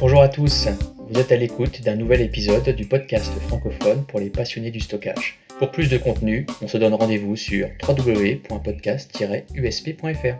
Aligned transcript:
Bonjour 0.00 0.22
à 0.22 0.28
tous, 0.28 0.66
vous 1.08 1.20
êtes 1.20 1.30
à 1.30 1.36
l'écoute 1.36 1.80
d'un 1.82 1.94
nouvel 1.94 2.20
épisode 2.20 2.68
du 2.70 2.84
podcast 2.84 3.32
francophone 3.46 4.04
pour 4.04 4.18
les 4.18 4.28
passionnés 4.28 4.72
du 4.72 4.80
stockage. 4.80 5.38
Pour 5.60 5.70
plus 5.70 5.88
de 5.88 5.98
contenu, 5.98 6.46
on 6.60 6.66
se 6.66 6.78
donne 6.78 6.94
rendez-vous 6.94 7.36
sur 7.36 7.68
www.podcast-usp.fr. 7.86 10.34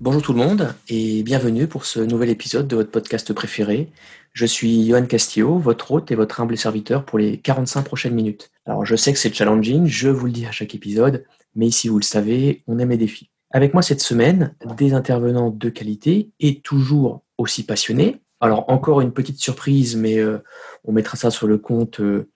Bonjour 0.00 0.22
tout 0.22 0.32
le 0.32 0.38
monde 0.38 0.74
et 0.88 1.22
bienvenue 1.22 1.68
pour 1.68 1.84
ce 1.84 2.00
nouvel 2.00 2.30
épisode 2.30 2.66
de 2.66 2.74
votre 2.74 2.90
podcast 2.90 3.32
préféré. 3.32 3.90
Je 4.32 4.44
suis 4.44 4.88
Johan 4.88 5.06
Castillo, 5.06 5.56
votre 5.56 5.92
hôte 5.92 6.10
et 6.10 6.16
votre 6.16 6.40
humble 6.40 6.56
serviteur 6.56 7.04
pour 7.04 7.20
les 7.20 7.38
45 7.38 7.82
prochaines 7.82 8.14
minutes. 8.14 8.50
Alors 8.66 8.84
je 8.84 8.96
sais 8.96 9.12
que 9.12 9.20
c'est 9.20 9.32
challenging, 9.32 9.86
je 9.86 10.08
vous 10.08 10.26
le 10.26 10.32
dis 10.32 10.46
à 10.46 10.52
chaque 10.52 10.74
épisode, 10.74 11.24
mais 11.54 11.68
ici 11.68 11.86
vous 11.86 11.98
le 11.98 12.04
savez, 12.04 12.64
on 12.66 12.80
aime 12.80 12.90
les 12.90 12.96
défis. 12.96 13.30
Avec 13.50 13.72
moi 13.72 13.82
cette 13.82 14.02
semaine, 14.02 14.54
des 14.76 14.92
intervenants 14.92 15.50
de 15.50 15.68
qualité 15.70 16.30
et 16.38 16.60
toujours 16.60 17.22
aussi 17.38 17.64
passionnés. 17.64 18.20
Alors 18.40 18.68
encore 18.68 19.00
une 19.00 19.12
petite 19.12 19.40
surprise, 19.40 19.96
mais 19.96 20.18
euh, 20.18 20.38
on 20.84 20.92
mettra 20.92 21.16
ça 21.16 21.30
sur 21.30 21.46
le 21.46 21.58
compte 21.58 22.00
euh, 22.00 22.28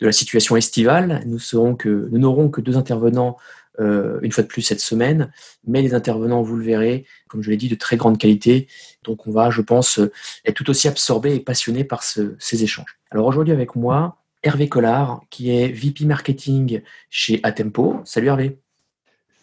de 0.00 0.06
la 0.06 0.12
situation 0.12 0.56
estivale. 0.56 1.22
Nous 1.26 1.38
n'aurons 1.52 2.48
que 2.48 2.60
deux 2.60 2.76
intervenants 2.76 3.36
euh, 3.78 4.18
une 4.22 4.32
fois 4.32 4.42
de 4.42 4.48
plus 4.48 4.62
cette 4.62 4.80
semaine. 4.80 5.32
Mais 5.66 5.82
les 5.82 5.92
intervenants, 5.92 6.42
vous 6.42 6.56
le 6.56 6.64
verrez, 6.64 7.04
comme 7.28 7.42
je 7.42 7.50
l'ai 7.50 7.56
dit, 7.56 7.68
de 7.68 7.74
très 7.74 7.96
grande 7.96 8.16
qualité. 8.16 8.68
Donc 9.04 9.26
on 9.26 9.32
va, 9.32 9.50
je 9.50 9.60
pense, 9.60 10.00
être 10.44 10.54
tout 10.54 10.70
aussi 10.70 10.88
absorbé 10.88 11.34
et 11.34 11.40
passionné 11.40 11.84
par 11.84 12.02
ces 12.02 12.62
échanges. 12.62 12.98
Alors 13.10 13.26
aujourd'hui 13.26 13.52
avec 13.52 13.74
moi, 13.74 14.18
Hervé 14.42 14.68
Collard, 14.68 15.22
qui 15.30 15.50
est 15.50 15.68
VP 15.68 16.04
Marketing 16.04 16.80
chez 17.10 17.40
Atempo. 17.42 18.00
Salut 18.04 18.28
Hervé. 18.28 18.58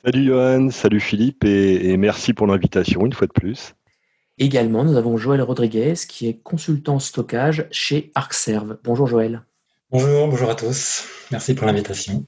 Salut 0.05 0.25
Johan, 0.25 0.69
salut 0.69 0.99
Philippe 0.99 1.43
et, 1.43 1.89
et 1.89 1.97
merci 1.97 2.33
pour 2.33 2.47
l'invitation 2.47 3.05
une 3.05 3.13
fois 3.13 3.27
de 3.27 3.33
plus. 3.33 3.73
Également, 4.37 4.83
nous 4.83 4.95
avons 4.95 5.17
Joël 5.17 5.41
Rodriguez, 5.41 5.95
qui 6.07 6.27
est 6.27 6.39
consultant 6.43 6.99
stockage 6.99 7.67
chez 7.71 8.12
ArcServe. 8.13 8.77
Bonjour 8.84 9.07
Joël. 9.07 9.41
Bonjour, 9.89 10.27
bonjour 10.27 10.49
à 10.51 10.55
tous. 10.55 11.05
Merci 11.31 11.55
pour 11.55 11.65
l'invitation. 11.65 12.26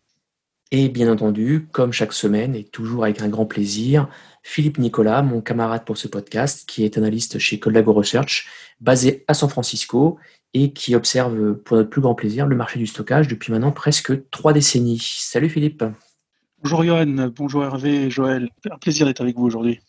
Et 0.72 0.89
bien 0.89 1.11
entendu, 1.11 1.67
comme 1.72 1.94
chaque 1.94 2.14
semaine 2.14 2.56
et 2.56 2.64
toujours 2.64 3.03
avec 3.03 3.22
un 3.22 3.30
grand 3.30 3.45
plaisir, 3.45 4.08
Philippe 4.44 4.80
Nicolas, 4.80 5.22
mon 5.22 5.42
camarade 5.42 5.86
pour 5.86 5.98
ce 5.98 6.08
podcast, 6.08 6.67
qui 6.67 6.83
est 6.83 6.98
analyste 6.98 7.38
chez 7.38 7.59
Collago 7.59 7.94
Research, 7.94 8.48
basé 8.80 9.23
à 9.28 9.33
San 9.33 9.50
Francisco 9.50 10.17
et 10.54 10.73
qui 10.73 10.95
observe 10.95 11.56
pour 11.56 11.78
notre 11.78 11.89
plus 11.89 12.02
grand 12.02 12.16
plaisir 12.16 12.48
le 12.48 12.56
marché 12.56 12.80
du 12.80 12.88
stockage 12.88 13.28
depuis 13.28 13.52
maintenant 13.52 13.72
presque 13.72 14.30
trois 14.31 14.54
décennies. 14.54 15.00
Salut 15.00 15.50
Philippe. 15.50 15.83
Bonjour 16.62 16.84
Johan, 16.84 17.32
bonjour 17.34 17.64
Hervé 17.64 18.10
Joël. 18.10 18.50
Un 18.70 18.78
plaisir 18.78 19.06
d'être 19.06 19.22
avec 19.22 19.38
vous 19.38 19.46
aujourd'hui. 19.46 19.80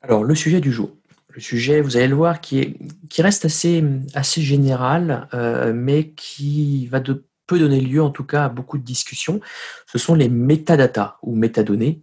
Alors, 0.00 0.24
le 0.24 0.34
sujet 0.34 0.62
du 0.62 0.72
jour. 0.72 0.96
Le 1.28 1.42
sujet, 1.42 1.82
vous 1.82 1.98
allez 1.98 2.08
le 2.08 2.14
voir, 2.14 2.40
qui, 2.40 2.58
est, 2.58 2.76
qui 3.10 3.20
reste 3.20 3.44
assez, 3.44 3.84
assez 4.14 4.40
général, 4.40 5.28
euh, 5.34 5.74
mais 5.74 6.12
qui 6.12 6.86
va 6.86 7.00
de 7.00 7.26
peut 7.46 7.58
donner 7.58 7.80
lieu 7.82 8.02
en 8.02 8.10
tout 8.10 8.24
cas 8.24 8.46
à 8.46 8.48
beaucoup 8.48 8.78
de 8.78 8.82
discussions, 8.82 9.40
ce 9.86 9.98
sont 9.98 10.14
les 10.14 10.30
métadatas 10.30 11.18
ou 11.22 11.36
métadonnées. 11.36 12.02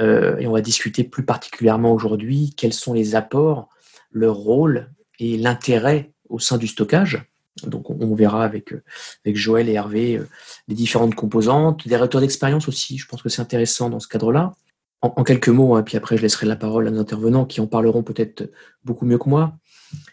Euh, 0.00 0.38
et 0.38 0.46
on 0.46 0.52
va 0.52 0.62
discuter 0.62 1.04
plus 1.04 1.24
particulièrement 1.24 1.92
aujourd'hui 1.92 2.54
quels 2.56 2.72
sont 2.72 2.94
les 2.94 3.14
apports, 3.14 3.68
leur 4.10 4.36
rôle 4.36 4.90
et 5.18 5.36
l'intérêt 5.36 6.12
au 6.30 6.38
sein 6.38 6.56
du 6.56 6.66
stockage. 6.66 7.22
Donc 7.62 7.88
on 7.90 8.14
verra 8.14 8.44
avec, 8.44 8.72
euh, 8.72 8.82
avec 9.24 9.36
Joël 9.36 9.68
et 9.68 9.74
Hervé 9.74 10.16
euh, 10.16 10.28
les 10.68 10.74
différentes 10.74 11.14
composantes, 11.14 11.86
des 11.86 11.96
retours 11.96 12.20
d'expérience 12.20 12.68
aussi, 12.68 12.98
je 12.98 13.06
pense 13.06 13.22
que 13.22 13.28
c'est 13.28 13.42
intéressant 13.42 13.90
dans 13.90 14.00
ce 14.00 14.08
cadre-là. 14.08 14.54
En, 15.02 15.22
quelques 15.22 15.50
mots, 15.50 15.74
hein, 15.74 15.82
puis 15.82 15.98
après 15.98 16.16
je 16.16 16.22
laisserai 16.22 16.46
la 16.46 16.56
parole 16.56 16.88
à 16.88 16.90
nos 16.90 16.98
intervenants 16.98 17.44
qui 17.44 17.60
en 17.60 17.66
parleront 17.66 18.02
peut-être 18.02 18.50
beaucoup 18.84 19.04
mieux 19.04 19.18
que 19.18 19.28
moi. 19.28 19.52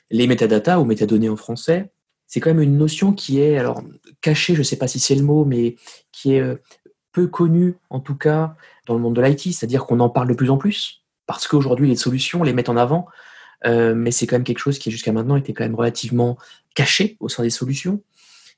Les 0.09 0.27
métadatas 0.27 0.79
ou 0.79 0.85
métadonnées 0.85 1.29
en 1.29 1.37
français, 1.37 1.91
c'est 2.27 2.41
quand 2.41 2.49
même 2.49 2.61
une 2.61 2.77
notion 2.77 3.13
qui 3.13 3.39
est 3.39 3.57
alors 3.57 3.81
cachée, 4.19 4.53
je 4.53 4.59
ne 4.59 4.63
sais 4.63 4.75
pas 4.75 4.89
si 4.89 4.99
c'est 4.99 5.15
le 5.15 5.23
mot, 5.23 5.45
mais 5.45 5.77
qui 6.11 6.33
est 6.33 6.41
euh, 6.41 6.55
peu 7.13 7.27
connue 7.27 7.75
en 7.89 8.01
tout 8.01 8.15
cas 8.15 8.55
dans 8.85 8.93
le 8.93 8.99
monde 8.99 9.15
de 9.15 9.21
l'IT, 9.21 9.53
c'est-à-dire 9.53 9.85
qu'on 9.85 10.01
en 10.01 10.09
parle 10.09 10.27
de 10.27 10.33
plus 10.33 10.49
en 10.49 10.57
plus 10.57 11.01
parce 11.25 11.47
qu'aujourd'hui 11.47 11.87
les 11.87 11.95
solutions 11.95 12.43
les 12.43 12.51
mettent 12.51 12.67
en 12.67 12.75
avant, 12.75 13.07
euh, 13.65 13.93
mais 13.95 14.11
c'est 14.11 14.27
quand 14.27 14.35
même 14.35 14.43
quelque 14.43 14.59
chose 14.59 14.79
qui 14.79 14.91
jusqu'à 14.91 15.11
maintenant 15.11 15.35
était 15.35 15.53
quand 15.53 15.63
même 15.63 15.75
relativement 15.75 16.37
caché 16.75 17.17
au 17.19 17.29
sein 17.29 17.43
des 17.43 17.49
solutions. 17.49 18.01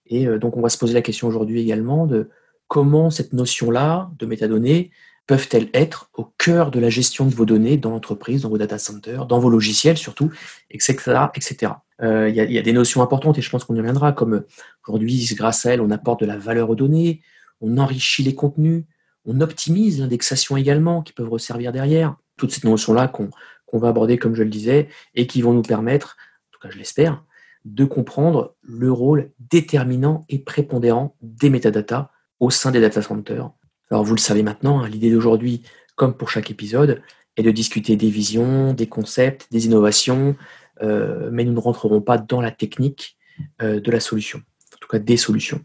Et 0.08 0.28
euh, 0.28 0.40
donc 0.40 0.58
on 0.58 0.62
va 0.62 0.70
se 0.70 0.78
poser 0.78 0.94
la 0.94 1.02
question 1.02 1.28
aujourd'hui 1.28 1.60
également 1.60 2.06
de 2.06 2.30
comment 2.68 3.10
cette 3.10 3.34
notion-là 3.34 4.12
de 4.18 4.26
métadonnées 4.26 4.92
peuvent-elles 5.28 5.70
être 5.74 6.10
au 6.16 6.26
cœur 6.38 6.72
de 6.72 6.80
la 6.80 6.90
gestion 6.90 7.26
de 7.26 7.34
vos 7.34 7.46
données 7.46 7.78
dans 7.78 7.92
l'entreprise, 7.92 8.42
dans 8.42 8.50
vos 8.50 8.58
data 8.58 8.78
centers, 8.78 9.26
dans 9.26 9.40
vos 9.40 9.50
logiciels 9.50 9.98
surtout, 9.98 10.32
etc. 10.70 10.98
etc. 11.36 11.74
Euh, 12.02 12.28
il 12.28 12.36
y, 12.36 12.58
a 12.58 12.62
des 12.62 12.74
notions 12.74 13.02
importantes 13.02 13.38
et 13.38 13.42
je 13.42 13.50
pense 13.50 13.64
qu'on 13.64 13.76
y 13.76 13.80
reviendra, 13.80 14.12
comme 14.12 14.44
aujourd'hui, 14.86 15.26
grâce 15.38 15.66
à 15.66 15.74
elles, 15.74 15.82
on 15.82 15.92
apporte 15.92 16.20
de 16.20 16.26
la 16.26 16.38
valeur 16.38 16.70
aux 16.70 16.76
données, 16.76 17.22
on 17.62 17.78
enrichit 17.78 18.24
les 18.24 18.36
contenus, 18.36 18.84
on 19.26 19.40
optimise 19.40 20.02
l'indexation 20.02 20.58
également, 20.58 21.02
qui 21.02 21.14
peuvent 21.14 21.30
resservir 21.30 21.72
derrière. 21.72 22.16
Toutes 22.36 22.52
ces 22.52 22.68
notions-là 22.68 23.08
qu'on 23.08 23.30
va 23.80 23.90
aborder, 23.90 24.18
comme 24.18 24.36
je 24.36 24.44
le 24.44 24.50
disais, 24.50 24.90
et 25.16 25.28
qui 25.28 25.42
vont 25.42 25.54
nous 25.54 25.62
permettre, 25.62 26.18
en 26.18 26.52
tout 26.52 26.60
cas 26.60 26.70
je 26.72 26.78
l'espère, 26.78 27.24
de 27.66 27.86
comprendre 27.86 28.56
le 28.62 28.92
rôle 28.92 29.32
déterminant 29.40 30.26
et 30.30 30.40
prépondérant 30.40 31.16
des 31.22 31.50
métadatas 31.50 32.12
au 32.40 32.50
sein 32.50 32.72
des 32.72 32.82
data 32.82 33.02
centers 33.02 33.52
alors 33.94 34.04
vous 34.04 34.16
le 34.16 34.20
savez 34.20 34.42
maintenant, 34.42 34.82
hein, 34.82 34.90
l'idée 34.90 35.12
d'aujourd'hui, 35.12 35.62
comme 35.96 36.18
pour 36.18 36.32
chaque 36.32 36.50
épisode, 36.50 37.04
est 37.38 37.44
de 37.44 37.52
discuter 37.52 37.96
des 37.96 38.10
visions, 38.10 38.74
des 38.74 38.88
concepts, 38.88 39.48
des 39.52 39.68
innovations, 39.68 40.36
euh, 40.82 41.30
mais 41.32 41.44
nous 41.44 41.54
ne 41.54 41.60
rentrerons 41.60 42.02
pas 42.02 42.18
dans 42.18 42.42
la 42.42 42.50
technique 42.50 43.18
euh, 43.62 43.80
de 43.80 43.92
la 43.92 44.00
solution, 44.00 44.40
en 44.74 44.78
tout 44.80 44.88
cas 44.88 44.98
des 44.98 45.18
solutions. 45.18 45.62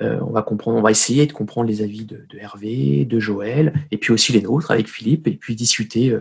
Euh, 0.00 0.20
on 0.20 0.80
va 0.80 0.90
essayer 0.90 1.26
de 1.26 1.32
comprendre 1.32 1.68
les 1.68 1.82
avis 1.82 2.04
de, 2.04 2.26
Hervé, 2.38 3.04
de 3.04 3.18
Joël, 3.18 3.72
et 3.90 3.98
puis 3.98 4.12
aussi 4.12 4.32
les 4.32 4.42
nôtres 4.42 4.70
avec 4.70 4.88
Philippe, 4.88 5.26
et 5.26 5.32
puis 5.32 5.54
discuter, 5.54 6.16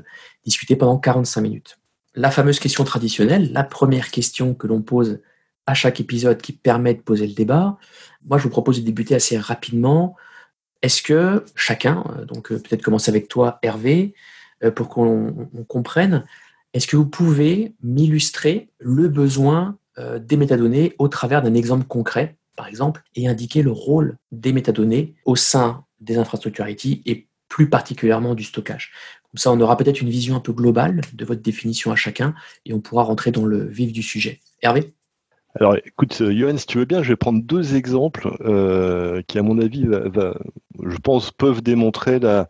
discuter 0.45 0.75
pendant 0.75 0.97
45 0.97 1.41
minutes. 1.41 1.79
La 2.15 2.31
fameuse 2.31 2.59
question 2.59 2.83
traditionnelle, 2.83 3.51
la 3.53 3.63
première 3.63 4.09
question 4.09 4.53
que 4.53 4.67
l'on 4.67 4.81
pose 4.81 5.19
à 5.67 5.73
chaque 5.73 5.99
épisode 5.99 6.41
qui 6.41 6.53
permet 6.53 6.93
de 6.93 7.01
poser 7.01 7.27
le 7.27 7.33
débat. 7.33 7.77
Moi, 8.25 8.37
je 8.37 8.43
vous 8.43 8.49
propose 8.49 8.79
de 8.79 8.85
débuter 8.85 9.15
assez 9.15 9.37
rapidement 9.37 10.15
est-ce 10.81 11.01
que 11.01 11.43
chacun, 11.55 12.03
euh, 12.17 12.25
donc 12.25 12.51
euh, 12.51 12.59
peut-être 12.59 12.81
commencer 12.81 13.09
avec 13.09 13.27
toi 13.27 13.59
Hervé, 13.61 14.13
euh, 14.63 14.71
pour 14.71 14.89
qu'on 14.89 15.49
comprenne, 15.67 16.25
est-ce 16.73 16.87
que 16.87 16.95
vous 16.95 17.05
pouvez 17.07 17.75
m'illustrer 17.81 18.69
le 18.79 19.07
besoin 19.07 19.77
des 20.19 20.37
métadonnées 20.37 20.93
au 20.99 21.07
travers 21.07 21.41
d'un 21.41 21.55
exemple 21.55 21.87
concret, 21.87 22.36
par 22.57 22.67
exemple, 22.67 23.03
et 23.15 23.29
indiquer 23.29 23.61
le 23.61 23.71
rôle 23.71 24.17
des 24.33 24.51
métadonnées 24.51 25.15
au 25.23 25.37
sein 25.37 25.85
des 26.01 26.17
infrastructures 26.17 26.67
IT 26.67 27.01
et 27.05 27.27
plus 27.47 27.69
particulièrement 27.69 28.35
du 28.35 28.43
stockage. 28.43 28.91
Comme 29.31 29.37
ça, 29.37 29.51
on 29.53 29.61
aura 29.61 29.77
peut-être 29.77 30.01
une 30.01 30.09
vision 30.09 30.35
un 30.35 30.41
peu 30.41 30.51
globale 30.51 31.01
de 31.13 31.23
votre 31.23 31.41
définition 31.41 31.91
à 31.91 31.95
chacun 31.95 32.35
et 32.65 32.73
on 32.73 32.81
pourra 32.81 33.03
rentrer 33.03 33.31
dans 33.31 33.45
le 33.45 33.65
vif 33.65 33.93
du 33.93 34.03
sujet. 34.03 34.41
Hervé? 34.61 34.93
Alors 35.59 35.75
écoute, 35.85 36.19
euh, 36.21 36.35
Johan, 36.35 36.57
si 36.57 36.67
tu 36.67 36.77
veux 36.77 36.85
bien, 36.85 37.01
je 37.01 37.09
vais 37.09 37.15
prendre 37.15 37.41
deux 37.41 37.75
exemples 37.75 38.35
euh, 38.41 39.21
qui, 39.27 39.39
à 39.39 39.43
mon 39.43 39.59
avis, 39.59 39.85
je 39.85 40.97
pense, 40.97 41.31
peuvent 41.31 41.61
démontrer 41.61 42.19
la, 42.19 42.49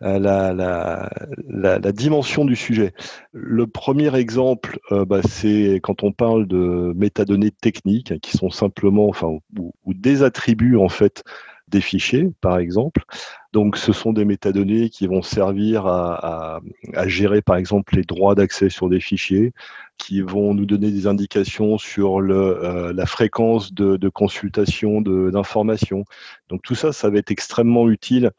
la, 0.00 0.52
la, 0.54 1.92
dimension 1.92 2.44
du 2.44 2.56
sujet. 2.56 2.94
Le 3.32 3.66
premier 3.66 4.14
exemple, 4.16 4.78
euh, 4.92 5.04
bah, 5.04 5.20
c'est 5.22 5.80
quand 5.82 6.02
on 6.02 6.12
parle 6.12 6.46
de 6.46 6.92
métadonnées 6.96 7.50
techniques, 7.50 8.18
qui 8.20 8.36
sont 8.36 8.50
simplement, 8.50 9.08
enfin, 9.08 9.28
ou, 9.28 9.74
ou 9.84 9.94
des 9.94 10.22
attributs 10.22 10.76
en 10.76 10.88
fait 10.88 11.22
des 11.70 11.80
fichiers, 11.80 12.30
par 12.40 12.58
exemple. 12.58 13.04
Donc, 13.52 13.76
ce 13.76 13.92
sont 13.92 14.12
des 14.12 14.24
métadonnées 14.24 14.90
qui 14.90 15.06
vont 15.06 15.22
servir 15.22 15.86
à, 15.86 16.60
gérer, 17.06 17.42
par 17.42 17.56
exemple, 17.56 17.96
les 17.96 18.02
droits 18.02 18.34
d'accès 18.34 18.68
sur 18.68 18.88
des 18.88 19.00
fichiers, 19.00 19.52
qui 19.96 20.20
vont 20.20 20.54
nous 20.54 20.66
donner 20.66 20.90
des 20.90 21.06
indications 21.06 21.78
sur 21.78 22.20
le, 22.20 22.34
euh, 22.34 22.92
la 22.92 23.06
fréquence 23.06 23.72
de, 23.72 24.08
consultation 24.08 25.00
d'informations. 25.00 26.04
Donc, 26.48 26.62
tout 26.62 26.74
ça, 26.74 26.92
ça 26.92 27.08
va 27.08 27.18
être 27.18 27.30
extrêmement 27.30 27.88
utile 27.88 28.32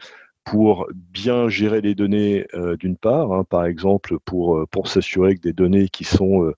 pour 0.44 0.88
bien 0.94 1.50
gérer 1.50 1.82
les 1.82 1.96
données 1.96 2.48
euh, 2.54 2.76
d'une 2.76 2.98
part, 2.98 3.32
hein, 3.32 3.44
par 3.44 3.66
exemple 3.66 4.18
pour, 4.26 4.58
euh, 4.58 4.66
pour 4.66 4.88
s'assurer 4.88 5.36
que 5.36 5.42
des 5.42 5.54
données 5.54 5.88
qui 5.90 6.04
sont 6.04 6.44
euh, 6.44 6.54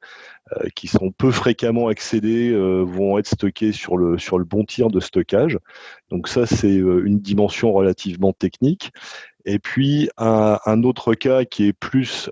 qui 0.75 0.87
sont 0.87 1.11
peu 1.11 1.31
fréquemment 1.31 1.87
accédés 1.87 2.49
euh, 2.51 2.81
vont 2.81 3.17
être 3.17 3.27
stockés 3.27 3.71
sur 3.71 3.97
le, 3.97 4.17
sur 4.17 4.37
le 4.39 4.45
bon 4.45 4.63
tir 4.65 4.89
de 4.89 4.99
stockage. 4.99 5.57
Donc 6.09 6.27
ça, 6.27 6.45
c'est 6.45 6.75
une 6.75 7.19
dimension 7.19 7.73
relativement 7.73 8.33
technique. 8.33 8.91
Et 9.45 9.59
puis 9.59 10.09
un, 10.17 10.83
autre 10.83 11.15
cas 11.15 11.45
qui 11.45 11.67
est 11.67 11.73
plus 11.73 12.29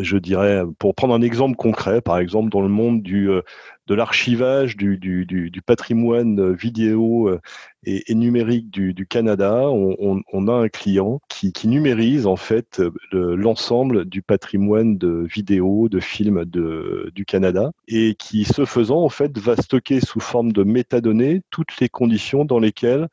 je 0.00 0.16
dirais, 0.16 0.62
pour 0.78 0.94
prendre 0.94 1.14
un 1.14 1.22
exemple 1.22 1.56
concret, 1.56 2.00
par 2.00 2.18
exemple 2.18 2.50
dans 2.50 2.60
le 2.60 2.68
monde 2.68 3.02
du, 3.02 3.30
euh, 3.30 3.42
de 3.86 3.94
l'archivage 3.94 4.76
du, 4.76 4.98
du, 4.98 5.24
du, 5.24 5.62
patrimoine 5.62 6.52
vidéo 6.52 7.28
euh, 7.28 7.40
et, 7.84 8.14
numérique 8.14 8.70
du, 8.70 9.06
Canada, 9.06 9.62
on, 9.70 10.22
on, 10.32 10.48
a 10.48 10.52
un 10.52 10.68
client 10.68 11.20
qui, 11.28 11.52
qui 11.52 11.68
numérise 11.68 12.26
en 12.26 12.36
fait 12.36 12.82
l'ensemble 13.12 14.04
du 14.04 14.20
patrimoine 14.20 14.98
de 14.98 15.26
vidéos, 15.32 15.88
de 15.88 16.00
films 16.00 16.44
de, 16.44 17.10
du 17.14 17.24
Canada 17.24 17.70
et 17.86 18.14
qui, 18.14 18.44
ce 18.44 18.64
faisant, 18.66 19.02
en 19.02 19.08
fait, 19.08 19.38
va 19.38 19.56
stocker 19.56 20.00
sous 20.00 20.20
forme 20.20 20.52
de 20.52 20.64
métadonnées 20.64 21.40
toutes 21.50 21.80
les 21.80 21.88
conditions 21.88 22.44
dans 22.44 22.58
lesquelles 22.58 23.08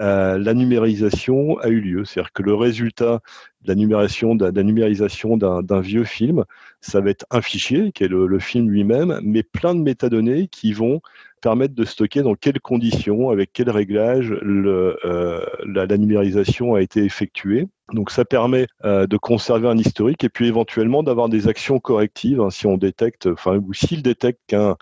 euh, 0.00 0.38
la 0.38 0.54
numérisation 0.54 1.58
a 1.58 1.68
eu 1.68 1.80
lieu. 1.80 2.04
C'est-à-dire 2.04 2.32
que 2.32 2.42
le 2.42 2.54
résultat 2.54 3.20
de 3.62 3.68
la 3.68 3.74
numérisation 3.74 5.36
d'un, 5.36 5.80
vieux 5.80 6.04
film, 6.04 6.44
ça 6.80 7.00
va 7.00 7.10
être 7.10 7.26
un 7.30 7.42
fichier 7.42 7.92
qui 7.92 8.04
est 8.04 8.08
le, 8.08 8.38
film 8.38 8.70
lui-même, 8.70 9.20
mais 9.22 9.42
plein 9.42 9.74
de 9.74 9.80
métadonnées 9.80 10.48
qui 10.48 10.72
vont 10.72 11.02
permettre 11.42 11.74
de 11.74 11.84
stocker 11.84 12.22
dans 12.22 12.34
quelles 12.34 12.60
conditions, 12.60 13.30
avec 13.30 13.50
quel 13.52 13.68
réglage 13.70 14.32
euh, 14.32 15.44
la, 15.66 15.98
numérisation 15.98 16.74
a 16.74 16.80
été 16.80 17.04
effectuée. 17.04 17.68
Donc 17.92 18.10
ça 18.10 18.24
permet 18.24 18.66
euh, 18.84 19.06
de 19.06 19.16
conserver 19.16 19.68
un 19.68 19.76
historique 19.76 20.24
et 20.24 20.28
puis 20.28 20.46
éventuellement 20.46 21.02
d'avoir 21.02 21.28
des 21.28 21.48
actions 21.48 21.80
correctives 21.80 22.40
hein, 22.40 22.50
si 22.50 22.66
on 22.66 22.76
détecte, 22.76 23.26
enfin 23.26 23.56
ou 23.56 23.74
s'il 23.74 24.02
détecte 24.02 24.40
qu'un 24.46 24.76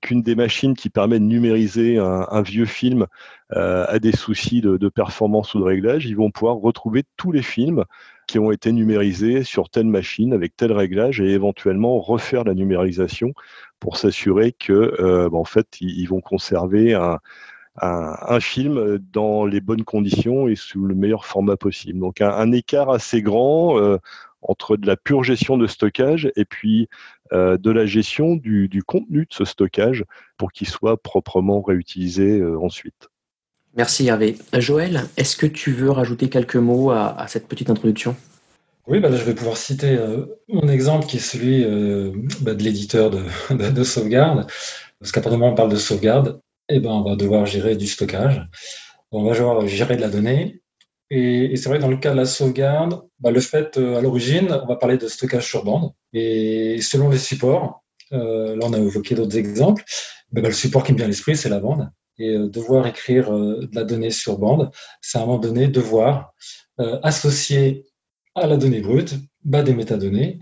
qu'une 0.00 0.22
des 0.22 0.34
machines 0.34 0.74
qui 0.74 0.90
permet 0.90 1.18
de 1.18 1.24
numériser 1.24 1.98
un, 1.98 2.42
vieux 2.42 2.64
film 2.64 3.06
euh, 3.52 3.84
a 3.88 3.98
des 3.98 4.12
soucis 4.12 4.60
de, 4.60 4.88
performance 4.88 5.54
ou 5.54 5.60
de 5.60 5.64
réglage, 5.64 6.06
ils 6.06 6.16
vont 6.16 6.30
pouvoir 6.30 6.56
retrouver 6.56 7.04
tous 7.16 7.32
les 7.32 7.42
films 7.42 7.84
qui 8.26 8.38
ont 8.38 8.52
été 8.52 8.72
numérisés 8.72 9.42
sur 9.42 9.70
telle 9.70 9.86
machine 9.86 10.32
avec 10.32 10.56
tel 10.56 10.72
réglage 10.72 11.20
et 11.20 11.30
éventuellement 11.30 11.98
refaire 12.00 12.44
la 12.44 12.54
numérisation 12.54 13.32
pour 13.80 13.96
s'assurer 13.96 14.52
que, 14.52 14.72
euh, 14.72 15.28
bah, 15.28 15.38
en 15.38 15.44
fait, 15.44 15.66
ils, 15.80 16.06
vont 16.06 16.20
conserver 16.20 16.94
un, 16.94 17.18
film 18.40 18.98
dans 19.12 19.46
les 19.46 19.60
bonnes 19.60 19.84
conditions 19.84 20.48
et 20.48 20.56
sous 20.56 20.84
le 20.84 20.94
meilleur 20.94 21.24
format 21.24 21.56
possible. 21.56 21.98
Donc 21.98 22.20
un, 22.20 22.52
écart 22.52 22.90
assez 22.90 23.22
grand 23.22 23.78
euh, 23.78 23.98
entre 24.42 24.76
de 24.76 24.86
la 24.86 24.96
pure 24.96 25.22
gestion 25.22 25.56
de 25.56 25.66
stockage 25.66 26.30
et 26.36 26.44
puis 26.44 26.88
euh, 27.32 27.56
de 27.56 27.70
la 27.70 27.86
gestion 27.86 28.36
du, 28.36 28.82
contenu 28.86 29.20
de 29.20 29.34
ce 29.34 29.44
stockage 29.44 30.04
pour 30.36 30.52
qu'il 30.52 30.68
soit 30.68 31.00
proprement 31.00 31.60
réutilisé 31.60 32.40
euh, 32.40 32.58
ensuite. 32.58 33.08
Merci 33.76 34.08
Hervé. 34.08 34.36
Joël, 34.54 35.06
est-ce 35.16 35.36
que 35.36 35.46
tu 35.46 35.70
veux 35.72 35.90
rajouter 35.90 36.28
quelques 36.28 36.56
mots 36.56 36.90
à, 36.90 37.24
cette 37.28 37.46
petite 37.46 37.70
introduction? 37.70 38.16
Oui, 38.88 38.98
bah 38.98 39.12
je 39.12 39.22
vais 39.22 39.34
pouvoir 39.34 39.56
citer 39.56 39.96
euh, 39.96 40.26
mon 40.48 40.68
exemple 40.68 41.06
qui 41.06 41.18
est 41.18 41.20
celui 41.20 41.62
bah, 42.40 42.54
de 42.54 42.62
l'éditeur 42.62 43.10
de, 43.50 43.84
sauvegarde. 43.84 44.50
Parce 44.98 45.12
qu'à 45.12 45.20
partir 45.20 45.36
du 45.36 45.38
moment 45.38 45.50
où 45.50 45.52
on 45.52 45.56
parle 45.56 45.70
de 45.70 45.76
sauvegarde, 45.76 46.40
eh 46.68 46.80
ben, 46.80 46.90
on 46.90 47.02
va 47.02 47.14
devoir 47.14 47.46
gérer 47.46 47.76
du 47.76 47.86
stockage. 47.86 48.42
On 49.12 49.22
va 49.22 49.34
devoir 49.34 49.66
gérer 49.68 49.96
de 49.96 50.00
la 50.00 50.08
donnée. 50.08 50.60
Et, 51.10 51.56
c'est 51.56 51.68
vrai 51.68 51.78
dans 51.78 51.88
le 51.88 51.96
cas 51.96 52.12
de 52.12 52.16
la 52.16 52.26
sauvegarde, 52.26 53.02
bah, 53.18 53.32
le 53.32 53.40
fait, 53.40 53.76
euh, 53.76 53.98
à 53.98 54.00
l'origine, 54.00 54.52
on 54.62 54.66
va 54.66 54.76
parler 54.76 54.96
de 54.96 55.08
stockage 55.08 55.46
sur 55.46 55.64
bande. 55.64 55.92
Et 56.12 56.80
selon 56.80 57.10
les 57.10 57.18
supports, 57.18 57.84
euh, 58.12 58.56
là 58.56 58.66
on 58.66 58.72
a 58.72 58.78
évoqué 58.78 59.14
d'autres 59.14 59.36
exemples, 59.36 59.84
bah, 60.32 60.40
le 60.40 60.52
support 60.52 60.84
qui 60.84 60.92
me 60.92 60.98
vient 60.98 61.06
à 61.06 61.08
l'esprit, 61.08 61.36
c'est 61.36 61.48
la 61.48 61.58
bande. 61.58 61.90
Et 62.18 62.30
euh, 62.30 62.48
devoir 62.48 62.86
écrire 62.86 63.32
de 63.32 63.68
la 63.72 63.84
donnée 63.84 64.10
sur 64.10 64.38
bande, 64.38 64.70
c'est 65.00 65.18
à 65.18 65.22
un 65.22 65.26
moment 65.26 65.38
donné 65.38 65.68
devoir 65.68 66.32
associer 67.02 67.84
à 68.34 68.46
la 68.46 68.56
donnée 68.56 68.80
brute 68.80 69.16
bah, 69.44 69.62
des 69.62 69.74
métadonnées, 69.74 70.38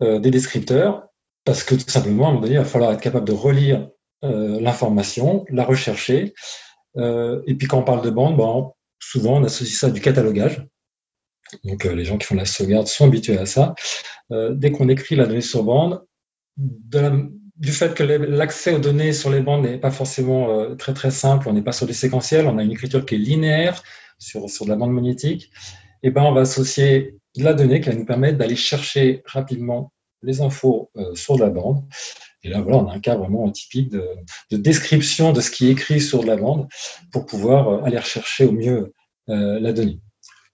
des 0.00 0.30
descripteurs, 0.30 1.06
parce 1.44 1.64
que 1.64 1.74
tout 1.74 1.90
simplement, 1.90 2.24
à 2.24 2.28
un 2.28 2.30
moment 2.30 2.42
donné, 2.42 2.54
il 2.54 2.58
va 2.58 2.64
falloir 2.64 2.92
être 2.92 3.00
capable 3.02 3.26
de 3.26 3.34
relire 3.34 3.90
l'information, 4.22 5.44
la 5.50 5.64
rechercher. 5.64 6.32
et 6.96 7.54
puis 7.58 7.68
quand 7.68 7.80
on 7.80 7.84
parle 7.84 8.00
de 8.00 8.08
bande, 8.08 8.38
bon, 8.38 8.72
souvent 9.02 9.40
on 9.40 9.44
associe 9.44 9.78
ça 9.78 9.88
à 9.88 9.90
du 9.90 10.00
catalogage. 10.00 10.64
Donc 11.64 11.84
euh, 11.84 11.94
les 11.94 12.04
gens 12.04 12.18
qui 12.18 12.26
font 12.26 12.34
la 12.34 12.44
sauvegarde 12.44 12.86
sont 12.86 13.06
habitués 13.06 13.36
à 13.36 13.46
ça. 13.46 13.74
Euh, 14.30 14.54
dès 14.54 14.70
qu'on 14.70 14.88
écrit 14.88 15.16
la 15.16 15.26
donnée 15.26 15.40
sur 15.40 15.64
bande, 15.64 16.02
du 16.56 17.72
fait 17.72 17.94
que 17.94 18.02
l'accès 18.02 18.74
aux 18.74 18.78
données 18.78 19.12
sur 19.12 19.30
les 19.30 19.40
bandes 19.40 19.62
n'est 19.62 19.78
pas 19.78 19.90
forcément 19.90 20.50
euh, 20.50 20.74
très 20.74 20.94
très 20.94 21.10
simple, 21.10 21.48
on 21.48 21.52
n'est 21.52 21.62
pas 21.62 21.72
sur 21.72 21.86
du 21.86 21.94
séquentiel, 21.94 22.46
on 22.46 22.58
a 22.58 22.62
une 22.62 22.72
écriture 22.72 23.04
qui 23.04 23.16
est 23.16 23.18
linéaire 23.18 23.82
sur, 24.18 24.48
sur 24.48 24.64
de 24.64 24.70
la 24.70 24.76
bande 24.76 24.92
magnétique, 24.92 25.50
et 26.02 26.08
eh 26.08 26.10
ben 26.10 26.22
on 26.22 26.32
va 26.32 26.42
associer 26.42 27.18
la 27.36 27.54
donnée 27.54 27.80
qui 27.80 27.88
va 27.88 27.94
nous 27.94 28.04
permettre 28.04 28.38
d'aller 28.38 28.56
chercher 28.56 29.22
rapidement 29.26 29.92
les 30.22 30.40
infos 30.40 30.90
sur 31.14 31.36
de 31.36 31.42
la 31.42 31.50
bande. 31.50 31.84
Et 32.44 32.48
là, 32.48 32.60
voilà, 32.60 32.78
on 32.78 32.88
a 32.88 32.94
un 32.94 33.00
cas 33.00 33.16
vraiment 33.16 33.50
typique 33.50 33.88
de, 33.90 34.04
de, 34.50 34.56
description 34.56 35.32
de 35.32 35.40
ce 35.40 35.50
qui 35.50 35.68
est 35.68 35.72
écrit 35.72 36.00
sur 36.00 36.22
de 36.22 36.26
la 36.26 36.36
bande 36.36 36.66
pour 37.12 37.26
pouvoir 37.26 37.84
aller 37.84 37.98
rechercher 37.98 38.44
au 38.44 38.52
mieux 38.52 38.92
la 39.28 39.72
donnée. 39.72 40.00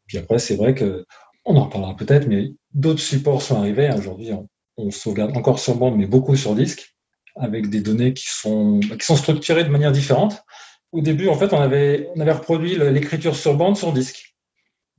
Puis 0.07 0.19
après, 0.19 0.39
c'est 0.39 0.57
vrai 0.57 0.75
que 0.75 1.07
on 1.49 1.57
en 1.57 1.67
parlera 1.67 1.97
peut-être, 1.97 2.27
mais 2.29 2.53
d'autres 2.75 3.01
supports 3.01 3.43
sont 3.43 3.57
arrivés. 3.57 3.91
Aujourd'hui, 3.97 4.33
on, 4.77 4.91
sauvegarde 4.91 5.37
encore 5.37 5.59
sur 5.59 5.75
bande, 5.75 5.97
mais 5.97 6.07
beaucoup 6.07 6.37
sur 6.37 6.55
disque, 6.55 6.95
avec 7.35 7.69
des 7.69 7.81
données 7.81 8.13
qui 8.13 8.29
sont, 8.29 8.79
qui 8.81 9.05
sont 9.05 9.17
structurées 9.17 9.65
de 9.65 9.71
manière 9.71 9.91
différente. 9.91 10.45
Au 10.93 11.01
début, 11.01 11.29
en 11.29 11.35
fait, 11.35 11.53
on 11.53 11.61
avait, 11.61 12.09
on 12.15 12.21
avait 12.21 12.33
reproduit 12.33 12.77
l'écriture 12.77 13.35
sur 13.35 13.57
bande 13.57 13.77
sur 13.77 13.93
disque. 13.93 14.37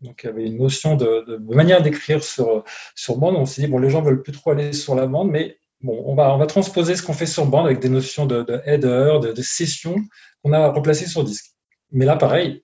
Donc, 0.01 0.21
il 0.23 0.27
y 0.27 0.29
avait 0.29 0.47
une 0.47 0.57
notion 0.57 0.95
de, 0.95 1.37
manière 1.53 1.81
d'écrire 1.81 2.23
sur, 2.23 2.63
sur 2.95 3.17
bande. 3.17 3.35
On 3.35 3.45
s'est 3.45 3.61
dit, 3.61 3.67
bon, 3.67 3.77
les 3.77 3.89
gens 3.89 4.01
veulent 4.01 4.21
plus 4.21 4.33
trop 4.33 4.51
aller 4.51 4.73
sur 4.73 4.95
la 4.95 5.07
bande, 5.07 5.29
mais 5.29 5.58
bon, 5.81 6.03
on 6.05 6.15
va, 6.15 6.33
on 6.33 6.37
va 6.37 6.45
transposer 6.45 6.95
ce 6.95 7.03
qu'on 7.03 7.13
fait 7.13 7.25
sur 7.25 7.45
bande 7.45 7.65
avec 7.65 7.79
des 7.79 7.89
notions 7.89 8.25
de, 8.25 8.45
header, 8.65 9.19
de, 9.21 9.33
de 9.33 9.41
session 9.41 9.95
qu'on 10.43 10.53
a 10.53 10.67
replacées 10.69 11.07
sur 11.07 11.23
disque. 11.23 11.51
Mais 11.91 12.05
là, 12.05 12.15
pareil, 12.15 12.63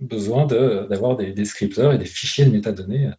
besoin 0.00 0.46
d'avoir 0.46 1.16
des 1.16 1.32
descripteurs 1.32 1.92
et 1.92 1.98
des 1.98 2.06
fichiers 2.06 2.44
de 2.44 2.50
métadonnées, 2.50 3.06
euh, 3.06 3.12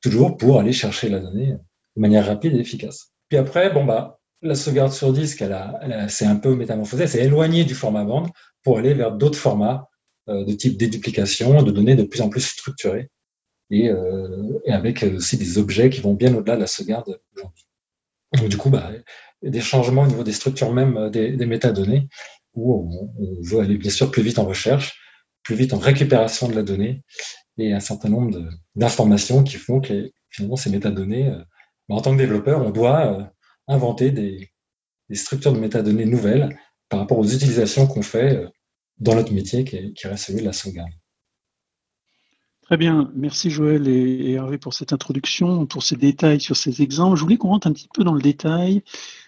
toujours 0.00 0.36
pour 0.36 0.58
aller 0.58 0.72
chercher 0.72 1.08
la 1.08 1.18
donnée 1.18 1.52
de 1.96 2.00
manière 2.00 2.26
rapide 2.26 2.54
et 2.54 2.60
efficace. 2.60 3.12
Puis 3.28 3.38
après, 3.38 3.72
bon, 3.72 3.84
bah, 3.84 4.20
la 4.40 4.54
sauvegarde 4.54 4.92
sur 4.92 5.12
disque, 5.12 5.42
elle, 5.42 5.52
a, 5.52 6.08
s'est 6.08 6.24
un 6.24 6.36
peu 6.36 6.54
métamorphosée, 6.54 7.06
s'est 7.06 7.24
éloignée 7.24 7.64
du 7.64 7.74
format 7.74 8.04
bande 8.04 8.28
pour 8.62 8.78
aller 8.78 8.94
vers 8.94 9.12
d'autres 9.12 9.38
formats 9.38 9.88
euh, 10.28 10.44
de 10.44 10.52
type 10.52 10.76
déduplication, 10.76 11.62
de 11.62 11.70
données 11.70 11.96
de 11.96 12.02
plus 12.02 12.20
en 12.20 12.28
plus 12.28 12.40
structurées 12.40 13.10
et, 13.70 13.88
euh, 13.88 14.60
et, 14.64 14.72
avec 14.72 15.02
aussi 15.02 15.36
des 15.36 15.58
objets 15.58 15.90
qui 15.90 16.00
vont 16.00 16.14
bien 16.14 16.34
au-delà 16.34 16.56
de 16.56 16.60
la 16.60 16.66
sauvegarde 16.66 17.20
aujourd'hui. 17.34 17.64
Du 18.32 18.56
coup, 18.56 18.70
bah, 18.70 18.90
des 19.42 19.60
changements 19.60 20.02
au 20.02 20.06
niveau 20.06 20.24
des 20.24 20.32
structures 20.32 20.72
même 20.72 21.10
des, 21.10 21.36
des 21.36 21.46
métadonnées 21.46 22.08
où 22.54 23.12
on, 23.18 23.42
veut 23.42 23.60
aller 23.60 23.76
bien 23.76 23.90
sûr 23.90 24.10
plus 24.10 24.22
vite 24.22 24.38
en 24.38 24.44
recherche, 24.44 24.98
plus 25.42 25.54
vite 25.54 25.72
en 25.72 25.78
récupération 25.78 26.48
de 26.48 26.54
la 26.54 26.62
donnée 26.62 27.02
et 27.58 27.72
un 27.72 27.80
certain 27.80 28.08
nombre 28.08 28.38
d'informations 28.74 29.42
qui 29.42 29.56
font 29.56 29.80
que 29.80 30.10
finalement 30.30 30.56
ces 30.56 30.70
métadonnées, 30.70 31.28
euh, 31.28 31.42
bah, 31.88 31.96
en 31.96 32.00
tant 32.00 32.12
que 32.12 32.18
développeur, 32.18 32.64
on 32.64 32.70
doit 32.70 33.20
euh, 33.20 33.24
inventer 33.68 34.10
des, 34.10 34.48
structures 35.12 35.52
de 35.52 35.58
métadonnées 35.58 36.06
nouvelles 36.06 36.58
par 36.88 37.00
rapport 37.00 37.18
aux 37.18 37.26
utilisations 37.26 37.86
qu'on 37.86 38.02
fait 38.02 38.36
euh, 38.36 38.48
dans 38.98 39.14
notre 39.14 39.32
métier 39.32 39.64
qui, 39.64 39.92
qui 39.92 40.06
reste 40.06 40.26
celui 40.26 40.40
de 40.40 40.46
la 40.46 40.54
sauvegarde. 40.54 40.92
Très 42.72 42.78
bien, 42.78 43.12
merci 43.14 43.50
Joël 43.50 43.86
et 43.86 44.30
Hervé 44.30 44.56
pour 44.56 44.72
cette 44.72 44.94
introduction, 44.94 45.66
pour 45.66 45.82
ces 45.82 45.96
détails 45.96 46.40
sur 46.40 46.56
ces 46.56 46.80
exemples. 46.80 47.18
Je 47.18 47.22
voulais 47.22 47.36
qu'on 47.36 47.48
rentre 47.48 47.66
un 47.66 47.72
petit 47.74 47.90
peu 47.92 48.02
dans 48.02 48.14
le 48.14 48.22
détail 48.22 48.82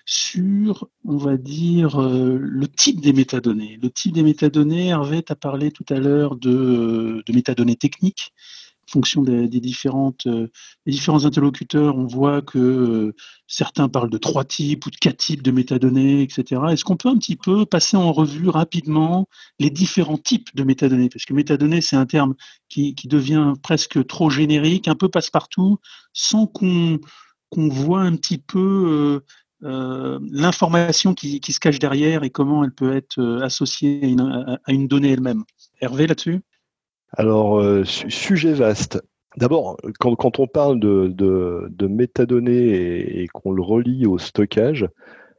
sur, 0.06 0.88
on 1.04 1.18
va 1.18 1.36
dire, 1.36 2.00
euh, 2.00 2.38
le 2.40 2.66
type 2.68 3.02
des 3.02 3.12
métadonnées. 3.12 3.78
Le 3.82 3.90
type 3.90 4.14
des 4.14 4.22
métadonnées, 4.22 4.88
Hervé 4.88 5.22
a 5.28 5.34
parlé 5.34 5.70
tout 5.72 5.84
à 5.90 5.96
l'heure 5.96 6.36
de, 6.36 7.22
de 7.26 7.32
métadonnées 7.34 7.76
techniques 7.76 8.32
fonction 8.90 9.22
des, 9.22 9.48
différentes, 9.48 10.26
euh, 10.26 10.48
différents 10.86 11.24
interlocuteurs, 11.24 11.96
on 11.96 12.06
voit 12.06 12.42
que 12.42 12.58
euh, 12.58 13.14
certains 13.46 13.88
parlent 13.88 14.10
de 14.10 14.18
trois 14.18 14.44
types 14.44 14.86
ou 14.86 14.90
de 14.90 14.96
quatre 14.96 15.18
types 15.18 15.42
de 15.42 15.50
métadonnées, 15.50 16.22
etc. 16.22 16.60
Est-ce 16.70 16.84
qu'on 16.84 16.96
peut 16.96 17.08
un 17.08 17.18
petit 17.18 17.36
peu 17.36 17.66
passer 17.66 17.96
en 17.96 18.12
revue 18.12 18.48
rapidement 18.48 19.28
les 19.58 19.70
différents 19.70 20.18
types 20.18 20.54
de 20.54 20.64
métadonnées? 20.64 21.08
Parce 21.08 21.24
que 21.24 21.34
métadonnées, 21.34 21.80
c'est 21.80 21.96
un 21.96 22.06
terme 22.06 22.34
qui, 22.68 22.94
devient 23.04 23.52
presque 23.62 24.06
trop 24.06 24.30
générique, 24.30 24.88
un 24.88 24.94
peu 24.94 25.08
passe-partout, 25.08 25.78
sans 26.12 26.46
qu'on 26.46 26.98
voit 27.54 28.00
un 28.00 28.16
petit 28.16 28.38
peu 28.38 29.20
euh, 29.62 30.18
l'information 30.30 31.14
qui, 31.14 31.40
se 31.40 31.60
cache 31.60 31.78
derrière 31.78 32.22
et 32.24 32.30
comment 32.30 32.64
elle 32.64 32.72
peut 32.72 32.96
être 32.96 33.40
associée 33.42 34.16
à 34.64 34.72
une 34.72 34.88
donnée 34.88 35.12
elle-même. 35.12 35.44
Hervé, 35.80 36.06
là-dessus? 36.06 36.40
Alors, 37.16 37.60
euh, 37.60 37.84
sujet 37.84 38.52
vaste. 38.52 39.00
D'abord, 39.36 39.76
quand, 39.98 40.38
on 40.38 40.46
parle 40.46 40.80
de, 40.80 41.86
métadonnées 41.86 43.22
et, 43.22 43.28
qu'on 43.28 43.52
le 43.52 43.62
relie 43.62 44.06
au 44.06 44.18
stockage, 44.18 44.88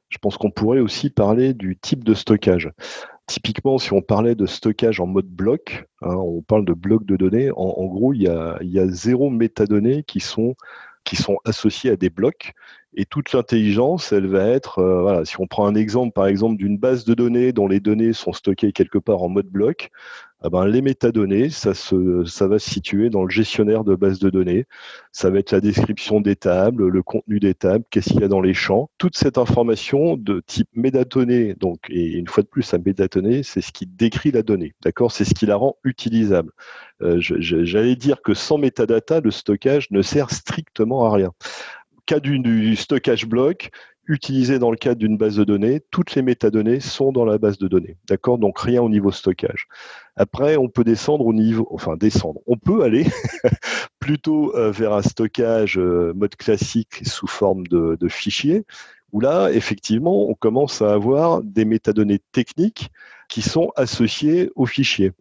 je 0.09 0.17
pense 0.17 0.37
qu'on 0.37 0.51
pourrait 0.51 0.79
aussi 0.79 1.09
parler 1.09 1.53
du 1.53 1.77
type 1.77 2.03
de 2.03 2.13
stockage. 2.13 2.71
Typiquement, 3.27 3.77
si 3.77 3.91
on 3.93 4.01
parlait 4.01 4.35
de 4.35 4.45
stockage 4.45 4.99
en 4.99 5.07
mode 5.07 5.27
bloc, 5.27 5.85
hein, 6.01 6.15
on 6.15 6.41
parle 6.41 6.65
de 6.65 6.73
blocs 6.73 7.05
de 7.05 7.15
données, 7.15 7.51
en, 7.55 7.85
gros, 7.85 8.13
il 8.13 8.23
y, 8.23 8.27
a, 8.27 8.87
zéro 8.87 9.29
métadonnées 9.29 10.03
qui 10.03 10.19
sont 10.19 10.55
associées 11.45 11.91
à 11.91 11.95
des 11.95 12.09
blocs 12.09 12.53
Et 12.97 13.05
toute 13.05 13.33
l'intelligence, 13.33 14.13
elle 14.13 14.27
va 14.27 14.47
être, 14.47 14.79
euh, 14.79 15.01
voilà, 15.01 15.25
si 15.25 15.39
on 15.39 15.47
prend 15.47 15.67
un 15.67 15.75
exemple, 15.75 16.13
par 16.13 16.27
exemple, 16.27 16.55
d'une 16.55 16.77
base 16.77 17.03
de 17.03 17.13
données 17.13 17.51
dont 17.51 17.67
les 17.67 17.81
données 17.81 18.13
sont 18.13 18.31
stockées 18.31 18.71
quelque 18.71 18.97
part 18.97 19.21
en 19.21 19.27
mode 19.27 19.47
bloc, 19.47 19.91
ah 20.41 20.49
ben, 20.49 20.65
les 20.67 20.81
métadonnées, 20.81 21.49
ça, 21.49 21.71
va 21.71 22.59
se 22.59 22.69
situer 22.69 23.09
dans 23.09 23.23
le 23.23 23.29
gestionnaire 23.29 23.83
de 23.83 23.95
base 23.95 24.19
de 24.19 24.29
données. 24.29 24.65
Ça 25.11 25.29
va 25.29 25.39
être 25.39 25.51
la 25.51 25.59
description 25.59 26.21
des 26.21 26.35
tables, 26.35 26.87
le 26.87 27.01
contenu 27.03 27.39
des 27.39 27.55
tables, 27.55 27.83
qu'est-ce 27.89 28.09
qu'il 28.11 28.21
y 28.21 28.23
a 28.23 28.27
dans 28.27 28.41
les 28.41 28.53
champs. 28.53 28.89
Toute 28.97 29.17
cette 29.17 29.39
information 29.39 30.17
de 30.17 30.43
type 30.45 30.69
métadonnées, 30.75 31.55
donc, 31.55 31.79
et 31.89 32.11
une 32.13 32.27
fois 32.27 32.43
de 32.43 32.47
plus, 32.47 32.73
un 32.73 32.77
métadonnées, 32.77 33.43
c'est 33.43 33.61
ce 33.61 33.71
qui 33.71 33.87
décrit 33.87 34.31
la 34.31 34.43
donnée. 34.43 34.75
D'accord? 34.83 35.11
C'est 35.11 35.25
ce 35.25 35.33
qui 35.33 35.47
la 35.47 35.55
rend 35.55 35.77
utilisable. 35.83 36.51
Euh, 37.01 37.17
J'allais 37.19 37.95
dire 37.95 38.21
que 38.21 38.33
sans 38.35 38.57
métadata, 38.57 39.21
le 39.21 39.31
stockage 39.31 39.89
ne 39.89 40.01
sert 40.01 40.29
strictement 40.29 41.05
à 41.05 41.11
rien 41.11 41.31
cas 42.05 42.19
du, 42.19 42.75
stockage 42.75 43.25
bloc, 43.25 43.69
utilisé 44.07 44.59
dans 44.59 44.69
le 44.69 44.77
cadre 44.77 44.99
d'une 44.99 45.17
base 45.17 45.35
de 45.35 45.43
données, 45.43 45.81
toutes 45.91 46.15
les 46.15 46.21
métadonnées 46.21 46.79
sont 46.79 47.11
dans 47.11 47.25
la 47.25 47.37
base 47.37 47.57
de 47.57 47.67
données. 47.67 47.97
D'accord? 48.07 48.37
Donc 48.37 48.59
rien 48.59 48.81
au 48.81 48.89
niveau 48.89 49.11
stockage. 49.11 49.67
Après, 50.15 50.57
on 50.57 50.69
peut 50.69 50.83
descendre 50.83 51.25
au 51.25 51.33
niveau, 51.33 51.67
enfin 51.71 51.97
descendre. 51.97 52.39
On 52.45 52.57
peut 52.57 52.83
aller 52.83 53.05
plutôt 53.99 54.55
euh, 54.55 54.71
vers 54.71 54.93
un 54.93 55.01
stockage 55.01 55.77
euh, 55.77 56.13
mode 56.15 56.35
classique 56.35 57.01
sous 57.05 57.27
forme 57.27 57.65
de, 57.67 57.97
de 57.99 58.07
fichiers, 58.07 58.65
où 59.11 59.19
là, 59.19 59.49
effectivement, 59.51 60.29
on 60.29 60.35
commence 60.35 60.81
à 60.81 60.93
avoir 60.93 61.41
des 61.41 61.65
métadonnées 61.65 62.21
techniques 62.31 62.89
qui 63.27 63.41
sont 63.41 63.71
associées 63.75 64.51
aux 64.55 64.65
fichiers. 64.65 65.13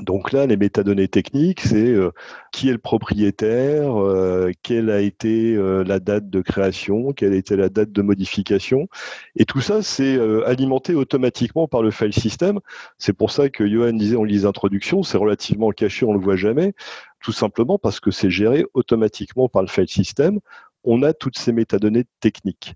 Donc 0.00 0.32
là, 0.32 0.46
les 0.46 0.56
métadonnées 0.56 1.06
techniques, 1.06 1.60
c'est 1.60 1.76
euh, 1.76 2.10
qui 2.50 2.68
est 2.68 2.72
le 2.72 2.78
propriétaire, 2.78 3.96
euh, 4.02 4.50
quelle 4.62 4.90
a 4.90 5.00
été 5.00 5.54
euh, 5.54 5.84
la 5.84 6.00
date 6.00 6.28
de 6.28 6.40
création, 6.40 7.12
quelle 7.12 7.32
a 7.32 7.36
été 7.36 7.54
la 7.54 7.68
date 7.68 7.92
de 7.92 8.02
modification. 8.02 8.88
Et 9.36 9.44
tout 9.44 9.60
ça, 9.60 9.82
c'est 9.82 10.18
alimenté 10.46 10.94
automatiquement 10.94 11.68
par 11.68 11.82
le 11.82 11.92
file 11.92 12.12
system. 12.12 12.58
C'est 12.98 13.12
pour 13.12 13.30
ça 13.30 13.48
que 13.48 13.66
Johan 13.68 13.92
disait 13.92 14.16
en 14.16 14.24
les 14.24 14.46
introductions, 14.46 15.04
c'est 15.04 15.18
relativement 15.18 15.70
caché, 15.70 16.04
on 16.04 16.12
ne 16.12 16.18
le 16.18 16.24
voit 16.24 16.36
jamais, 16.36 16.74
tout 17.22 17.32
simplement 17.32 17.78
parce 17.78 18.00
que 18.00 18.10
c'est 18.10 18.30
géré 18.30 18.64
automatiquement 18.74 19.48
par 19.48 19.62
le 19.62 19.68
file 19.68 19.88
system. 19.88 20.40
On 20.82 21.02
a 21.02 21.12
toutes 21.12 21.38
ces 21.38 21.52
métadonnées 21.52 22.04
techniques. 22.20 22.74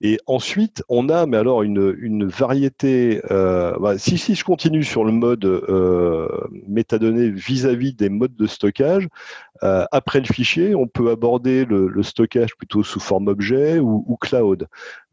Et 0.00 0.18
ensuite, 0.26 0.82
on 0.88 1.08
a, 1.08 1.26
mais 1.26 1.36
alors, 1.36 1.62
une, 1.62 1.94
une 1.98 2.26
variété. 2.26 3.22
Euh, 3.30 3.76
bah, 3.78 3.96
si, 3.96 4.18
si 4.18 4.34
je 4.34 4.44
continue 4.44 4.84
sur 4.84 5.04
le 5.04 5.12
mode 5.12 5.44
euh, 5.44 6.28
métadonnées 6.66 7.30
vis-à-vis 7.30 7.94
des 7.94 8.08
modes 8.08 8.34
de 8.36 8.46
stockage, 8.46 9.08
euh, 9.62 9.84
après 9.92 10.20
le 10.20 10.26
fichier, 10.26 10.74
on 10.74 10.88
peut 10.88 11.10
aborder 11.10 11.64
le, 11.64 12.02
stockage 12.02 12.56
plutôt 12.56 12.82
sous 12.82 13.00
forme 13.00 13.28
objet 13.28 13.78
ou, 13.78 14.04
ou 14.06 14.16
cloud 14.16 14.68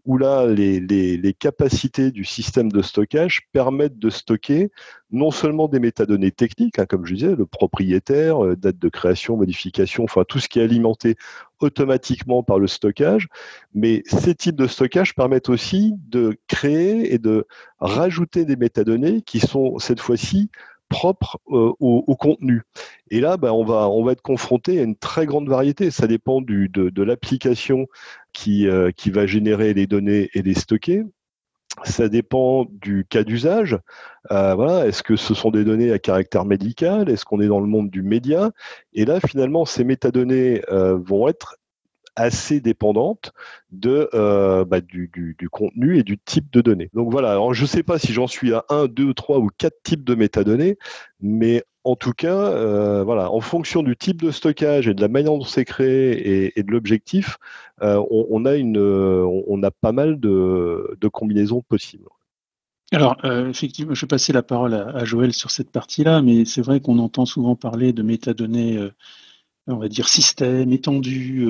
où 0.05 0.17
là, 0.17 0.47
les, 0.47 0.79
les, 0.79 1.15
les, 1.15 1.33
capacités 1.33 2.09
du 2.09 2.25
système 2.25 2.71
de 2.71 2.81
stockage 2.81 3.41
permettent 3.51 3.99
de 3.99 4.09
stocker 4.09 4.71
non 5.11 5.29
seulement 5.29 5.67
des 5.67 5.79
métadonnées 5.79 6.31
techniques, 6.31 6.79
hein, 6.79 6.87
comme 6.87 7.05
je 7.05 7.13
disais, 7.13 7.35
le 7.35 7.45
propriétaire, 7.45 8.57
date 8.57 8.79
de 8.79 8.89
création, 8.89 9.37
modification, 9.37 10.03
enfin 10.03 10.23
tout 10.27 10.39
ce 10.39 10.49
qui 10.49 10.59
est 10.59 10.63
alimenté 10.63 11.17
automatiquement 11.61 12.43
par 12.43 12.59
le 12.59 12.67
stockage, 12.67 13.27
mais 13.73 14.03
ces 14.05 14.35
types 14.35 14.55
de 14.55 14.67
stockage 14.67 15.15
permettent 15.15 15.49
aussi 15.49 15.93
de 16.07 16.37
créer 16.47 17.13
et 17.13 17.17
de 17.17 17.45
rajouter 17.79 18.45
des 18.45 18.55
métadonnées 18.55 19.21
qui 19.21 19.39
sont 19.39 19.79
cette 19.79 19.99
fois-ci 19.99 20.49
propre 20.89 21.39
euh, 21.51 21.71
au, 21.79 22.15
contenu. 22.17 22.63
Et 23.09 23.21
là, 23.21 23.37
ben, 23.37 23.51
on, 23.51 23.63
va, 23.63 24.11
être 24.11 24.21
confronté 24.21 24.79
à 24.79 24.83
une 24.83 24.97
très 24.97 25.25
grande 25.25 25.47
variété. 25.47 25.89
Ça 25.89 26.05
dépend 26.05 26.41
de, 26.41 27.01
l'application 27.01 27.87
euh, 28.47 28.91
qui 28.91 29.09
va 29.09 29.25
générer 29.25 29.73
les 29.73 29.87
données 29.87 30.29
et 30.33 30.41
les 30.41 30.53
stocker. 30.53 31.05
Ça 31.83 32.09
dépend 32.09 32.65
du 32.69 33.05
cas 33.09 33.23
d'usage. 33.23 33.77
Euh, 34.31 34.53
voilà, 34.55 34.87
est-ce 34.87 35.03
que 35.03 35.15
ce 35.15 35.33
sont 35.33 35.51
des 35.51 35.63
données 35.63 35.91
à 35.91 35.99
caractère 35.99 36.45
médical? 36.45 37.09
Est-ce 37.09 37.25
qu'on 37.25 37.41
est 37.41 37.47
dans 37.47 37.59
le 37.59 37.67
monde 37.67 37.89
du 37.89 38.01
média? 38.03 38.51
Et 38.93 39.05
là, 39.05 39.19
finalement, 39.19 39.65
ces 39.65 39.83
métadonnées 39.83 40.61
vont 40.69 41.27
être 41.27 41.55
assez 42.15 42.59
dépendante 42.59 43.31
de, 43.71 44.09
euh, 44.13 44.65
bah, 44.65 44.81
du, 44.81 45.09
contenu 45.51 45.97
et 45.97 46.03
du 46.03 46.17
type 46.17 46.51
de 46.51 46.61
données. 46.61 46.89
Donc 46.93 47.11
voilà, 47.11 47.39
je 47.51 47.61
ne 47.61 47.67
sais 47.67 47.83
pas 47.83 47.99
si 47.99 48.13
j'en 48.13 48.27
suis 48.27 48.53
à 48.53 48.65
un, 48.69 48.87
deux, 48.87 49.13
trois 49.13 49.39
ou 49.39 49.47
quatre 49.57 49.81
types 49.83 50.03
de 50.03 50.15
métadonnées, 50.15 50.77
mais 51.21 51.63
en 51.83 51.95
tout 51.95 52.13
cas, 52.13 52.35
euh, 52.35 53.03
voilà, 53.03 53.31
en 53.31 53.41
fonction 53.41 53.81
du 53.81 53.97
type 53.97 54.21
de 54.21 54.31
stockage 54.31 54.87
et 54.87 54.93
de 54.93 55.01
la 55.01 55.07
manière 55.07 55.31
dont 55.31 55.43
c'est 55.43 55.65
créé 55.65 56.57
et, 56.57 56.63
de 56.63 56.71
l'objectif, 56.71 57.37
euh, 57.81 58.03
on, 58.11 58.45
a 58.45 58.55
une, 58.55 58.77
on 58.77 59.63
a 59.63 59.71
pas 59.71 59.91
mal 59.91 60.19
de, 60.19 60.97
combinaisons 61.11 61.61
possibles. 61.61 62.07
Alors, 62.91 63.17
euh, 63.23 63.49
effectivement, 63.49 63.93
je 63.95 64.01
vais 64.01 64.07
passer 64.07 64.33
la 64.33 64.43
parole 64.43 64.73
à, 64.73 65.05
Joël 65.05 65.33
sur 65.33 65.49
cette 65.49 65.71
partie-là, 65.71 66.21
mais 66.21 66.45
c'est 66.45 66.61
vrai 66.61 66.81
qu'on 66.81 66.99
entend 66.99 67.25
souvent 67.25 67.55
parler 67.55 67.93
de 67.93 68.03
métadonnées 68.03 68.79
on 69.67 69.77
va 69.77 69.87
dire 69.87 70.09
système 70.09 70.73
étendu, 70.73 71.47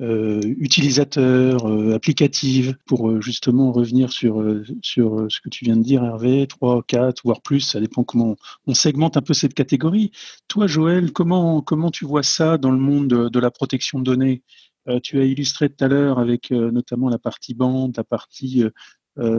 euh, 0.00 0.04
euh, 0.04 0.40
utilisateur, 0.58 1.66
euh, 1.66 1.94
applicative, 1.94 2.76
pour 2.86 3.20
justement 3.20 3.72
revenir 3.72 4.12
sur, 4.12 4.42
sur 4.82 5.26
ce 5.28 5.40
que 5.40 5.48
tu 5.48 5.64
viens 5.64 5.76
de 5.76 5.82
dire, 5.82 6.04
Hervé, 6.04 6.46
3, 6.46 6.82
4, 6.86 7.22
voire 7.24 7.42
plus, 7.42 7.60
ça 7.60 7.80
dépend 7.80 8.04
comment 8.04 8.36
on 8.66 8.74
segmente 8.74 9.16
un 9.16 9.22
peu 9.22 9.34
cette 9.34 9.54
catégorie. 9.54 10.10
Toi, 10.48 10.66
Joël, 10.66 11.12
comment, 11.12 11.62
comment 11.62 11.90
tu 11.90 12.04
vois 12.04 12.22
ça 12.22 12.58
dans 12.58 12.70
le 12.70 12.78
monde 12.78 13.08
de, 13.08 13.38
la 13.40 13.50
protection 13.50 13.98
de 13.98 14.04
données? 14.04 14.42
Tu 15.02 15.18
as 15.18 15.24
illustré 15.24 15.70
tout 15.70 15.82
à 15.84 15.88
l'heure 15.88 16.18
avec 16.18 16.50
notamment 16.50 17.08
la 17.08 17.18
partie 17.18 17.54
bande, 17.54 17.96
la 17.96 18.04
partie 18.04 18.64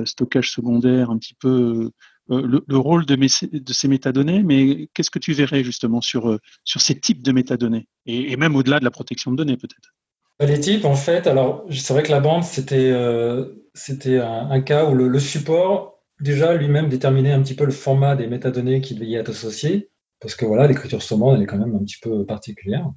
stockage 0.05 0.51
secondaire, 0.51 1.12
un 1.12 1.17
petit 1.17 1.35
peu 1.35 1.91
euh, 2.31 2.62
le, 2.67 2.77
rôle 2.77 3.05
de, 3.05 3.15
de, 3.15 3.74
ces 3.74 3.88
métadonnées, 3.88 4.41
mais 4.41 4.89
qu'est-ce 4.93 5.12
que 5.12 5.19
tu 5.19 5.33
verrais 5.33 5.63
justement 5.63 6.01
sur, 6.01 6.31
euh, 6.31 6.39
sur 6.63 6.81
ces 6.81 7.00
types 7.00 7.21
de 7.21 7.31
métadonnées? 7.31 7.88
Et, 8.07 8.35
même 8.35 8.55
au-delà 8.55 8.79
de 8.79 8.83
la 8.83 8.89
protection 8.89 9.31
de 9.31 9.38
données 9.38 9.57
peut-être? 9.57 9.93
Les 10.39 10.60
types, 10.60 10.84
en 10.86 10.96
fait, 10.96 11.27
alors 11.27 11.65
c'est 11.72 11.94
vrai 11.94 12.04
que 12.04 12.12
la 12.12 12.20
bande, 12.20 12.44
c'était 12.44 12.92
euh, 12.92 13.46
un, 14.22 14.62
cas 14.62 14.86
où 14.86 14.94
le, 14.94 15.20
support 15.20 16.04
déjà 16.20 16.54
lui-même 16.54 16.89
déterminait 16.89 17.32
un 17.32 17.42
petit 17.42 17.56
peu 17.56 17.65
le 17.65 17.72
format 17.72 18.15
des 18.15 18.27
métadonnées 18.27 18.82
qui 18.82 18.96
devaient 18.96 19.06
y 19.06 19.15
être 19.15 19.30
associées, 19.30 19.89
parce 20.20 20.36
que 20.36 20.46
voilà, 20.46 20.68
l'écriture 20.68 21.01
sur 21.01 21.18
elle 21.34 21.42
est 21.42 21.46
quand 21.46 21.58
même 21.58 21.75
un 21.75 21.84
petit 21.84 22.00
peu 22.01 22.25
particulière. 22.25 22.92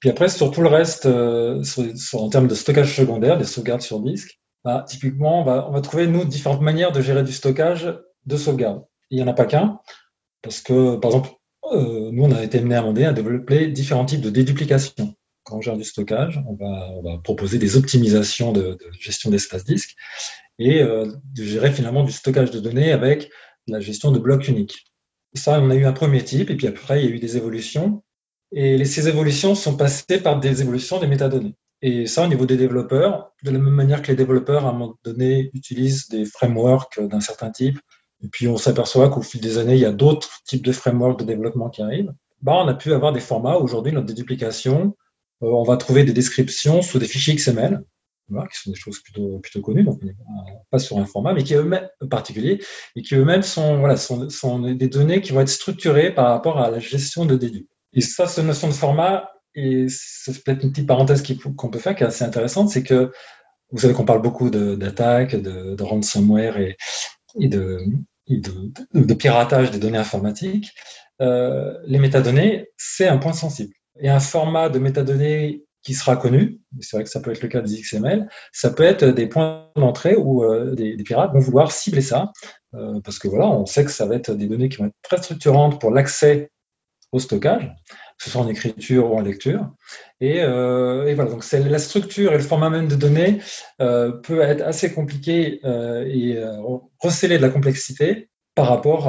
Puis 0.00 0.10
après, 0.10 0.28
sur 0.28 0.50
tout 0.50 0.60
le 0.60 0.68
reste, 0.68 1.06
euh, 1.06 1.62
en 2.14 2.28
termes 2.30 2.48
de 2.48 2.54
stockage 2.54 2.96
secondaire, 2.96 3.38
des 3.38 3.44
sauvegardes 3.44 3.82
sur 3.82 4.00
disque, 4.00 4.40
bah, 4.64 4.84
typiquement, 4.88 5.42
on 5.42 5.70
va, 5.72 5.80
trouver, 5.80 6.08
nous, 6.08 6.24
différentes 6.24 6.62
manières 6.62 6.90
de 6.90 7.00
gérer 7.00 7.22
du 7.22 7.32
stockage 7.32 7.96
de 8.26 8.36
sauvegarde. 8.36 8.84
Il 9.10 9.18
n'y 9.18 9.22
en 9.22 9.28
a 9.28 9.34
pas 9.34 9.46
qu'un, 9.46 9.78
parce 10.42 10.60
que, 10.60 10.96
par 10.96 11.12
exemple, 11.12 11.30
euh, 11.72 12.10
nous, 12.12 12.24
on 12.24 12.32
a 12.32 12.42
été 12.42 12.60
mené 12.60 12.74
à 12.74 13.08
à 13.08 13.12
développer 13.12 13.68
différents 13.68 14.04
types 14.04 14.20
de 14.20 14.30
déduplication. 14.30 15.14
Quand 15.46 15.58
on 15.58 15.60
gère 15.60 15.76
du 15.76 15.84
stockage, 15.84 16.42
on 16.48 16.54
va, 16.54 17.18
proposer 17.22 17.58
des 17.58 17.76
optimisations 17.76 18.52
de, 18.52 18.62
de 18.62 18.92
gestion 18.98 19.30
d'espace 19.30 19.64
disque 19.64 19.94
et 20.58 20.82
euh, 20.82 21.06
de 21.34 21.44
gérer 21.44 21.70
finalement 21.70 22.02
du 22.02 22.10
stockage 22.10 22.50
de 22.50 22.58
données 22.58 22.90
avec 22.90 23.30
la 23.68 23.78
gestion 23.78 24.10
de 24.10 24.18
blocs 24.18 24.48
uniques. 24.48 24.86
Ça, 25.34 25.60
on 25.60 25.70
a 25.70 25.76
eu 25.76 25.84
un 25.84 25.92
premier 25.92 26.24
type, 26.24 26.50
et 26.50 26.56
puis 26.56 26.66
après, 26.66 27.02
il 27.02 27.10
y 27.10 27.12
a 27.12 27.14
eu 27.14 27.18
des 27.20 27.36
évolutions. 27.36 28.02
Et 28.52 28.84
ces 28.84 29.08
évolutions 29.08 29.54
sont 29.54 29.76
passées 29.76 30.20
par 30.20 30.40
des 30.40 30.62
évolutions 30.62 30.98
des 30.98 31.06
métadonnées. 31.06 31.54
Et 31.82 32.06
ça, 32.06 32.24
au 32.24 32.26
niveau 32.26 32.46
des 32.46 32.56
développeurs, 32.56 33.32
de 33.44 33.50
la 33.50 33.58
même 33.58 33.74
manière 33.74 34.02
que 34.02 34.08
les 34.08 34.16
développeurs, 34.16 34.66
à 34.66 34.70
un 34.70 34.72
moment 34.72 34.98
donné, 35.04 35.50
utilisent 35.52 36.08
des 36.08 36.24
frameworks 36.24 37.00
d'un 37.00 37.20
certain 37.20 37.50
type, 37.50 37.78
et 38.24 38.28
puis 38.28 38.48
on 38.48 38.56
s'aperçoit 38.56 39.10
qu'au 39.10 39.22
fil 39.22 39.40
des 39.40 39.58
années, 39.58 39.74
il 39.74 39.80
y 39.80 39.84
a 39.84 39.92
d'autres 39.92 40.40
types 40.44 40.64
de 40.64 40.72
frameworks 40.72 41.20
de 41.20 41.24
développement 41.24 41.68
qui 41.68 41.82
arrivent. 41.82 42.12
Bah, 42.40 42.54
on 42.56 42.68
a 42.68 42.74
pu 42.74 42.92
avoir 42.92 43.12
des 43.12 43.20
formats. 43.20 43.56
Aujourd'hui, 43.56 43.92
notre 43.92 44.06
déduplication, 44.06 44.96
on 45.40 45.62
va 45.64 45.76
trouver 45.76 46.04
des 46.04 46.12
descriptions 46.12 46.82
sous 46.82 46.98
des 46.98 47.06
fichiers 47.06 47.34
XML, 47.34 47.82
qui 48.28 48.60
sont 48.60 48.70
des 48.70 48.76
choses 48.76 49.00
plutôt, 49.00 49.38
plutôt 49.38 49.60
connues, 49.60 49.84
donc 49.84 50.00
pas 50.70 50.78
sur 50.78 50.98
un 50.98 51.06
format, 51.06 51.32
mais 51.32 51.44
qui 51.44 51.54
eux-mêmes 51.54 51.88
particulier, 52.10 52.60
et 52.96 53.02
qui 53.02 53.14
eux-mêmes 53.14 53.42
sont, 53.42 53.78
voilà, 53.78 53.96
sont, 53.96 54.28
sont, 54.30 54.60
des 54.60 54.88
données 54.88 55.20
qui 55.20 55.32
vont 55.32 55.40
être 55.40 55.48
structurées 55.48 56.12
par 56.12 56.28
rapport 56.28 56.58
à 56.58 56.70
la 56.70 56.78
gestion 56.78 57.24
de 57.24 57.36
dédup. 57.36 57.68
Et 57.92 58.00
ça, 58.00 58.26
cette 58.26 58.44
notion 58.44 58.68
de 58.68 58.72
format, 58.72 59.30
et 59.54 59.86
c'est 59.88 60.42
peut-être 60.42 60.62
une 60.64 60.70
petite 60.70 60.86
parenthèse 60.86 61.22
qu'on 61.56 61.70
peut 61.70 61.78
faire 61.78 61.94
qui 61.94 62.02
est 62.02 62.06
assez 62.06 62.24
intéressante, 62.24 62.68
c'est 62.68 62.82
que 62.82 63.12
vous 63.70 63.78
savez 63.78 63.94
qu'on 63.94 64.04
parle 64.04 64.22
beaucoup 64.22 64.50
d'attaques, 64.50 65.34
de, 65.34 65.82
ransomware 65.82 66.58
et, 66.58 66.76
de, 67.48 67.80
de, 68.28 69.14
piratage 69.14 69.70
des 69.70 69.78
données 69.78 69.98
informatiques, 69.98 70.72
euh, 71.20 71.76
les 71.86 71.98
métadonnées, 71.98 72.68
c'est 72.76 73.08
un 73.08 73.18
point 73.18 73.32
sensible. 73.32 73.72
Et 74.00 74.08
un 74.08 74.20
format 74.20 74.68
de 74.68 74.78
métadonnées 74.78 75.66
qui 75.86 75.94
sera 75.94 76.16
connu, 76.16 76.58
c'est 76.80 76.96
vrai 76.96 77.04
que 77.04 77.10
ça 77.10 77.20
peut 77.20 77.30
être 77.30 77.42
le 77.42 77.48
cas 77.48 77.60
des 77.60 77.80
XML, 77.80 78.28
ça 78.52 78.70
peut 78.70 78.82
être 78.82 79.04
des 79.04 79.28
points 79.28 79.70
d'entrée 79.76 80.16
où 80.16 80.42
euh, 80.42 80.74
des, 80.74 80.96
pirates 80.96 81.32
vont 81.32 81.38
vouloir 81.38 81.70
cibler 81.70 82.00
ça, 82.00 82.32
euh, 82.74 83.00
parce 83.04 83.20
que 83.20 83.28
voilà, 83.28 83.46
on 83.46 83.66
sait 83.66 83.84
que 83.84 83.92
ça 83.92 84.04
va 84.04 84.16
être 84.16 84.34
des 84.34 84.48
données 84.48 84.68
qui 84.68 84.78
vont 84.78 84.86
être 84.86 84.96
très 85.02 85.18
structurantes 85.18 85.80
pour 85.80 85.92
l'accès 85.92 86.50
au 87.12 87.20
stockage, 87.20 87.72
que 88.18 88.24
ce 88.24 88.30
soit 88.30 88.40
en 88.40 88.48
écriture 88.48 89.12
ou 89.12 89.16
en 89.16 89.20
lecture. 89.20 89.70
Et, 90.20 90.42
euh, 90.42 91.14
voilà, 91.14 91.30
donc 91.30 91.44
la 91.52 91.78
structure 91.78 92.32
et 92.32 92.36
le 92.36 92.42
format 92.42 92.68
même 92.68 92.88
de 92.88 92.96
données 92.96 93.38
peut 93.78 94.40
être 94.40 94.62
assez 94.62 94.92
compliqué 94.92 95.60
et 95.64 96.44
receler 96.98 97.36
de 97.36 97.42
la 97.42 97.50
complexité 97.50 98.28
par 98.56 98.66
rapport 98.66 99.06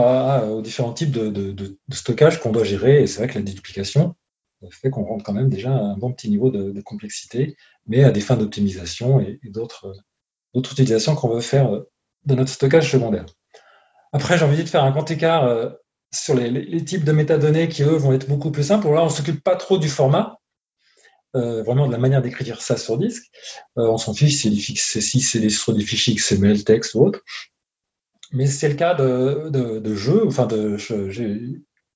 aux 0.51 0.61
différents 0.61 0.93
types 0.93 1.09
de, 1.09 1.79
stockage 1.91 2.39
qu'on 2.39 2.51
doit 2.51 2.63
gérer. 2.63 3.01
Et 3.01 3.07
c'est 3.07 3.17
vrai 3.17 3.27
que 3.27 3.39
la 3.39 3.43
déduplication 3.43 4.15
fait 4.71 4.89
qu'on 4.89 5.03
rentre 5.03 5.23
quand 5.23 5.33
même 5.33 5.49
déjà 5.49 5.71
à 5.71 5.79
un 5.79 5.97
bon 5.97 6.11
petit 6.11 6.29
niveau 6.29 6.49
de, 6.49 6.81
complexité, 6.81 7.55
mais 7.85 8.03
à 8.03 8.11
des 8.11 8.21
fins 8.21 8.37
d'optimisation 8.37 9.19
et, 9.19 9.39
d'autres 9.45 9.93
utilisations 10.55 11.15
qu'on 11.15 11.29
veut 11.29 11.41
faire 11.41 11.71
de 12.25 12.35
notre 12.35 12.49
stockage 12.49 12.91
secondaire. 12.91 13.25
Après, 14.13 14.37
j'ai 14.37 14.45
envie 14.45 14.63
de 14.63 14.69
faire 14.69 14.83
un 14.83 14.91
grand 14.91 15.09
écart 15.11 15.75
sur 16.13 16.35
les, 16.35 16.83
types 16.83 17.03
de 17.03 17.11
métadonnées 17.11 17.69
qui, 17.69 17.83
eux, 17.83 17.95
vont 17.95 18.13
être 18.13 18.27
beaucoup 18.27 18.51
plus 18.51 18.63
simples. 18.63 18.87
Là, 18.89 19.01
on 19.03 19.05
ne 19.05 19.11
s'occupe 19.11 19.43
pas 19.43 19.55
trop 19.55 19.77
du 19.77 19.89
format, 19.89 20.39
euh, 21.35 21.61
vraiment 21.63 21.87
de 21.87 21.91
la 21.91 21.97
manière 21.97 22.21
d'écrire 22.21 22.61
ça 22.61 22.77
sur 22.77 22.97
disque. 22.97 23.25
Euh, 23.77 23.87
on 23.87 23.97
s'en 23.97 24.13
fiche 24.13 24.35
si 24.35 24.75
c'est 24.75 25.49
sur 25.49 25.73
des 25.73 25.83
fichiers 25.83 26.15
XML, 26.15 26.63
texte 26.63 26.95
ou 26.95 27.05
autre. 27.05 27.21
Mais 28.31 28.47
c'est 28.47 28.69
le 28.69 28.75
cas 28.75 28.93
de, 28.93 29.95
jeux. 29.95 30.25
Enfin, 30.25 30.45
de, 30.45 30.77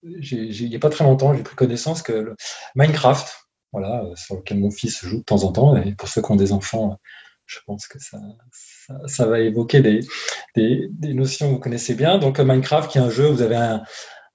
il 0.03 0.69
n'y 0.69 0.75
a 0.75 0.79
pas 0.79 0.89
très 0.89 1.03
longtemps, 1.03 1.33
j'ai 1.33 1.43
pris 1.43 1.55
connaissance 1.55 2.01
que 2.01 2.35
Minecraft, 2.75 3.31
voilà, 3.71 4.03
sur 4.15 4.35
lequel 4.35 4.59
mon 4.59 4.71
fils 4.71 5.03
joue 5.05 5.19
de 5.19 5.23
temps 5.23 5.43
en 5.43 5.51
temps, 5.51 5.75
et 5.77 5.93
pour 5.95 6.09
ceux 6.09 6.21
qui 6.21 6.31
ont 6.31 6.35
des 6.35 6.53
enfants, 6.53 6.97
je 7.45 7.59
pense 7.65 7.87
que 7.87 7.97
ça, 7.99 9.25
va 9.25 9.39
évoquer 9.39 9.81
des, 9.81 10.89
notions 11.13 11.49
que 11.49 11.53
vous 11.53 11.59
connaissez 11.59 11.95
bien. 11.95 12.17
Donc 12.17 12.39
Minecraft, 12.39 12.89
qui 12.89 12.97
est 12.97 13.01
un 13.01 13.09
jeu, 13.09 13.27
vous 13.27 13.41
avez 13.41 13.81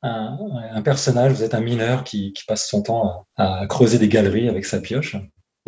un, 0.02 0.82
personnage, 0.82 1.32
vous 1.32 1.42
êtes 1.42 1.54
un 1.54 1.60
mineur 1.60 2.04
qui, 2.04 2.34
passe 2.46 2.68
son 2.68 2.82
temps 2.82 3.26
à, 3.36 3.66
creuser 3.68 3.98
des 3.98 4.08
galeries 4.08 4.48
avec 4.48 4.64
sa 4.64 4.80
pioche. 4.80 5.16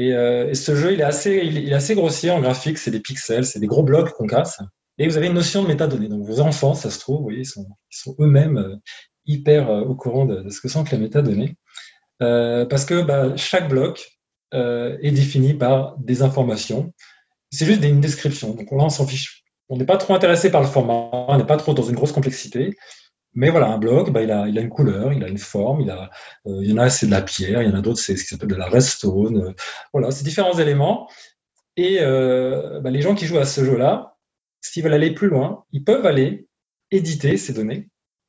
Euh, 0.01 0.49
et, 0.49 0.55
ce 0.55 0.77
jeu, 0.77 0.93
il 0.93 1.01
est 1.01 1.05
assez, 1.05 1.95
grossier 1.95 2.31
en 2.31 2.41
graphique, 2.41 2.79
c'est 2.79 2.91
des 2.91 3.01
pixels, 3.01 3.45
c'est 3.45 3.61
des 3.61 3.67
gros 3.67 3.83
blocs 3.83 4.13
qu'on 4.13 4.27
casse. 4.27 4.61
Et 4.99 5.07
vous 5.09 5.17
avez 5.17 5.29
une 5.29 5.35
notion 5.35 5.63
de 5.63 5.69
métadonnées. 5.69 6.09
Donc 6.09 6.25
vos 6.25 6.41
enfants, 6.41 6.75
ça 6.75 6.91
se 6.91 6.99
trouve, 6.99 7.19
vous 7.19 7.25
voyez, 7.25 7.41
ils 7.41 7.47
sont, 7.47 7.67
eux-mêmes 8.21 8.59
euh, 8.59 8.77
hyper 9.29 9.71
euh, 9.71 9.83
au 9.83 9.95
courant 9.95 10.27
de, 10.27 10.49
ce 10.51 10.61
que 10.61 10.69
sont 10.69 10.83
que 10.83 10.91
les 10.91 10.99
métadonnées. 10.99 11.57
parce 12.19 12.85
que 12.85 13.03
bah, 13.03 13.37
chaque 13.37 13.69
bloc 13.69 14.19
est 14.53 15.13
défini 15.13 15.55
par 15.55 15.97
des 15.99 16.23
informations 16.23 16.93
c'est 17.51 17.67
juste 17.67 17.85
une 17.85 18.01
description. 18.01 18.55
Donc 18.55 18.71
là, 18.71 18.79
on 18.79 18.89
s'en 18.89 19.07
fiche. 19.07 19.45
On 19.69 19.77
n'est 19.77 19.87
pas 19.87 19.97
trop 19.97 20.15
intéressé 20.15 20.51
par 20.51 20.63
le 20.63 20.67
format, 20.67 21.11
on 21.13 21.37
n'est 21.37 21.47
pas 21.47 21.57
trop 21.57 21.75
dans 21.75 21.83
une 21.83 21.95
grosse 21.95 22.13
complexité. 22.13 22.77
Mais 23.35 23.51
voilà, 23.51 23.69
un 23.69 23.79
bloc, 23.79 24.11
bah, 24.11 24.23
il, 24.23 24.31
a, 24.31 24.47
une 24.47 24.71
couleur, 24.71 25.13
il 25.13 25.23
a 25.23 25.29
une 25.29 25.39
forme, 25.39 25.83
il, 25.83 25.91
euh, 25.91 26.65
y 26.65 26.73
en 26.73 26.79
a, 26.79 26.89
c'est 26.89 27.07
de 27.07 27.11
la 27.11 27.21
pierre, 27.21 27.63
il 27.63 27.69
y 27.69 27.73
en 27.73 27.77
a 27.77 27.83
d'autres, 27.83 28.01
c'est 28.01 28.17
ce 28.17 28.23
qui 28.23 28.31
s'appelle 28.31 28.49
de 28.49 28.55
la 28.55 28.69
redstone. 28.69 29.49
Euh, 29.49 29.53
voilà, 29.93 30.11
c'est 30.11 30.25
différents 30.25 30.59
éléments. 30.59 31.09
Et 31.77 31.99
euh, 32.01 32.81
bah, 32.81 32.91
les 32.91 33.03
gens 33.03 33.15
qui 33.15 33.27
jouent 33.27 33.39
à 33.39 33.45
ce 33.45 33.65
jeu-là, 33.65 34.17
s'ils 34.61 34.83
veulent 34.83 34.95
aller 34.95 35.13
plus 35.13 35.29
loin, 35.29 35.65
ils 35.73 35.85
peuvent 35.85 36.07
aller 36.07 36.49
éditer 36.91 37.37
ces 37.37 37.53
données 37.53 37.89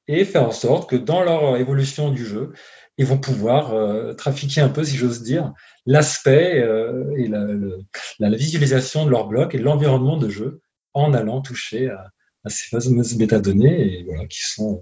et 0.09 0.25
faire 0.25 0.43
en 0.43 0.51
sorte 0.51 0.89
que 0.89 0.95
dans 0.95 1.23
leur 1.23 1.57
évolution 1.57 2.09
du 2.09 2.25
jeu, 2.25 2.51
ils 2.97 3.05
vont 3.05 3.19
pouvoir 3.19 3.73
euh, 3.73 4.13
trafiquer 4.13 4.59
un 4.59 4.69
peu, 4.69 4.83
si 4.83 4.97
j'ose 4.97 5.21
dire, 5.21 5.53
l'aspect 5.85 6.61
euh, 6.61 7.15
et 7.15 7.27
la, 7.27 8.35
visualisation 8.35 9.05
de 9.05 9.11
leur 9.11 9.27
bloc 9.27 9.53
et 9.53 9.59
de 9.59 9.63
l'environnement 9.63 10.17
de 10.17 10.27
jeu 10.27 10.61
en 10.93 11.13
allant 11.13 11.41
toucher 11.41 11.91
à, 11.91 12.11
ces 12.47 12.67
fameuses 12.69 13.17
métadonnées 13.17 13.99
et, 13.99 14.03
voilà, 14.03 14.25
qui 14.25 14.41
sont 14.41 14.81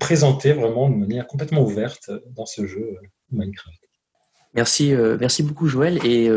présentées 0.00 0.52
vraiment 0.52 0.90
de 0.90 0.96
manière 0.96 1.28
complètement 1.28 1.62
ouverte 1.62 2.10
dans 2.34 2.46
ce 2.46 2.66
jeu 2.66 2.80
euh, 2.80 3.06
Minecraft. 3.30 3.78
Merci, 4.54 4.94
merci 5.20 5.42
beaucoup 5.42 5.68
Joël 5.68 5.98
et 6.02 6.30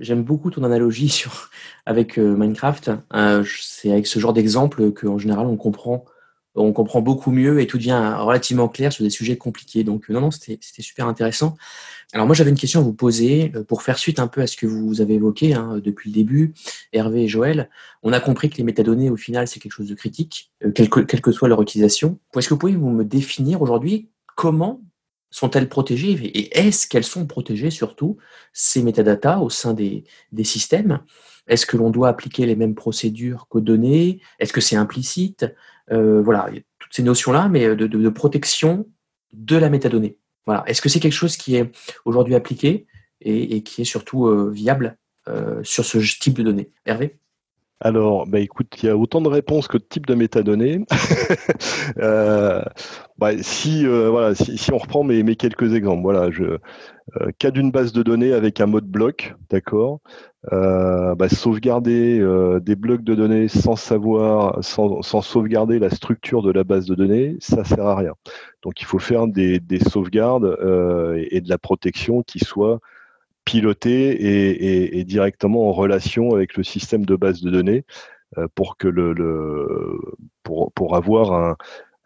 j'aime 0.00 0.22
beaucoup 0.22 0.50
ton 0.50 0.62
analogie 0.62 1.08
sur, 1.08 1.48
avec 1.86 2.18
Minecraft. 2.18 2.90
c'est 3.46 3.90
avec 3.90 4.06
ce 4.06 4.18
genre 4.18 4.34
d'exemple 4.34 4.92
qu'en 4.92 5.16
général 5.16 5.46
on 5.46 5.56
comprend 5.56 6.04
on 6.54 6.72
comprend 6.72 7.00
beaucoup 7.00 7.30
mieux 7.30 7.60
et 7.60 7.66
tout 7.66 7.78
devient 7.78 8.14
relativement 8.18 8.68
clair 8.68 8.92
sur 8.92 9.04
des 9.04 9.10
sujets 9.10 9.36
compliqués. 9.36 9.84
Donc 9.84 10.08
non, 10.08 10.20
non, 10.20 10.30
c'était 10.30 10.58
super 10.82 11.06
intéressant. 11.06 11.56
Alors 12.12 12.26
moi 12.26 12.34
j'avais 12.34 12.50
une 12.50 12.58
question 12.58 12.80
à 12.80 12.82
vous 12.82 12.92
poser 12.92 13.52
euh, 13.54 13.64
pour 13.64 13.82
faire 13.82 13.98
suite 13.98 14.18
un 14.18 14.26
peu 14.26 14.42
à 14.42 14.46
ce 14.46 14.56
que 14.56 14.66
vous 14.66 15.00
avez 15.00 15.14
évoqué 15.14 15.54
hein, 15.54 15.80
depuis 15.82 16.10
le 16.10 16.14
début, 16.14 16.52
Hervé 16.92 17.22
et 17.22 17.28
Joël. 17.28 17.70
On 18.02 18.12
a 18.12 18.20
compris 18.20 18.50
que 18.50 18.58
les 18.58 18.64
métadonnées 18.64 19.08
au 19.08 19.16
final 19.16 19.48
c'est 19.48 19.60
quelque 19.60 19.72
chose 19.72 19.88
de 19.88 19.94
critique, 19.94 20.52
euh, 20.64 20.72
quelle, 20.72 20.90
que, 20.90 21.32
soit 21.32 21.48
leur 21.48 21.62
utilisation. 21.62 22.18
Est-ce 22.36 22.48
que 22.48 22.54
vous 22.54 22.60
pouvez 22.60 22.76
me 22.76 23.04
définir 23.04 23.62
aujourd'hui 23.62 24.10
comment 24.36 24.82
sont-elles 25.30 25.70
protégées 25.70 26.12
et 26.12 26.58
est-ce 26.58 26.86
qu'elles 26.86 27.04
sont 27.04 27.26
protégées 27.26 27.70
surtout 27.70 28.18
ces 28.52 28.82
métadatas 28.82 29.38
au 29.38 29.48
sein 29.48 29.72
des 29.72 30.04
systèmes? 30.44 31.00
Est-ce 31.48 31.66
que 31.66 31.76
l'on 31.76 31.90
doit 31.90 32.08
appliquer 32.08 32.46
les 32.46 32.56
mêmes 32.56 32.74
procédures 32.74 33.46
qu'aux 33.48 33.60
données? 33.60 34.20
Est-ce 34.38 34.52
que 34.52 34.60
c'est 34.60 34.76
implicite? 34.76 35.46
Euh, 35.90 36.22
voilà, 36.22 36.48
toutes 36.78 36.94
ces 36.94 37.02
notions-là, 37.02 37.48
mais 37.48 37.66
euh, 37.66 37.76
de, 37.76 38.08
protection 38.08 38.86
de 39.32 39.56
la 39.56 39.68
métadonnée. 39.68 40.18
Voilà. 40.46 40.64
Est-ce 40.66 40.80
que 40.80 40.88
c'est 40.88 41.00
quelque 41.00 41.12
chose 41.12 41.36
qui 41.36 41.56
est 41.56 41.70
aujourd'hui 42.04 42.34
appliqué 42.34 42.86
et, 43.20 43.62
qui 43.62 43.82
est 43.82 43.86
surtout 43.86 44.26
euh, 44.26 44.50
viable 44.50 44.96
sur 45.62 45.84
ce 45.84 45.98
type 45.98 46.34
de 46.34 46.42
données? 46.42 46.70
Hervé? 46.84 47.18
Alors, 47.82 48.26
bah 48.26 48.40
écoute, 48.40 48.68
il 48.82 48.86
y 48.86 48.88
a 48.88 48.96
autant 48.96 49.20
de 49.20 49.28
réponses 49.28 49.68
que 49.68 49.76
de 49.76 49.82
types 49.82 50.06
de 50.06 50.14
métadonnées. 50.14 50.84
Bah, 53.18 53.30
si, 53.40 53.86
voilà, 53.86 54.34
si, 54.34 54.72
on 54.72 54.78
reprend 54.78 55.04
mes, 55.04 55.22
mes, 55.22 55.36
quelques 55.36 55.74
exemples, 55.74 56.02
voilà, 56.02 56.32
je, 56.32 56.58
cas 57.38 57.50
d'une 57.50 57.70
base 57.70 57.92
de 57.92 58.02
données 58.02 58.32
avec 58.32 58.60
un 58.60 58.66
mode 58.66 58.86
bloc, 58.86 59.34
d'accord. 59.50 60.00
Euh, 60.52 61.14
bah, 61.14 61.28
sauvegarder 61.28 62.18
euh, 62.18 62.58
des 62.58 62.74
blocs 62.74 63.04
de 63.04 63.14
données 63.14 63.46
sans 63.46 63.76
savoir, 63.76 64.62
sans, 64.64 65.02
sauvegarder 65.02 65.78
la 65.78 65.90
structure 65.90 66.42
de 66.42 66.50
la 66.50 66.64
base 66.64 66.86
de 66.86 66.94
données, 66.94 67.36
ça 67.38 67.62
sert 67.64 67.86
à 67.86 67.96
rien. 67.96 68.14
Donc 68.62 68.80
il 68.80 68.84
faut 68.84 68.98
faire 68.98 69.28
des, 69.28 69.60
sauvegardes 69.88 70.44
euh, 70.44 71.24
et, 71.30 71.40
de 71.40 71.48
la 71.48 71.58
protection 71.58 72.22
qui 72.22 72.40
soient 72.40 72.80
pilotées 73.44 74.96
et, 74.98 75.04
directement 75.04 75.68
en 75.68 75.72
relation 75.72 76.34
avec 76.34 76.56
le 76.56 76.62
système 76.62 77.04
de 77.04 77.16
base 77.16 77.42
de 77.42 77.50
données 77.50 77.84
pour 78.54 78.76
que 78.76 78.88
le, 78.88 79.12
le 79.12 79.98
pour, 80.42 80.72
pour 80.72 80.96
avoir 80.96 81.32
un, 81.32 81.56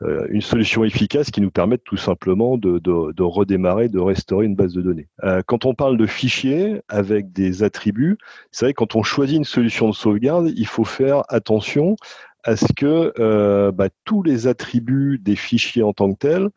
euh, 0.03 0.27
une 0.29 0.42
solution 0.42 0.85
efficace 0.85 1.31
qui 1.31 1.40
nous 1.40 1.51
permette 1.51 1.83
tout 1.83 1.96
simplement 1.96 2.59
de, 2.59 2.79
de, 2.79 3.22
redémarrer, 3.22 3.88
de 3.88 3.99
restaurer 3.99 4.44
une 4.44 4.55
base 4.55 4.75
de 4.75 4.83
données. 4.83 5.09
Euh, 5.25 5.40
quand 5.46 5.64
on 5.64 5.75
parle 5.75 5.96
de 5.96 6.05
fichiers 6.05 6.83
avec 6.88 7.33
des 7.33 7.62
attributs, 7.62 8.18
c'est 8.51 8.66
vrai 8.66 8.72
que 8.75 8.79
quand 8.79 8.94
on 8.94 9.03
choisit 9.03 9.38
une 9.38 9.44
solution 9.44 9.88
de 9.88 9.94
sauvegarde, 9.94 10.53
il 10.55 10.66
faut 10.66 10.85
faire 10.85 11.22
attention 11.31 11.96
à 12.44 12.57
ce 12.57 12.70
que 12.75 13.14
euh, 13.18 13.72
bah, 13.72 13.88
tous 14.05 14.22
les 14.22 14.46
attributs 14.46 15.18
des 15.18 15.35
fichiers 15.35 15.83
en 15.83 15.94
tant 15.94 16.12
que 16.12 16.18
tels 16.18 16.51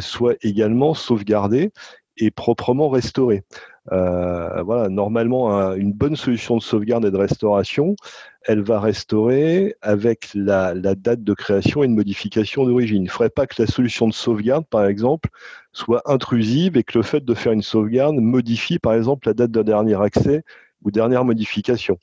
soient 0.00 0.34
également 0.40 0.94
sauvegardés 0.94 1.70
et 2.16 2.32
proprement 2.32 2.88
restaurés. 2.88 3.44
Voilà, 3.90 4.88
normalement, 4.88 5.72
une 5.74 5.92
bonne 5.92 6.16
solution 6.16 6.56
de 6.56 6.62
sauvegarde 6.62 7.04
et 7.04 7.10
de 7.10 7.16
restauration, 7.16 7.96
elle 8.46 8.62
va 8.62 8.80
restaurer 8.80 9.74
avec 9.82 10.28
la, 10.34 10.74
date 10.74 11.22
de 11.22 11.34
création 11.34 11.82
et 11.82 11.88
de 11.88 11.92
modification 11.92 12.64
d'origine. 12.64 13.02
Il 13.02 13.04
ne 13.04 13.10
faudrait 13.10 13.30
pas 13.30 13.46
que 13.46 13.60
la 13.60 13.66
solution 13.66 14.06
de 14.06 14.12
sauvegarde, 14.12 14.66
par 14.66 14.86
exemple, 14.86 15.30
soit 15.72 16.02
intrusive 16.10 16.76
et 16.76 16.84
que 16.84 16.98
le 16.98 17.02
fait 17.02 17.24
de 17.24 17.34
faire 17.34 17.52
une 17.52 17.62
sauvegarde 17.62 18.16
modifie, 18.16 18.78
par 18.78 18.94
exemple, 18.94 19.28
la 19.28 19.34
date 19.34 19.50
de 19.50 19.62
dernier 19.62 20.00
accès 20.00 20.42
ou 20.84 20.90
dernière 20.90 21.24
modification. 21.24 21.98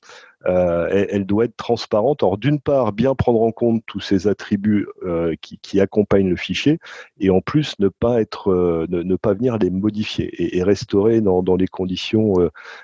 Euh, 0.45 1.06
elle, 1.10 1.25
doit 1.25 1.45
être 1.45 1.56
transparente. 1.56 2.23
Or, 2.23 2.38
d'une 2.38 2.60
part, 2.60 2.91
bien 2.93 3.15
prendre 3.15 3.41
en 3.41 3.51
compte 3.51 3.84
tous 3.86 3.99
ces 3.99 4.27
attributs 4.27 4.88
euh, 5.03 5.36
qui, 5.41 5.79
accompagnent 5.79 6.29
le 6.29 6.36
fichier, 6.36 6.79
et 7.19 7.29
en 7.29 7.41
plus 7.41 7.75
ne 7.79 7.88
pas 7.88 8.21
être, 8.21 8.51
euh, 8.51 8.86
ne, 8.89 9.15
pas 9.15 9.34
venir 9.34 9.58
les 9.58 9.69
modifier 9.69 10.58
et, 10.58 10.63
restaurer 10.63 11.21
dans, 11.21 11.43
dans 11.43 11.56
les 11.56 11.67
conditions 11.67 12.34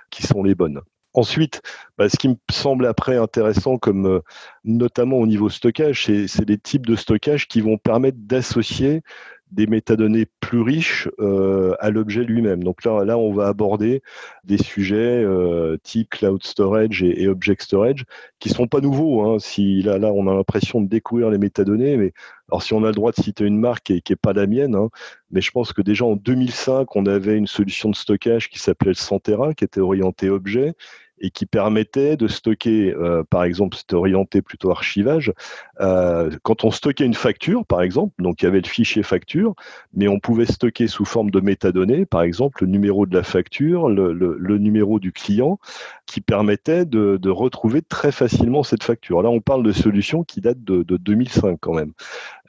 qui 0.10 0.24
sont 0.24 0.44
les 0.44 0.56
bonnes. 0.56 0.82
Ensuite, 1.14 1.62
bah, 1.98 2.08
ce 2.08 2.18
qui 2.18 2.30
me 2.30 2.36
semble 2.52 2.86
après 2.86 3.18
intéressant, 3.18 3.78
comme 3.78 4.06
euh, 4.06 4.20
notamment 4.64 5.18
au 5.18 5.26
niveau 5.26 5.50
stockage, 5.50 6.06
c'est 6.06 6.46
des 6.46 6.60
types 6.60 6.86
de 6.86 6.96
stockage 6.96 7.48
qui 7.48 7.62
vont 7.62 7.78
permettre 7.78 8.20
d'associer 8.20 9.02
des 9.52 9.68
métadonnées 9.68 10.28
plus 10.40 10.62
riches 10.62 11.10
euh, 11.20 11.76
à 11.80 11.90
l'objet 11.90 12.24
lui-même. 12.24 12.64
Donc 12.64 12.84
là, 12.86 13.04
là, 13.04 13.18
on 13.18 13.34
va 13.34 13.48
aborder 13.48 14.02
des 14.44 14.58
sujets 14.58 15.24
euh, 15.24 15.78
type 15.84 16.10
cloud 16.12 16.44
storage 16.44 17.02
et, 17.04 17.28
object 17.28 17.64
storage 17.64 18.06
qui 18.40 18.50
sont 18.50 18.68
pas 18.68 18.82
nouveaux. 18.82 19.22
Hein. 19.24 19.40
Si 19.40 19.82
là, 19.82 19.98
là, 19.98 20.12
on 20.14 20.28
a 20.28 20.34
l'impression 20.34 20.82
de 20.82 20.88
découvrir 20.88 21.30
les 21.30 21.38
métadonnées, 21.38 21.98
mais 21.98 22.14
alors 22.50 22.64
si 22.64 22.74
on 22.74 22.84
a 22.84 22.88
le 22.88 22.94
droit 22.94 23.12
de 23.12 23.22
citer 23.22 23.46
une 23.46 23.60
marque 23.60 23.86
qui 23.86 24.04
n'est 24.10 24.16
pas 24.16 24.34
la 24.34 24.48
mienne, 24.48 24.76
hein, 24.76 24.90
mais 25.32 25.42
je 25.42 25.52
pense 25.52 25.74
que 25.74 25.82
déjà 25.82 26.06
en 26.06 26.16
2005, 26.16 26.96
on 26.96 27.06
avait 27.06 27.38
une 27.38 27.48
solution 27.48 27.90
de 27.90 27.96
stockage 27.96 28.50
qui 28.50 28.60
s'appelait 28.60 28.92
le 28.92 28.96
Santera, 28.96 29.54
qui 29.54 29.64
était 29.64 29.82
orientée 29.82 30.30
objet 30.30 30.74
et 31.22 31.30
qui 31.32 31.46
permettait 31.46 32.18
de 32.18 32.28
stocker, 32.28 32.94
euh, 32.94 33.24
par 33.30 33.44
exemple, 33.44 33.78
c'était 33.78 33.96
orienté 33.96 34.42
plutôt 34.42 34.72
archivage, 34.72 35.34
euh, 35.82 36.32
quand 36.44 36.64
on 36.64 36.72
stockait 36.72 37.06
une 37.06 37.14
facture, 37.14 37.66
par 37.66 37.82
exemple, 37.82 38.14
donc 38.20 38.42
il 38.42 38.46
y 38.46 38.48
avait 38.48 38.62
le 38.62 38.68
fichier 38.68 39.04
facture, 39.04 39.56
mais 39.94 40.08
on 40.08 40.20
pouvait 40.20 40.46
stocker 40.46 40.88
sous 40.88 41.06
forme 41.06 41.32
de 41.32 41.40
métadonnées, 41.40 42.06
par 42.06 42.22
exemple, 42.22 42.64
le 42.64 42.70
numéro 42.70 43.06
de 43.06 43.16
la 43.16 43.24
facture, 43.24 43.90
le, 43.90 44.58
numéro 44.58 45.00
du 45.00 45.12
client, 45.12 45.60
qui 46.06 46.22
permettait 46.22 46.86
de, 46.86 47.30
retrouver 47.30 47.82
très 47.82 48.12
facilement 48.12 48.64
cette 48.64 48.84
facture. 48.84 49.22
Là, 49.22 49.30
on 49.30 49.40
parle 49.40 49.64
de 49.64 49.72
solutions 49.72 50.24
qui 50.24 50.42
datent 50.42 50.64
de, 50.64 50.84
2005 50.84 51.58
quand 51.62 51.74
même. 51.74 51.94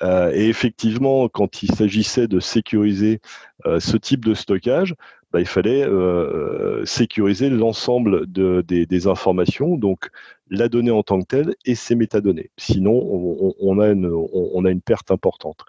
Euh, 0.03 0.33
et 0.35 0.49
effectivement, 0.49 1.29
quand 1.29 1.63
il 1.63 1.75
s'agissait 1.75 2.29
de 2.29 2.41
sécuriser 2.41 3.21
ce 3.79 3.99
type 3.99 4.25
de 4.25 4.33
stockage, 4.33 4.95
bah, 5.33 5.41
il 5.41 5.47
fallait 5.47 5.85
euh, 5.85 6.85
sécuriser 6.85 7.51
l'ensemble 7.51 8.31
de, 8.31 8.63
des, 8.63 9.07
informations, 9.07 9.77
donc 9.77 10.11
la 10.51 10.69
donnée 10.69 10.91
en 10.91 11.05
tant 11.05 11.21
que 11.21 11.27
telle 11.27 11.55
et 11.65 11.77
ses 11.77 11.95
métadonnées. 11.95 12.51
Sinon, 12.57 13.55
on, 13.61 13.79
a, 13.79 13.91
une, 13.91 14.07
on, 14.07 14.65
a 14.65 14.71
une 14.71 14.81
perte 14.81 15.13
importante. 15.13 15.65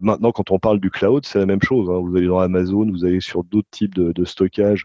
Maintenant, 0.00 0.32
quand 0.32 0.50
on 0.50 0.58
parle 0.58 0.80
du 0.80 0.90
cloud, 0.90 1.24
c'est 1.24 1.38
la 1.38 1.46
même 1.46 1.62
chose. 1.62 1.88
Hein. 1.88 2.00
Vous 2.04 2.14
allez 2.16 2.26
dans 2.26 2.40
Amazon, 2.40 2.90
vous 2.90 3.06
allez 3.06 3.20
sur 3.20 3.42
d'autres 3.42 3.70
types 3.70 3.94
de, 3.94 4.24
stockage 4.24 4.84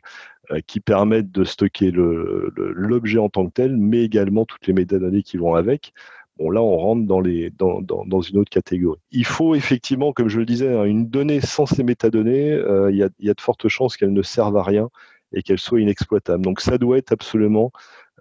euh, 0.52 0.62
qui 0.66 0.80
permettent 0.80 1.32
de 1.32 1.44
stocker 1.44 1.92
l'objet 1.92 3.18
en 3.20 3.28
tant 3.28 3.46
que 3.46 3.52
tel, 3.52 3.76
mais 3.76 4.04
également 4.04 4.46
toutes 4.46 4.66
les 4.68 4.74
métadonnées 4.74 5.24
qui 5.24 5.36
vont 5.36 5.56
avec. 5.56 5.94
Bon, 6.38 6.50
là, 6.50 6.62
on 6.62 6.78
rentre 6.78 7.06
dans, 7.06 7.22
une 7.22 8.38
autre 8.38 8.50
catégorie. 8.50 9.00
Il 9.12 9.26
faut 9.26 9.54
effectivement, 9.54 10.14
comme 10.14 10.28
je 10.28 10.40
le 10.40 10.46
disais, 10.46 10.74
hein, 10.74 10.86
une 10.86 11.08
donnée 11.08 11.42
sans 11.42 11.66
ces 11.66 11.84
métadonnées, 11.84 12.52
euh, 12.52 12.90
il 12.92 12.98
y, 12.98 13.04
a, 13.04 13.10
y, 13.20 13.30
a, 13.30 13.34
de 13.34 13.42
fortes 13.42 13.68
chances 13.68 13.98
qu'elle 13.98 14.14
ne 14.14 14.22
serve 14.22 14.58
à 14.58 14.64
rien 14.64 14.90
et 15.34 15.44
qu'elle 15.44 15.60
soit 15.60 15.82
inexploitable. 15.82 16.44
Donc, 16.44 16.62
ça 16.62 16.78
doit 16.78 16.98
être 16.98 17.12
absolument 17.12 17.72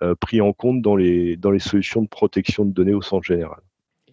euh, 0.02 0.14
pris 0.14 0.40
en 0.40 0.52
compte 0.52 0.82
dans 0.82 0.96
les, 0.96 1.36
dans 1.36 1.50
les 1.50 1.58
solutions 1.58 2.02
de 2.02 2.08
protection 2.08 2.64
de 2.64 2.72
données 2.72 2.94
au 2.94 3.02
sens 3.02 3.24
général. 3.24 3.60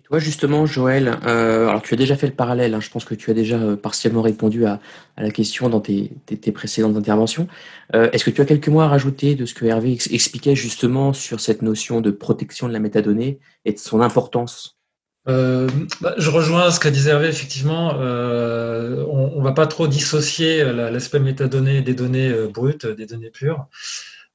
Toi, 0.10 0.20
justement, 0.20 0.66
Joël, 0.66 1.20
euh, 1.26 1.68
alors 1.68 1.82
tu 1.82 1.94
as 1.94 1.98
déjà 1.98 2.16
fait 2.16 2.28
le 2.28 2.34
parallèle, 2.34 2.74
hein, 2.74 2.80
je 2.80 2.90
pense 2.90 3.04
que 3.04 3.14
tu 3.14 3.30
as 3.30 3.34
déjà 3.34 3.58
euh, 3.58 3.76
partiellement 3.76 4.22
répondu 4.22 4.66
à, 4.66 4.80
la 5.18 5.32
question 5.32 5.68
dans 5.68 5.82
tes, 5.82 6.12
précédentes 6.54 6.96
interventions. 6.96 7.50
Euh, 7.94 8.10
est-ce 8.14 8.24
que 8.24 8.30
tu 8.30 8.40
as 8.40 8.46
quelques 8.46 8.70
mots 8.70 8.80
à 8.80 8.88
rajouter 8.88 9.36
de 9.36 9.46
ce 9.46 9.54
que 9.54 9.66
Hervé 9.66 9.98
expliquait 10.12 10.56
justement 10.56 11.12
sur 11.12 11.42
cette 11.42 11.62
notion 11.62 12.00
de 12.00 12.12
protection 12.12 12.70
de 12.70 12.74
la 12.74 12.80
métadonnée 12.80 13.40
et 13.66 13.74
de 13.74 13.80
son 13.80 14.00
importance? 14.00 14.78
Bah, 15.26 16.16
Je 16.18 16.30
rejoins 16.30 16.72
ce 16.72 16.80
qu'a 16.80 16.90
dit 16.90 17.10
Hervé, 17.10 17.28
effectivement, 17.28 17.96
on 17.98 19.40
ne 19.40 19.44
va 19.44 19.52
pas 19.52 19.68
trop 19.68 19.90
dissocier 19.90 20.64
l'aspect 20.64 21.20
métadonnée 21.20 21.82
des 21.82 21.94
données 21.94 22.34
brutes, 22.48 22.86
des 22.86 23.08
données 23.08 23.30
pures. 23.30 23.66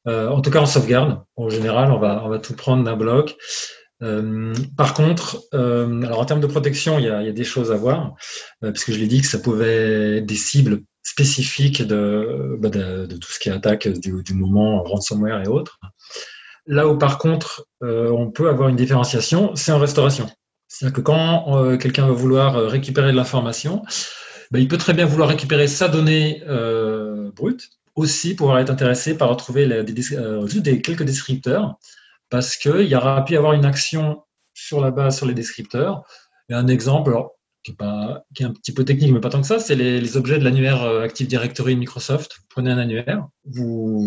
en 0.04 0.42
tout 0.42 0.50
cas, 0.50 0.60
en 0.60 0.66
sauvegarde, 0.66 1.22
en 1.36 1.48
général, 1.48 1.90
on 1.92 1.98
va, 1.98 2.22
on 2.26 2.28
va 2.28 2.38
tout 2.38 2.54
prendre 2.54 2.84
d'un 2.84 2.96
bloc. 2.96 3.38
Euh, 4.02 4.52
par 4.76 4.94
contre, 4.94 5.44
euh, 5.54 6.02
alors 6.02 6.20
en 6.20 6.24
termes 6.24 6.40
de 6.40 6.46
protection, 6.46 6.98
il 6.98 7.04
y 7.04 7.08
a, 7.08 7.32
des 7.32 7.44
choses 7.44 7.70
à 7.70 7.76
voir, 7.76 8.14
euh, 8.64 8.72
parce 8.72 8.84
que 8.84 8.92
je 8.92 8.98
l'ai 8.98 9.06
dit 9.06 9.20
que 9.20 9.26
ça 9.26 9.38
pouvait 9.38 10.18
être 10.18 10.26
des 10.26 10.34
cibles 10.34 10.82
spécifiques 11.02 11.82
de, 11.82 12.56
bah, 12.58 12.70
tout 12.70 13.32
ce 13.32 13.38
qui 13.38 13.48
est 13.48 13.52
attaque 13.52 13.88
du, 13.88 14.34
moment 14.34 14.82
ransomware 14.82 15.42
et 15.42 15.48
autres. 15.48 15.78
Là 16.66 16.86
où 16.86 16.96
par 16.96 17.18
contre, 17.18 17.66
on 17.80 18.30
peut 18.30 18.48
avoir 18.48 18.68
une 18.68 18.76
différenciation, 18.76 19.54
c'est 19.56 19.72
en 19.72 19.80
restauration. 19.80 20.30
C'est-à-dire 20.68 20.96
que 20.96 21.00
quand 21.00 21.76
quelqu'un 21.78 22.06
va 22.06 22.12
vouloir 22.12 22.54
récupérer 22.54 23.10
de 23.10 23.16
l'information, 23.16 23.82
bah, 24.52 24.60
il 24.60 24.68
peut 24.68 24.78
très 24.78 24.94
bien 24.94 25.06
vouloir 25.06 25.28
récupérer 25.28 25.66
sa 25.66 25.88
donnée 25.88 26.40
brute, 27.34 27.68
aussi 27.96 28.36
pouvoir 28.36 28.60
être 28.60 28.70
intéressé 28.70 29.16
par 29.16 29.28
retrouver 29.28 29.82
des, 29.82 30.80
quelques 30.80 31.02
descripteurs 31.02 31.78
parce 32.32 32.56
qu'il 32.56 32.86
y 32.86 32.96
aura 32.96 33.22
pu 33.26 33.34
y 33.34 33.36
avoir 33.36 33.52
une 33.52 33.66
action 33.66 34.22
sur 34.54 34.80
la 34.80 34.90
base, 34.90 35.18
sur 35.18 35.26
les 35.26 35.34
descripteurs. 35.34 36.02
Et 36.48 36.54
un 36.54 36.66
exemple, 36.66 37.14
qui, 37.62 37.72
est 37.72 38.44
un 38.44 38.52
petit 38.54 38.72
peu 38.72 38.86
technique, 38.86 39.12
mais 39.12 39.20
pas 39.20 39.28
tant 39.28 39.42
que 39.42 39.46
ça, 39.46 39.58
c'est 39.58 39.74
les, 39.74 40.16
objets 40.16 40.38
de 40.38 40.44
l'annuaire 40.44 40.82
euh, 40.82 41.02
Active 41.02 41.26
Directory 41.26 41.76
Microsoft. 41.76 42.32
Vous 42.38 42.44
prenez 42.48 42.70
un 42.70 42.78
annuaire, 42.78 43.28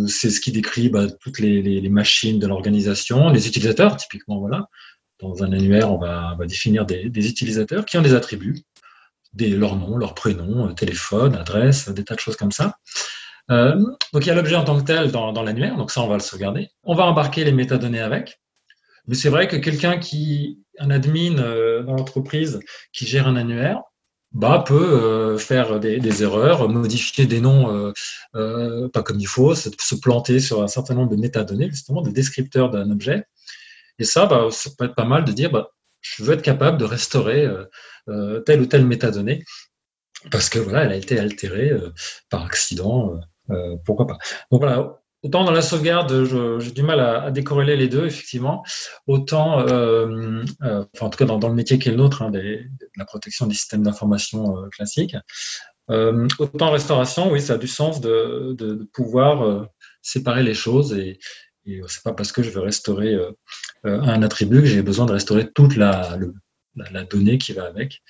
c'est 0.08 0.32
ce 0.32 0.42
qui 0.42 0.52
décrit 0.52 0.90
bah, 0.90 1.06
toutes 1.22 1.38
les, 1.38 1.88
machines 1.88 2.40
de 2.40 2.48
l'organisation, 2.48 3.30
les 3.30 3.48
utilisateurs, 3.48 3.96
typiquement, 3.96 4.40
voilà. 4.40 4.70
Dans 5.20 5.44
un 5.44 5.54
annuaire, 5.54 5.94
on 5.94 6.00
va, 6.00 6.36
définir 6.48 6.88
des, 6.88 7.30
utilisateurs 7.30 7.86
qui 7.86 8.00
ont 8.00 8.02
des 8.02 8.16
attributs, 8.16 8.64
leur 9.38 9.76
nom, 9.76 9.98
leur 9.98 10.16
prénom, 10.16 10.68
euh, 10.68 10.74
téléphone, 10.74 11.36
adresse, 11.36 11.90
des 11.90 12.04
tas 12.04 12.16
de 12.16 12.20
choses 12.20 12.38
comme 12.38 12.52
ça. 12.52 12.80
Euh, 13.52 13.76
donc 14.12 14.26
il 14.26 14.28
y 14.28 14.32
a 14.32 14.36
l'objet 14.36 14.56
en 14.56 14.64
tant 14.64 14.80
que 14.80 14.86
tel 14.86 15.12
dans, 15.12 15.44
l'annuaire, 15.44 15.78
donc 15.78 15.92
ça 15.92 16.02
on 16.02 16.08
va 16.08 16.16
le 16.16 16.22
sauvegarder. 16.22 16.70
On 16.84 16.96
va 16.96 17.06
embarquer 17.06 17.44
les 17.44 17.52
métadonnées 17.52 18.02
avec. 18.02 18.40
Mais 19.08 19.16
c'est 19.16 19.30
vrai 19.30 19.48
que 19.48 19.56
quelqu'un 19.56 20.00
qui, 20.00 20.64
un 20.80 20.90
admin 20.90 21.38
euh, 21.38 21.84
dans 21.84 21.94
l'entreprise 21.94 22.60
qui 22.92 23.06
gère 23.06 23.28
un 23.28 23.36
annuaire, 23.36 23.82
bah, 24.32 24.64
peut 24.66 24.74
euh, 24.76 25.38
faire 25.38 25.80
des, 25.80 26.24
erreurs, 26.24 26.68
modifier 26.68 27.26
des 27.26 27.40
noms 27.40 27.94
pas 28.34 29.04
comme 29.04 29.20
il 29.20 29.28
faut, 29.28 29.54
se, 29.56 29.96
planter 29.96 30.40
sur 30.40 30.64
un 30.64 30.68
certain 30.68 30.96
nombre 30.96 31.12
de 31.12 31.22
métadonnées, 31.22 31.70
justement, 31.70 32.02
de 32.02 32.10
descripteurs 32.10 32.70
d'un 32.72 32.90
objet. 32.90 33.26
Et 34.00 34.04
ça, 34.04 34.26
bah, 34.26 34.48
ça 34.52 34.72
peut 34.78 34.86
être 34.86 34.96
pas 34.96 35.06
mal 35.06 35.24
de 35.24 35.32
dire, 35.32 35.52
bah, 35.52 35.70
je 36.02 36.24
veux 36.24 36.34
être 36.34 36.42
capable 36.42 36.78
de 36.78 36.86
restaurer 36.86 37.48
telle 38.46 38.62
ou 38.62 38.66
telle 38.66 38.86
métadonnée 38.86 39.44
parce 40.32 40.50
que 40.50 40.60
voilà, 40.60 40.84
elle 40.84 40.92
a 40.92 40.96
été 40.96 41.20
altérée 41.20 41.72
par 42.30 42.44
accident 42.44 43.20
euh, 43.50 43.76
pourquoi 43.86 44.08
pas. 44.08 44.18
Donc 44.52 44.62
voilà, 44.62 45.02
autant 45.24 45.44
dans 45.44 45.52
la 45.52 45.62
sauvegarde, 45.62 46.60
j'ai 46.60 46.72
du 46.72 46.84
mal 46.84 47.00
à, 47.00 47.32
décorréler 47.32 47.76
les 47.76 47.88
deux, 47.88 48.06
effectivement, 48.06 48.64
autant, 49.08 49.62
euh, 49.62 50.44
euh, 50.64 50.86
enfin, 50.96 51.08
en 51.08 51.10
tout 51.10 51.18
cas 51.18 51.26
dans, 51.26 51.48
le 51.48 51.56
métier 51.56 51.80
qui 51.80 51.90
est 51.90 51.92
le 51.92 51.98
nôtre, 51.98 52.22
hein, 52.22 52.32
la 52.98 53.06
protection 53.06 53.48
des 53.48 53.56
systèmes 53.56 53.84
d'information 53.84 54.56
classiques, 54.72 55.16
autant 55.90 56.72
restauration, 56.72 57.32
oui, 57.32 57.42
ça 57.42 57.54
a 57.54 57.58
du 57.58 57.68
sens 57.68 58.02
de, 58.02 58.88
pouvoir 58.94 59.68
séparer 60.02 60.44
les 60.44 60.54
choses 60.54 60.94
et, 60.94 61.20
et 61.66 61.82
c'est 61.88 62.04
pas 62.04 62.14
parce 62.14 62.32
que 62.32 62.44
je 62.44 62.52
veux 62.52 62.62
restaurer 62.62 63.18
un 63.84 64.22
attribut 64.22 64.62
que 64.62 64.68
j'ai 64.68 64.84
besoin 64.84 65.06
de 65.06 65.14
restaurer 65.14 65.52
toute 65.52 65.76
la, 65.76 66.18
donnée 67.10 67.38
qui 67.38 67.54
va 67.54 67.66
avec. 67.66 68.04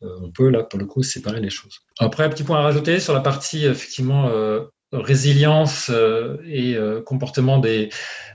on 0.00 0.30
peut 0.32 0.50
là 0.50 0.64
pour 0.64 0.78
le 0.78 0.86
coup 0.86 1.02
séparer 1.02 1.40
les 1.40 1.50
choses. 1.50 1.80
Après, 1.98 2.24
un 2.24 2.28
petit 2.28 2.44
point 2.44 2.58
à 2.58 2.62
rajouter 2.62 2.98
sur 2.98 3.14
la 3.14 3.20
partie 3.20 3.66
effectivement 3.66 4.28
résilience 4.92 5.90
euh, 5.90 6.36
et 6.46 6.76
euh, 6.76 7.00
comportement 7.02 7.58
des, 7.58 7.90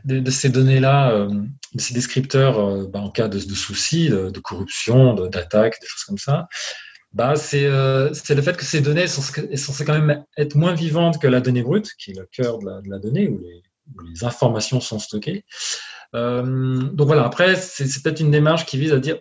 de, 0.05 0.29
ces 0.31 0.49
données-là, 0.49 1.11
euh, 1.11 1.29
de 1.73 1.81
ces 1.81 1.93
descripteurs 1.93 2.87
bah, 2.89 2.99
en 2.99 3.09
cas 3.09 3.27
de, 3.27 3.39
soucis, 3.39 4.09
de, 4.09 4.39
corruption, 4.39 5.13
d'attaque, 5.13 5.79
des 5.81 5.87
choses 5.87 6.03
comme 6.03 6.17
ça, 6.17 6.47
bah, 7.13 7.35
c'est 7.35 7.67
le 7.67 8.41
fait 8.41 8.57
que 8.57 8.65
ces 8.65 8.81
données 8.81 9.07
sont, 9.07 9.21
censées 9.21 9.85
quand 9.85 9.99
même 9.99 10.23
être 10.37 10.55
moins 10.55 10.73
vivantes 10.73 11.21
que 11.21 11.27
la 11.27 11.41
donnée 11.41 11.63
brute, 11.63 11.89
qui 11.97 12.11
est 12.11 12.19
le 12.19 12.27
cœur 12.31 12.59
de 12.59 12.89
la, 12.89 12.99
donnée, 12.99 13.29
où 13.29 13.39
les, 13.39 14.23
informations 14.23 14.79
sont 14.79 14.99
stockées. 14.99 15.43
donc 16.13 17.07
voilà, 17.07 17.25
après, 17.25 17.55
c'est 17.55 17.85
peut-être 18.01 18.19
une 18.19 18.31
démarche 18.31 18.65
qui 18.65 18.77
vise 18.77 18.93
à 18.93 18.99
dire, 18.99 19.17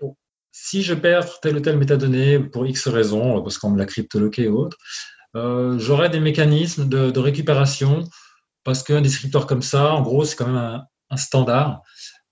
si 0.53 0.83
je 0.83 0.95
perds 0.95 1.41
telle 1.41 1.57
ou 1.57 1.61
telle 1.61 1.79
métadonnée 1.79 2.39
pour 2.39 2.67
X 2.67 2.89
raisons, 2.89 3.43
parce 3.43 3.59
qu'on 3.59 3.71
me 3.71 3.79
l'a 3.79 3.87
cryptoloqué 3.87 4.49
ou 4.49 4.59
autre, 4.59 4.77
euh, 5.37 5.79
j'aurais 5.79 6.11
des 6.11 6.21
mécanismes 6.21 6.89
de, 6.89 7.19
récupération 7.19 8.05
parce 8.65 8.83
qu'un 8.83 9.01
descripteur 9.01 9.47
comme 9.47 9.63
ça, 9.63 9.93
en 9.93 10.03
gros, 10.03 10.25
c'est 10.25 10.37
quand 10.37 10.47
même 10.47 10.83
un, 11.11 11.17
standard. 11.17 11.83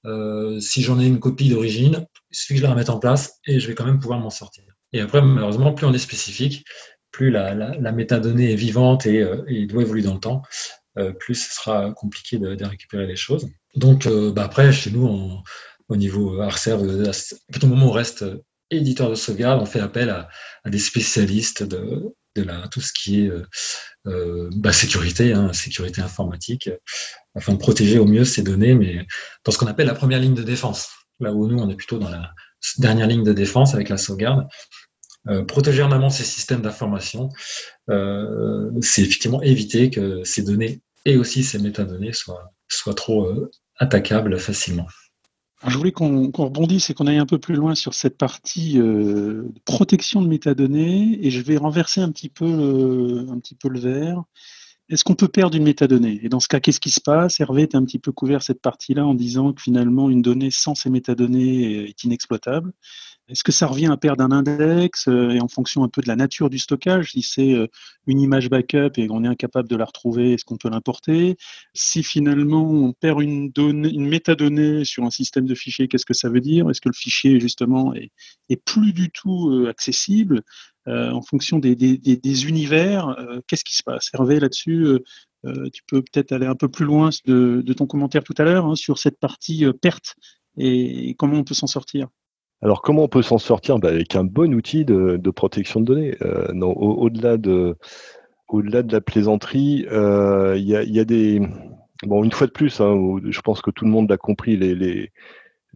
Euh, 0.04 0.60
si 0.60 0.82
j'en 0.82 1.00
ai 1.00 1.06
une 1.06 1.18
copie 1.18 1.48
d'origine, 1.48 2.06
il 2.30 2.36
suffit 2.36 2.54
que 2.54 2.60
je 2.60 2.64
la 2.64 2.70
remette 2.70 2.90
en 2.90 2.98
place 2.98 3.38
et 3.46 3.58
je 3.58 3.66
vais 3.66 3.74
quand 3.74 3.84
même 3.84 3.98
pouvoir 3.98 4.20
m'en 4.20 4.30
sortir. 4.30 4.64
Et 4.92 5.00
après, 5.00 5.20
malheureusement, 5.20 5.72
plus 5.72 5.86
on 5.86 5.92
est 5.92 5.98
spécifique, 5.98 6.64
plus 7.10 7.30
la, 7.30 7.92
métadonnée 7.92 8.52
est 8.52 8.56
vivante 8.56 9.06
et, 9.06 9.20
euh, 9.22 9.66
doit 9.66 9.82
évoluer 9.82 10.02
dans 10.02 10.14
le 10.14 10.20
temps, 10.20 10.42
plus 11.20 11.36
ce 11.36 11.54
sera 11.54 11.92
compliqué 11.92 12.38
de, 12.38 12.64
récupérer 12.64 13.06
les 13.06 13.14
choses. 13.14 13.48
Donc, 13.76 14.08
bah, 14.08 14.44
après, 14.44 14.72
chez 14.72 14.90
nous, 14.90 15.40
au 15.88 15.96
niveau 15.96 16.40
ARCER, 16.40 16.72
à 16.72 17.52
partir 17.52 17.68
moment 17.68 17.86
où 17.86 17.90
on 17.90 17.92
reste 17.92 18.24
éditeur 18.70 19.08
de 19.08 19.14
sauvegarde, 19.14 19.62
on 19.62 19.66
fait 19.66 19.78
appel 19.78 20.10
à 20.10 20.28
des 20.70 20.80
spécialistes 20.80 21.62
de, 21.62 22.12
tout 22.70 22.80
ce 22.80 22.92
qui 22.92 23.24
est 23.24 23.28
euh, 23.28 23.46
euh, 24.06 24.50
bah, 24.54 24.72
sécurité, 24.72 25.32
hein, 25.32 25.52
sécurité 25.52 26.00
informatique, 26.00 26.70
afin 27.34 27.52
de 27.52 27.58
protéger 27.58 27.98
au 27.98 28.06
mieux 28.06 28.24
ces 28.24 28.42
données, 28.42 28.74
mais 28.74 29.06
dans 29.44 29.52
ce 29.52 29.58
qu'on 29.58 29.66
appelle 29.66 29.86
la 29.86 29.94
première 29.94 30.20
ligne 30.20 30.34
de 30.34 30.42
défense. 30.42 30.90
Là 31.20 31.32
où 31.32 31.46
nous, 31.48 31.58
on 31.58 31.68
est 31.68 31.76
plutôt 31.76 31.98
dans 31.98 32.10
la 32.10 32.32
dernière 32.78 33.06
ligne 33.06 33.24
de 33.24 33.32
défense 33.32 33.74
avec 33.74 33.88
la 33.88 33.98
sauvegarde. 33.98 34.46
Euh, 35.28 35.44
protéger 35.44 35.82
en 35.82 35.92
amont 35.92 36.10
ces 36.10 36.24
systèmes 36.24 36.62
d'information, 36.62 37.28
c'est 38.80 39.02
effectivement 39.02 39.42
éviter 39.42 39.90
que 39.90 40.22
ces 40.24 40.42
données 40.42 40.80
et 41.04 41.16
aussi 41.16 41.42
ces 41.42 41.58
métadonnées 41.58 42.12
soient, 42.12 42.52
soient 42.68 42.94
trop 42.94 43.28
attaquables 43.78 44.38
facilement 44.38 44.86
je 45.66 45.76
voulais 45.76 45.92
qu'on 45.92 46.30
rebondisse 46.30 46.90
et 46.90 46.94
qu'on 46.94 47.06
aille 47.06 47.18
un 47.18 47.26
peu 47.26 47.38
plus 47.38 47.56
loin 47.56 47.74
sur 47.74 47.94
cette 47.94 48.16
partie 48.16 48.78
euh, 48.78 49.42
protection 49.64 50.22
de 50.22 50.28
métadonnées. 50.28 51.18
Et 51.26 51.30
je 51.30 51.40
vais 51.40 51.56
renverser 51.56 52.00
un 52.00 52.12
petit 52.12 52.28
peu 52.28 52.46
le, 52.46 53.26
un 53.30 53.38
petit 53.38 53.56
peu 53.56 53.68
le 53.68 53.80
verre. 53.80 54.22
Est-ce 54.88 55.04
qu'on 55.04 55.14
peut 55.14 55.28
perdre 55.28 55.56
une 55.56 55.64
métadonnée? 55.64 56.20
Et 56.22 56.28
dans 56.28 56.40
ce 56.40 56.48
cas, 56.48 56.60
qu'est-ce 56.60 56.80
qui 56.80 56.90
se 56.90 57.00
passe? 57.00 57.40
Hervé 57.40 57.62
est 57.62 57.74
un 57.74 57.84
petit 57.84 57.98
peu 57.98 58.12
couvert 58.12 58.42
cette 58.42 58.62
partie-là 58.62 59.04
en 59.04 59.14
disant 59.14 59.52
que 59.52 59.60
finalement, 59.60 60.08
une 60.08 60.22
donnée 60.22 60.50
sans 60.50 60.74
ces 60.74 60.88
métadonnées 60.90 61.88
est 61.88 62.04
inexploitable. 62.04 62.72
Est-ce 63.28 63.44
que 63.44 63.52
ça 63.52 63.66
revient 63.66 63.86
à 63.86 63.96
perdre 63.98 64.24
un 64.24 64.32
index 64.32 65.06
euh, 65.06 65.30
et 65.30 65.40
en 65.40 65.48
fonction 65.48 65.84
un 65.84 65.88
peu 65.88 66.00
de 66.00 66.08
la 66.08 66.16
nature 66.16 66.48
du 66.48 66.58
stockage 66.58 67.12
Si 67.12 67.22
c'est 67.22 67.52
euh, 67.52 67.66
une 68.06 68.20
image 68.20 68.48
backup 68.48 68.92
et 68.96 69.08
on 69.10 69.22
est 69.22 69.28
incapable 69.28 69.68
de 69.68 69.76
la 69.76 69.84
retrouver, 69.84 70.32
est-ce 70.32 70.46
qu'on 70.46 70.56
peut 70.56 70.70
l'importer? 70.70 71.36
Si 71.74 72.02
finalement 72.02 72.70
on 72.70 72.94
perd 72.94 73.20
une, 73.20 73.50
donnée, 73.50 73.90
une 73.90 74.08
métadonnée 74.08 74.84
sur 74.84 75.04
un 75.04 75.10
système 75.10 75.44
de 75.44 75.54
fichiers, 75.54 75.88
qu'est-ce 75.88 76.06
que 76.06 76.14
ça 76.14 76.30
veut 76.30 76.40
dire? 76.40 76.70
Est-ce 76.70 76.80
que 76.80 76.88
le 76.88 76.94
fichier 76.94 77.38
justement 77.38 77.92
est, 77.94 78.10
plus 78.64 78.94
du 78.94 79.10
tout 79.10 79.50
euh, 79.50 79.68
accessible 79.68 80.42
en 80.86 81.20
fonction 81.20 81.58
des, 81.58 81.74
univers 82.48 83.14
Qu'est-ce 83.46 83.64
qui 83.64 83.76
se 83.76 83.82
passe? 83.82 84.08
Hervé, 84.14 84.40
là-dessus, 84.40 84.86
tu 85.44 85.82
peux 85.86 86.00
peut-être 86.00 86.32
aller 86.32 86.46
un 86.46 86.54
peu 86.54 86.68
plus 86.68 86.86
loin 86.86 87.10
de, 87.26 87.72
ton 87.74 87.86
commentaire 87.86 88.24
tout 88.24 88.32
à 88.38 88.44
l'heure 88.44 88.64
hein, 88.64 88.74
sur 88.74 88.98
cette 88.98 89.18
partie 89.18 89.66
perte 89.82 90.16
et 90.56 91.14
comment 91.18 91.36
on 91.36 91.44
peut 91.44 91.52
s'en 91.52 91.66
sortir? 91.66 92.08
Alors 92.60 92.82
comment 92.82 93.04
on 93.04 93.08
peut 93.08 93.22
s'en 93.22 93.38
sortir? 93.38 93.78
Bah, 93.78 93.88
Avec 93.88 94.16
un 94.16 94.24
bon 94.24 94.54
outil 94.54 94.84
de, 94.84 95.30
protection 95.30 95.80
de 95.80 95.84
données. 95.84 96.16
Euh, 96.22 96.52
au-delà 96.60 97.36
de, 97.36 97.76
au-delà 98.48 98.82
de 98.82 98.92
la 98.92 99.00
plaisanterie, 99.00 99.86
euh, 99.90 100.56
il 100.56 100.64
y, 100.64 101.00
a, 101.00 101.04
des... 101.04 101.40
Bon, 102.04 102.24
une 102.24 102.32
fois 102.32 102.46
de 102.46 102.52
plus, 102.52 102.80
hein, 102.80 103.18
je 103.24 103.40
pense 103.40 103.62
que 103.62 103.70
tout 103.70 103.84
le 103.84 103.90
monde 103.90 104.10
l'a 104.10 104.16
compris, 104.16 104.56
les, 104.56 104.74
les, 104.74 105.12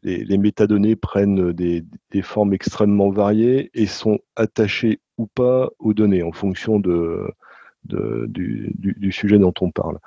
les, 0.02 0.38
métadonnées 0.38 0.96
prennent 0.96 1.52
des, 1.52 1.84
des, 2.10 2.22
formes 2.22 2.52
extrêmement 2.52 3.10
variées 3.10 3.70
et 3.74 3.86
sont 3.86 4.18
attachées 4.34 5.00
ou 5.18 5.26
pas 5.26 5.70
aux 5.78 5.94
données 5.94 6.22
en 6.22 6.32
fonction 6.32 6.80
de, 6.80 7.28
du, 7.84 9.12
sujet 9.12 9.38
dont 9.38 9.54
on 9.60 9.70
parle. 9.70 9.98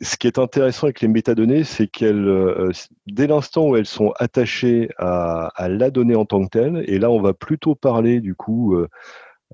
Ce 0.00 0.16
qui 0.16 0.26
est 0.26 0.38
intéressant 0.38 0.86
avec 0.86 1.00
les 1.00 1.08
métadonnées, 1.08 1.64
c'est 1.64 1.86
qu'elles, 1.86 2.28
euh, 2.28 2.70
dès 3.06 3.26
l'instant 3.26 3.68
où 3.68 3.76
elles 3.76 3.86
sont 3.86 4.12
attachées 4.18 4.90
à, 4.98 5.50
la 5.68 5.90
donnée 5.90 6.14
en 6.14 6.24
tant 6.24 6.44
que 6.44 6.50
telle, 6.50 6.84
et 6.86 6.98
là 6.98 7.10
on 7.10 7.20
va 7.20 7.34
plutôt 7.34 7.74
parler 7.74 8.20
du 8.20 8.34
coup 8.34 8.74
euh, 8.74 8.88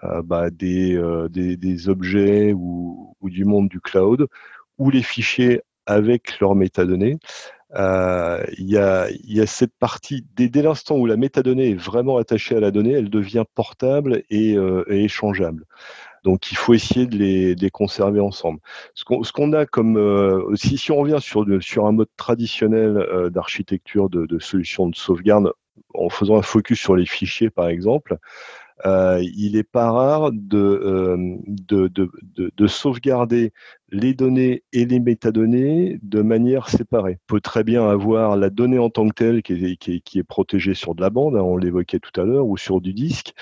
euh, 0.04 0.22
bah, 0.22 0.50
des, 0.50 0.98
objets 1.88 2.52
ou, 2.52 3.16
du 3.22 3.44
monde 3.44 3.68
du 3.68 3.80
cloud, 3.80 4.26
ou 4.78 4.90
les 4.90 5.02
fichiers 5.02 5.62
avec 5.86 6.40
leurs 6.40 6.54
métadonnées, 6.54 7.18
il 7.76 8.66
y, 8.68 8.78
a, 8.78 9.08
cette 9.46 9.74
partie, 9.78 10.24
dès, 10.36 10.62
l'instant 10.62 10.96
où 10.96 11.06
la 11.06 11.16
métadonnée 11.16 11.70
est 11.70 11.74
vraiment 11.74 12.18
attachée 12.18 12.56
à 12.56 12.60
la 12.60 12.70
donnée, 12.70 12.92
elle 12.92 13.10
devient 13.10 13.44
portable 13.54 14.22
et 14.30 14.56
échangeable. 14.88 15.64
Donc 16.24 16.50
il 16.50 16.56
faut 16.56 16.72
essayer 16.74 17.06
de 17.06 17.16
les, 17.16 17.70
conserver 17.70 18.20
ensemble. 18.20 18.58
Ce 18.94 19.04
qu'on 19.04 19.52
a 19.52 19.66
comme, 19.66 19.98
euh, 19.98 20.42
si, 20.56 20.90
on 20.90 20.96
revient 20.96 21.18
sur, 21.20 21.86
un 21.86 21.92
mode 21.92 22.08
traditionnel 22.16 22.96
euh, 22.96 23.30
d'architecture 23.30 24.08
de, 24.08 24.26
de 24.26 24.38
solutions 24.38 24.88
de 24.88 24.96
sauvegarde, 24.96 25.52
en 25.92 26.08
faisant 26.08 26.36
un 26.36 26.42
focus 26.42 26.80
sur 26.80 26.96
les 26.96 27.06
fichiers 27.06 27.50
par 27.50 27.68
exemple, 27.68 28.18
il 28.84 29.52
n'est 29.54 29.62
pas 29.62 29.90
rare 29.90 30.30
euh, 30.52 31.16
de, 31.46 31.88
de, 31.88 32.66
sauvegarder 32.66 33.52
les 33.90 34.14
données 34.14 34.64
et 34.72 34.84
les 34.84 34.98
métadonnées 34.98 35.98
de 36.02 36.22
manière 36.22 36.68
séparée. 36.68 37.18
On 37.28 37.34
peut 37.34 37.40
très 37.40 37.62
bien 37.62 37.88
avoir 37.88 38.36
la 38.36 38.50
donnée 38.50 38.78
en 38.78 38.90
tant 38.90 39.08
que 39.08 39.14
telle 39.14 39.42
qui 39.42 39.52
est, 39.52 40.22
protégée 40.24 40.74
sur 40.74 40.94
de 40.94 41.02
la 41.02 41.10
bande, 41.10 41.36
hein, 41.36 41.42
on 41.42 41.56
l'évoquait 41.56 42.00
tout 42.00 42.20
à 42.20 42.24
l'heure, 42.24 42.46
ou 42.46 42.56
sur 42.56 42.80
du 42.80 42.92
disque, 42.92 43.32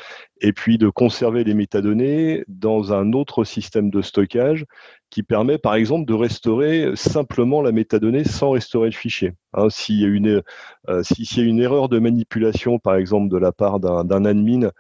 et 0.43 0.53
puis 0.53 0.77
de 0.77 0.91
conserver 0.91 1.45
les 1.45 1.55
métadonnées 1.55 2.45
dans 2.49 2.93
un 2.93 3.13
autre 3.13 3.45
système 3.45 3.91
de 3.91 4.03
stockage 4.03 4.67
qui 5.09 5.23
permet 5.23 5.59
par 5.59 5.75
exemple 5.75 6.07
de 6.07 6.15
restaurer 6.15 6.93
simplement 6.95 7.63
la 7.63 7.73
métadonnée 7.73 8.25
sans 8.25 8.51
restaurer 8.51 8.89
le 8.89 8.95
fichier. 8.95 9.33
Hein, 9.55 9.69
s'il 9.71 10.01
y, 10.01 10.05
a 10.05 10.09
une, 10.09 10.43
euh, 10.89 11.03
y 11.19 11.41
a 11.41 11.43
une 11.43 11.61
erreur 11.61 11.89
de 11.89 11.99
manipulation 11.99 12.79
par 12.79 12.97
exemple 12.97 13.29
de 13.29 13.37
la 13.37 13.53
part 13.53 13.79
d'un 13.81 14.25
admin 14.25 14.65
euh, 14.65 14.71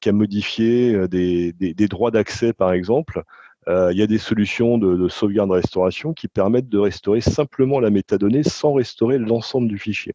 qui 0.00 0.08
a 0.08 0.12
modifié 0.12 0.94
euh, 0.94 1.08
des, 1.08 1.88
droits 1.88 2.10
d'accès, 2.10 2.52
par 2.52 2.72
exemple. 2.72 3.22
Euh, 3.66 3.90
il 3.92 3.98
y 3.98 4.02
a 4.02 4.06
des 4.06 4.18
solutions 4.18 4.76
de, 4.76 5.08
sauvegarde-restauration 5.08 6.12
qui 6.12 6.28
permettent 6.28 6.68
de 6.68 6.78
restaurer 6.78 7.22
simplement 7.22 7.80
la 7.80 7.90
métadonnée 7.90 8.42
sans 8.42 8.74
restaurer 8.74 9.18
l'ensemble 9.18 9.68
du 9.68 9.78
fichier. 9.78 10.12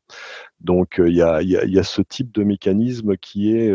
Donc 0.62 1.02
il 1.04 1.16
y, 1.16 1.22
a, 1.24 1.84
ce 1.84 2.02
type 2.04 2.32
de 2.32 2.44
mécanisme 2.44 3.18
qui 3.18 3.56
est 3.56 3.74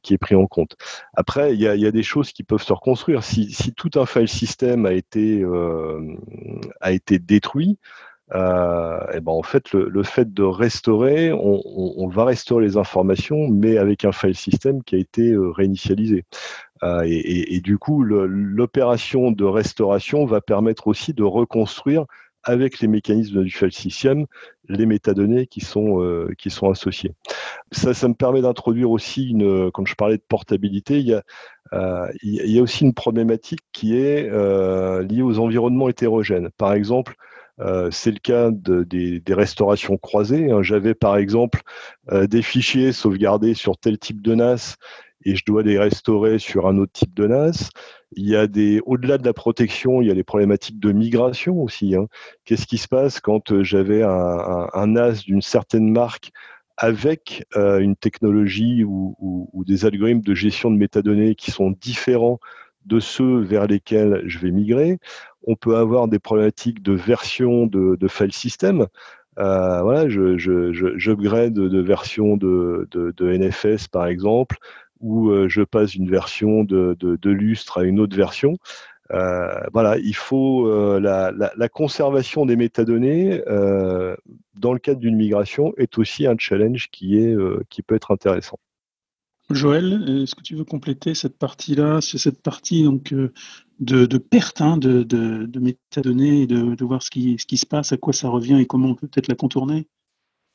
qui 0.00 0.14
est 0.14 0.18
pris 0.18 0.34
en 0.34 0.46
compte. 0.46 0.76
Après, 1.14 1.54
il 1.54 1.60
y, 1.60 1.66
a, 1.66 1.90
des 1.92 2.02
choses 2.02 2.32
qui 2.32 2.42
peuvent 2.42 2.62
se 2.62 2.72
reconstruire. 2.72 3.22
Si, 3.22 3.72
tout 3.76 3.90
un 3.96 4.06
file 4.06 4.28
system 4.28 4.86
a 4.86 4.92
été, 4.92 5.44
a 6.80 6.92
été 6.92 7.18
détruit, 7.18 7.78
euh, 8.34 8.98
et 9.12 9.20
ben 9.20 9.32
en 9.32 9.42
fait, 9.42 9.72
le, 9.72 10.02
fait 10.02 10.32
de 10.32 10.42
restaurer, 10.42 11.32
on, 11.32 12.08
va 12.08 12.24
restaurer 12.24 12.64
les 12.64 12.76
informations, 12.76 13.48
mais 13.48 13.76
avec 13.76 14.04
un 14.04 14.12
file 14.12 14.34
system 14.34 14.82
qui 14.82 14.94
a 14.94 14.98
été 14.98 15.32
euh, 15.32 15.50
réinitialisé. 15.50 16.24
Euh, 16.82 17.02
et, 17.06 17.60
du 17.60 17.78
coup, 17.78 18.02
l'opération 18.02 19.30
de 19.30 19.44
restauration 19.44 20.24
va 20.24 20.40
permettre 20.40 20.88
aussi 20.88 21.12
de 21.12 21.22
reconstruire 21.22 22.06
avec 22.44 22.80
les 22.80 22.88
mécanismes 22.88 23.44
du 23.44 23.50
file 23.52 23.70
system 23.70 24.26
les 24.68 24.84
métadonnées 24.84 25.46
qui 25.46 25.60
sont 25.60 26.26
qui 26.38 26.50
sont 26.50 26.70
associées. 26.70 27.12
Ça, 27.70 27.94
ça 27.94 28.08
me 28.08 28.14
permet 28.14 28.42
d'introduire 28.42 28.90
aussi 28.90 29.28
une. 29.30 29.70
Quand 29.70 29.84
je 29.86 29.94
parlais 29.94 30.16
de 30.16 30.24
portabilité, 30.26 30.98
il 30.98 31.06
y 31.06 31.14
a 31.14 31.22
il 32.22 32.50
y 32.50 32.58
a 32.58 32.62
aussi 32.62 32.84
une 32.84 32.94
problématique 32.94 33.60
qui 33.72 33.96
est 33.96 34.28
liée 35.02 35.22
aux 35.22 35.38
environnements 35.38 35.88
hétérogènes. 35.88 36.50
Par 36.56 36.72
exemple, 36.72 37.14
euh, 37.60 37.90
c'est 37.90 38.10
le 38.10 38.18
cas 38.18 38.50
des, 38.50 39.22
restaurations 39.28 39.96
croisées. 39.96 40.50
Hein. 40.50 40.62
J'avais 40.62 40.94
par 40.94 41.16
exemple 41.16 41.62
euh, 42.10 42.26
des 42.26 42.42
fichiers 42.42 42.92
sauvegardés 42.92 43.54
sur 43.54 43.76
tel 43.78 43.98
type 43.98 44.22
de 44.22 44.34
NAS 44.34 44.76
et 45.24 45.36
je 45.36 45.44
dois 45.44 45.62
les 45.62 45.78
restaurer 45.78 46.38
sur 46.38 46.66
un 46.66 46.78
autre 46.78 46.92
type 46.92 47.14
de 47.14 47.26
NAS. 47.26 47.70
Il 48.16 48.28
y 48.28 48.36
a 48.36 48.46
des, 48.46 48.80
au-delà 48.86 49.18
de 49.18 49.24
la 49.24 49.32
protection, 49.32 50.02
il 50.02 50.08
y 50.08 50.10
a 50.10 50.14
les 50.14 50.24
problématiques 50.24 50.80
de 50.80 50.92
migration 50.92 51.62
aussi. 51.62 51.94
Hein. 51.94 52.08
Qu'est-ce 52.44 52.66
qui 52.66 52.78
se 52.78 52.88
passe 52.88 53.20
quand 53.20 53.52
euh, 53.52 53.62
j'avais 53.62 54.02
un, 54.02 54.86
NAS 54.86 55.22
d'une 55.24 55.42
certaine 55.42 55.90
marque 55.90 56.32
avec 56.78 57.46
une 57.54 57.94
technologie 57.94 58.82
ou, 58.82 59.14
ou, 59.20 59.64
des 59.64 59.84
algorithmes 59.84 60.22
de 60.22 60.34
gestion 60.34 60.70
de 60.70 60.76
métadonnées 60.76 61.34
qui 61.34 61.50
sont 61.50 61.70
différents 61.70 62.40
de 62.86 62.98
ceux 62.98 63.40
vers 63.40 63.66
lesquels 63.66 64.22
je 64.26 64.38
vais 64.38 64.50
migrer? 64.50 64.98
On 65.44 65.56
peut 65.56 65.76
avoir 65.76 66.08
des 66.08 66.18
problématiques 66.18 66.82
de 66.82 66.92
version 66.92 67.66
de, 67.66 68.08
file 68.08 68.32
system. 68.32 68.86
Euh, 69.38 69.82
voilà, 69.82 70.08
je, 70.08 70.36
j'upgrade 70.36 71.54
de 71.54 71.80
version 71.80 72.36
de, 72.36 72.88
NFS 73.20 73.88
par 73.88 74.06
exemple, 74.06 74.58
ou 75.00 75.30
euh, 75.30 75.48
je 75.48 75.62
passe 75.62 75.92
d'une 75.92 76.10
version 76.10 76.64
de, 76.64 77.18
lustre 77.24 77.78
à 77.78 77.84
une 77.84 78.00
autre 78.00 78.16
version. 78.16 78.56
Euh, 79.10 79.60
voilà, 79.72 79.98
il 79.98 80.14
faut 80.14 80.68
la, 80.98 81.32
la, 81.32 81.68
conservation 81.68 82.46
des 82.46 82.56
métadonnées 82.56 83.42
dans 84.54 84.72
le 84.72 84.78
cadre 84.78 85.00
d'une 85.00 85.16
migration 85.16 85.72
est 85.76 85.98
aussi 85.98 86.26
un 86.26 86.36
challenge 86.38 86.88
qui 86.90 87.18
est 87.18 87.36
qui 87.68 87.82
peut 87.82 87.94
être 87.94 88.10
intéressant. 88.10 88.58
Joël, 89.50 90.22
est-ce 90.22 90.34
que 90.34 90.42
tu 90.42 90.54
veux 90.54 90.64
compléter 90.64 91.14
cette 91.14 91.36
partie-là? 91.36 92.00
Cette 92.00 92.40
partie 92.42 92.84
donc 92.84 93.12
de, 93.82 94.18
perte 94.18 94.60
hein, 94.60 94.76
de, 94.76 95.02
de, 95.02 95.60
métadonnées 95.60 96.42
et 96.42 96.46
de, 96.46 96.84
voir 96.84 97.02
ce 97.02 97.10
qui, 97.10 97.36
ce 97.38 97.46
qui 97.46 97.58
se 97.58 97.66
passe, 97.66 97.92
à 97.92 97.96
quoi 97.96 98.12
ça 98.12 98.28
revient 98.28 98.58
et 98.60 98.66
comment 98.66 98.90
on 98.90 98.94
peut 98.94 99.08
peut-être 99.08 99.28
la 99.28 99.34
contourner 99.34 99.88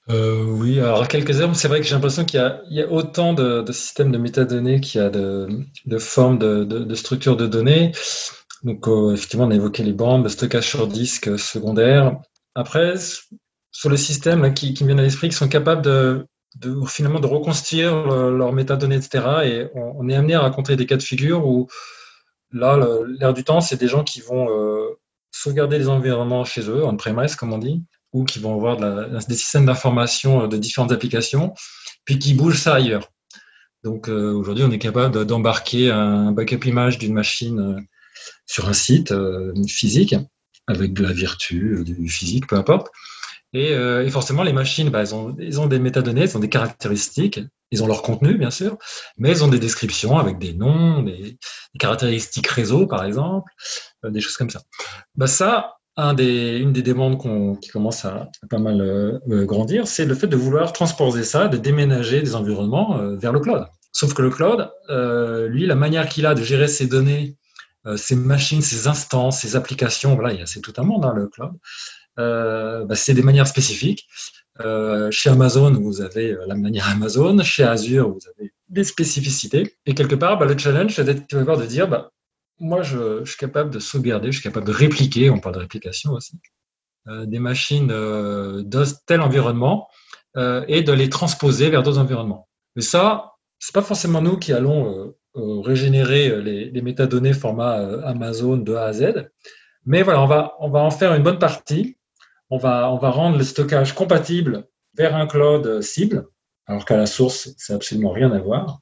euh, 0.09 0.45
oui, 0.45 0.79
alors 0.79 1.05
quelques 1.09 1.31
exemples, 1.31 1.55
c'est 1.55 1.67
vrai 1.67 1.81
que 1.81 1.85
j'ai 1.85 1.93
l'impression 1.93 2.23
qu'il 2.23 2.39
y, 2.69 2.81
a 2.81 2.89
autant 2.89 3.33
de, 3.33 3.69
systèmes 3.73 4.09
de 4.13 4.17
métadonnées 4.17 4.79
qu'il 4.79 5.01
y 5.01 5.03
a 5.03 5.09
de, 5.09 5.97
formes 5.99 6.39
de, 6.39 6.95
structures 6.95 7.35
de 7.35 7.45
données. 7.45 7.91
Donc, 8.63 8.87
euh, 8.87 9.11
effectivement, 9.13 9.47
on 9.47 9.51
a 9.51 9.55
évoqué 9.55 9.83
les 9.83 9.91
bandes, 9.91 10.23
le 10.23 10.29
stockage 10.29 10.65
sur 10.65 10.87
disque 10.87 11.37
secondaire. 11.37 12.21
Après, 12.55 12.93
sur 13.71 13.89
les 13.89 13.97
systèmes 13.97 14.53
qui, 14.53 14.73
qui 14.73 14.85
me 14.85 14.87
viennent 14.87 15.01
à 15.01 15.03
l'esprit, 15.03 15.27
qui 15.27 15.35
sont 15.35 15.49
capables 15.49 15.81
de 15.81 16.25
de, 16.55 16.75
finalement 16.87 17.19
de 17.19 17.27
reconstruire 17.27 18.07
leurs 18.31 18.53
métadonnées, 18.53 18.95
etc. 18.95 19.25
Et 19.43 19.67
on, 19.75 20.07
est 20.09 20.15
amené 20.15 20.33
à 20.33 20.41
raconter 20.41 20.75
des 20.75 20.85
cas 20.85 20.97
de 20.97 21.03
figure 21.03 21.45
où 21.45 21.67
là, 22.51 22.77
l'air 23.19 23.33
du 23.33 23.43
temps, 23.43 23.61
c'est 23.61 23.79
des 23.79 23.87
gens 23.87 24.03
qui 24.03 24.21
vont 24.21 24.49
euh, 24.49 24.97
sauvegarder 25.31 25.77
les 25.77 25.89
environnements 25.89 26.45
chez 26.45 26.61
eux, 26.69 26.83
en 26.85 26.95
premise 26.95 27.35
comme 27.35 27.53
on 27.53 27.57
dit, 27.57 27.83
ou 28.13 28.23
qui 28.23 28.39
vont 28.39 28.55
avoir 28.55 28.77
des 28.77 29.35
systèmes 29.35 29.65
d'information 29.65 30.43
euh, 30.43 30.47
de 30.47 30.57
différentes 30.57 30.91
applications, 30.91 31.53
puis 32.05 32.19
qui 32.19 32.33
bougent 32.33 32.61
ça 32.61 32.75
ailleurs. 32.75 33.11
Donc 33.83 34.09
euh, 34.09 34.33
aujourd'hui, 34.33 34.63
on 34.63 34.71
est 34.71 34.79
capable 34.79 35.25
d'embarquer 35.25 35.91
un 35.91 36.31
backup 36.31 36.65
image 36.65 36.97
d'une 36.97 37.13
machine 37.13 37.85
sur 38.45 38.67
un 38.67 38.73
site 38.73 39.13
physique, 39.67 40.15
avec 40.67 40.93
de 40.93 41.03
la 41.03 41.13
vertu, 41.13 41.83
du 41.85 42.09
physique, 42.09 42.47
peu 42.47 42.55
importe. 42.55 42.89
Et, 43.53 43.73
forcément, 44.09 44.43
les 44.43 44.51
machines, 44.51 44.89
bah, 44.89 45.01
elles, 45.01 45.15
ont, 45.15 45.35
ont, 45.57 45.67
des 45.67 45.79
métadonnées, 45.79 46.21
elles 46.21 46.35
ont 46.35 46.41
des 46.41 46.49
caractéristiques. 46.49 47.39
Ils 47.71 47.83
ont 47.83 47.87
leur 47.87 48.01
contenu, 48.01 48.37
bien 48.37 48.51
sûr, 48.51 48.77
mais 49.17 49.31
ils 49.31 49.43
ont 49.43 49.47
des 49.47 49.59
descriptions 49.59 50.17
avec 50.17 50.37
des 50.37 50.53
noms, 50.53 51.03
des, 51.03 51.37
caractéristiques 51.79 52.47
réseau, 52.47 52.87
par 52.87 53.03
exemple, 53.03 53.51
euh, 54.05 54.09
des 54.09 54.21
choses 54.21 54.37
comme 54.37 54.49
ça. 54.49 54.61
Bah 55.15 55.27
ça, 55.27 55.75
une 55.97 56.71
des 56.71 56.81
demandes 56.83 57.19
qui 57.59 57.69
commence 57.69 58.05
à, 58.05 58.29
pas 58.49 58.59
mal 58.59 58.79
euh, 58.81 59.19
euh, 59.29 59.45
grandir, 59.45 59.87
c'est 59.87 60.05
le 60.05 60.15
fait 60.15 60.27
de 60.27 60.37
vouloir 60.37 60.71
transposer 60.71 61.23
ça, 61.23 61.47
de 61.47 61.57
déménager 61.57 62.21
des 62.21 62.35
environnements 62.35 62.99
vers 63.17 63.33
le 63.33 63.39
cloud. 63.39 63.65
Sauf 63.91 64.13
que 64.13 64.21
le 64.21 64.29
cloud, 64.29 64.69
lui, 65.49 65.65
la 65.65 65.75
manière 65.75 66.07
qu'il 66.07 66.25
a 66.25 66.35
de 66.35 66.43
gérer 66.43 66.67
ses 66.67 66.87
données, 66.87 67.35
ses 67.95 68.15
machines, 68.15 68.61
ses 68.61 68.87
instances, 68.87 69.39
ses 69.39 69.55
applications, 69.55 70.15
voilà, 70.15 70.45
c'est 70.45 70.61
tout 70.61 70.73
un 70.77 70.83
monde, 70.83 71.03
hein, 71.03 71.13
le 71.15 71.27
cloud. 71.27 71.53
Bah, 72.15 72.95
c'est 72.95 73.15
des 73.15 73.23
manières 73.23 73.47
spécifiques. 73.47 74.07
Euh, 74.61 75.11
chez 75.11 75.29
Amazon, 75.29 75.71
vous 75.73 76.01
avez 76.01 76.31
euh, 76.31 76.45
la 76.47 76.55
manière 76.55 76.89
Amazon. 76.89 77.37
Chez 77.43 77.63
Azure, 77.63 78.09
vous 78.09 78.19
avez 78.37 78.51
des 78.69 78.83
spécificités. 78.83 79.75
Et 79.85 79.93
quelque 79.93 80.15
part, 80.15 80.37
bah, 80.37 80.45
le 80.45 80.57
challenge, 80.57 80.95
c'est 80.95 81.03
d'être 81.03 81.27
de 81.29 81.65
dire, 81.65 81.87
bah, 81.87 82.11
moi, 82.59 82.81
je, 82.81 83.23
suis 83.25 83.37
capable 83.37 83.69
de 83.69 83.79
sauvegarder, 83.79 84.31
je 84.31 84.39
suis 84.39 84.43
capable 84.43 84.65
de 84.65 84.71
répliquer, 84.71 85.29
on 85.29 85.39
parle 85.39 85.55
de 85.55 85.59
réplication 85.59 86.13
aussi, 86.13 86.39
euh, 87.07 87.25
des 87.25 87.39
machines 87.39 87.87
de 87.87 88.83
tel 89.05 89.21
environnement 89.21 89.87
et 90.67 90.83
de 90.83 90.91
les 90.91 91.09
transposer 91.09 91.71
vers 91.71 91.81
d'autres 91.81 91.97
environnements. 91.97 92.47
Mais 92.75 92.83
ça, 92.83 93.31
c'est 93.57 93.73
pas 93.73 93.81
forcément 93.81 94.21
nous 94.21 94.37
qui 94.37 94.53
allons 94.53 95.15
régénérer 95.33 96.43
les, 96.43 96.69
les, 96.69 96.81
métadonnées 96.83 97.33
format 97.33 97.77
Amazon 98.03 98.57
de 98.57 98.75
A 98.75 98.83
à 98.83 98.93
Z. 98.93 99.31
Mais 99.87 100.03
voilà, 100.03 100.21
on 100.21 100.27
va, 100.27 100.53
on 100.59 100.69
va 100.69 100.81
en 100.81 100.91
faire 100.91 101.15
une 101.15 101.23
bonne 101.23 101.39
partie 101.39 101.96
on 102.49 102.57
va, 102.57 102.87
rendre 102.87 103.37
le 103.37 103.43
stockage 103.43 103.93
compatible 103.93 104.67
vers 104.95 105.15
un 105.15 105.27
cloud 105.27 105.81
cible, 105.81 106.27
alors 106.65 106.85
qu'à 106.85 106.97
la 106.97 107.05
source, 107.05 107.53
c'est 107.57 107.73
absolument 107.73 108.11
rien 108.11 108.31
à 108.31 108.39
voir. 108.39 108.79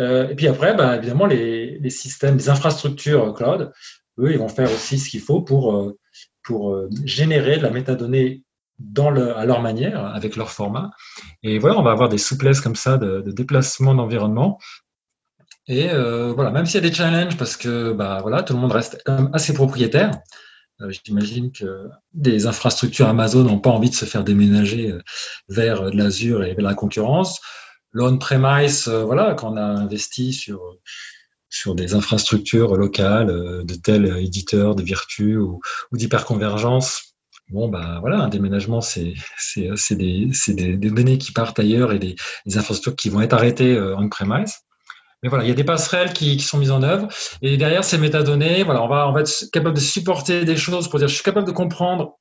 Euh, 0.00 0.28
et 0.28 0.34
puis 0.34 0.48
après, 0.48 0.74
bah, 0.74 0.96
évidemment, 0.96 1.26
les, 1.26 1.90
systèmes, 1.90 2.36
les 2.36 2.48
infrastructures 2.48 3.34
cloud, 3.34 3.72
eux, 4.18 4.32
ils 4.32 4.38
vont 4.38 4.48
faire 4.48 4.72
aussi 4.72 4.98
ce 4.98 5.10
qu'il 5.10 5.20
faut 5.20 5.42
pour, 5.42 5.76
euh, 5.76 5.98
pour 6.42 6.72
euh, 6.72 6.88
générer 7.04 7.58
de 7.58 7.62
la 7.62 7.70
métadonnée 7.70 8.44
à 9.36 9.46
leur 9.46 9.62
manière, 9.62 10.04
avec 10.04 10.36
leur 10.36 10.50
format. 10.50 10.90
Et 11.42 11.58
voilà, 11.58 11.78
on 11.78 11.82
va 11.82 11.92
avoir 11.92 12.08
des 12.08 12.18
souplesses 12.18 12.60
comme 12.60 12.74
ça 12.74 12.98
de, 12.98 13.22
déplacement 13.30 13.94
d'environnement. 13.94 14.58
Et 15.66 15.90
euh, 15.90 16.32
voilà, 16.32 16.50
même 16.50 16.66
s'il 16.66 16.82
y 16.82 16.86
a 16.86 16.88
des 16.88 16.94
challenges, 16.94 17.36
parce 17.36 17.56
que 17.56 17.92
bah, 17.92 18.18
voilà, 18.20 18.42
tout 18.42 18.52
le 18.52 18.58
monde 18.58 18.72
reste 18.72 19.02
assez 19.32 19.54
propriétaire, 19.54 20.10
euh, 20.10 20.18
j'imagine 20.90 21.52
que 21.52 21.88
des 22.12 22.46
infrastructures 22.46 23.08
Amazon 23.08 23.44
n'ont 23.44 23.60
pas 23.60 23.70
envie 23.70 23.90
de 23.90 23.94
se 23.94 24.04
faire 24.04 24.24
déménager 24.24 24.92
euh, 24.92 25.02
vers 25.48 25.82
euh, 25.82 25.90
l'Azure 25.92 26.44
et 26.44 26.54
la 26.56 26.74
concurrence. 26.74 27.40
L'on-premise, 27.92 28.88
voilà, 28.88 29.34
quand 29.34 29.52
on 29.52 29.56
a 29.56 29.62
investi 29.62 30.32
sur, 30.32 30.60
sur 31.48 31.76
des 31.76 31.94
infrastructures 31.94 32.74
locales 32.74 33.28
de 33.64 33.74
tels 33.76 34.18
éditeurs 34.18 34.74
de 34.74 34.82
Virtu 34.82 35.36
ou, 35.36 35.60
ou 35.92 35.96
d'hyperconvergence, 35.96 37.14
bon, 37.50 37.68
bah 37.68 37.98
voilà, 38.00 38.18
un 38.18 38.28
déménagement, 38.28 38.80
c'est 38.80 39.14
des, 39.52 39.70
des, 39.90 40.76
des, 40.76 40.90
données 40.90 41.18
qui 41.18 41.30
partent 41.30 41.60
ailleurs 41.60 41.92
et 41.92 42.00
des 42.00 42.16
infrastructures 42.46 42.96
qui 42.96 43.10
vont 43.10 43.20
être 43.20 43.34
arrêtées 43.34 43.80
on-premise. 43.96 44.63
Mais 45.24 45.30
voilà, 45.30 45.44
il 45.44 45.48
y 45.48 45.50
a 45.50 45.54
des 45.54 45.64
passerelles 45.64 46.12
qui, 46.12 46.38
sont 46.38 46.58
mises 46.58 46.70
en 46.70 46.82
œuvre. 46.82 47.08
Et 47.40 47.56
derrière 47.56 47.82
ces 47.82 47.96
métadonnées, 47.96 48.62
voilà, 48.62 48.82
on 48.82 48.88
va, 48.88 49.08
on 49.08 49.12
va 49.12 49.22
être 49.22 49.46
capable 49.50 49.74
de 49.74 49.80
supporter 49.80 50.44
des 50.44 50.58
choses 50.58 50.86
pour 50.86 50.98
dire 50.98 51.08
je 51.08 51.14
suis 51.14 51.24
capable 51.24 51.46
de 51.46 51.52
comprendre 51.52 52.18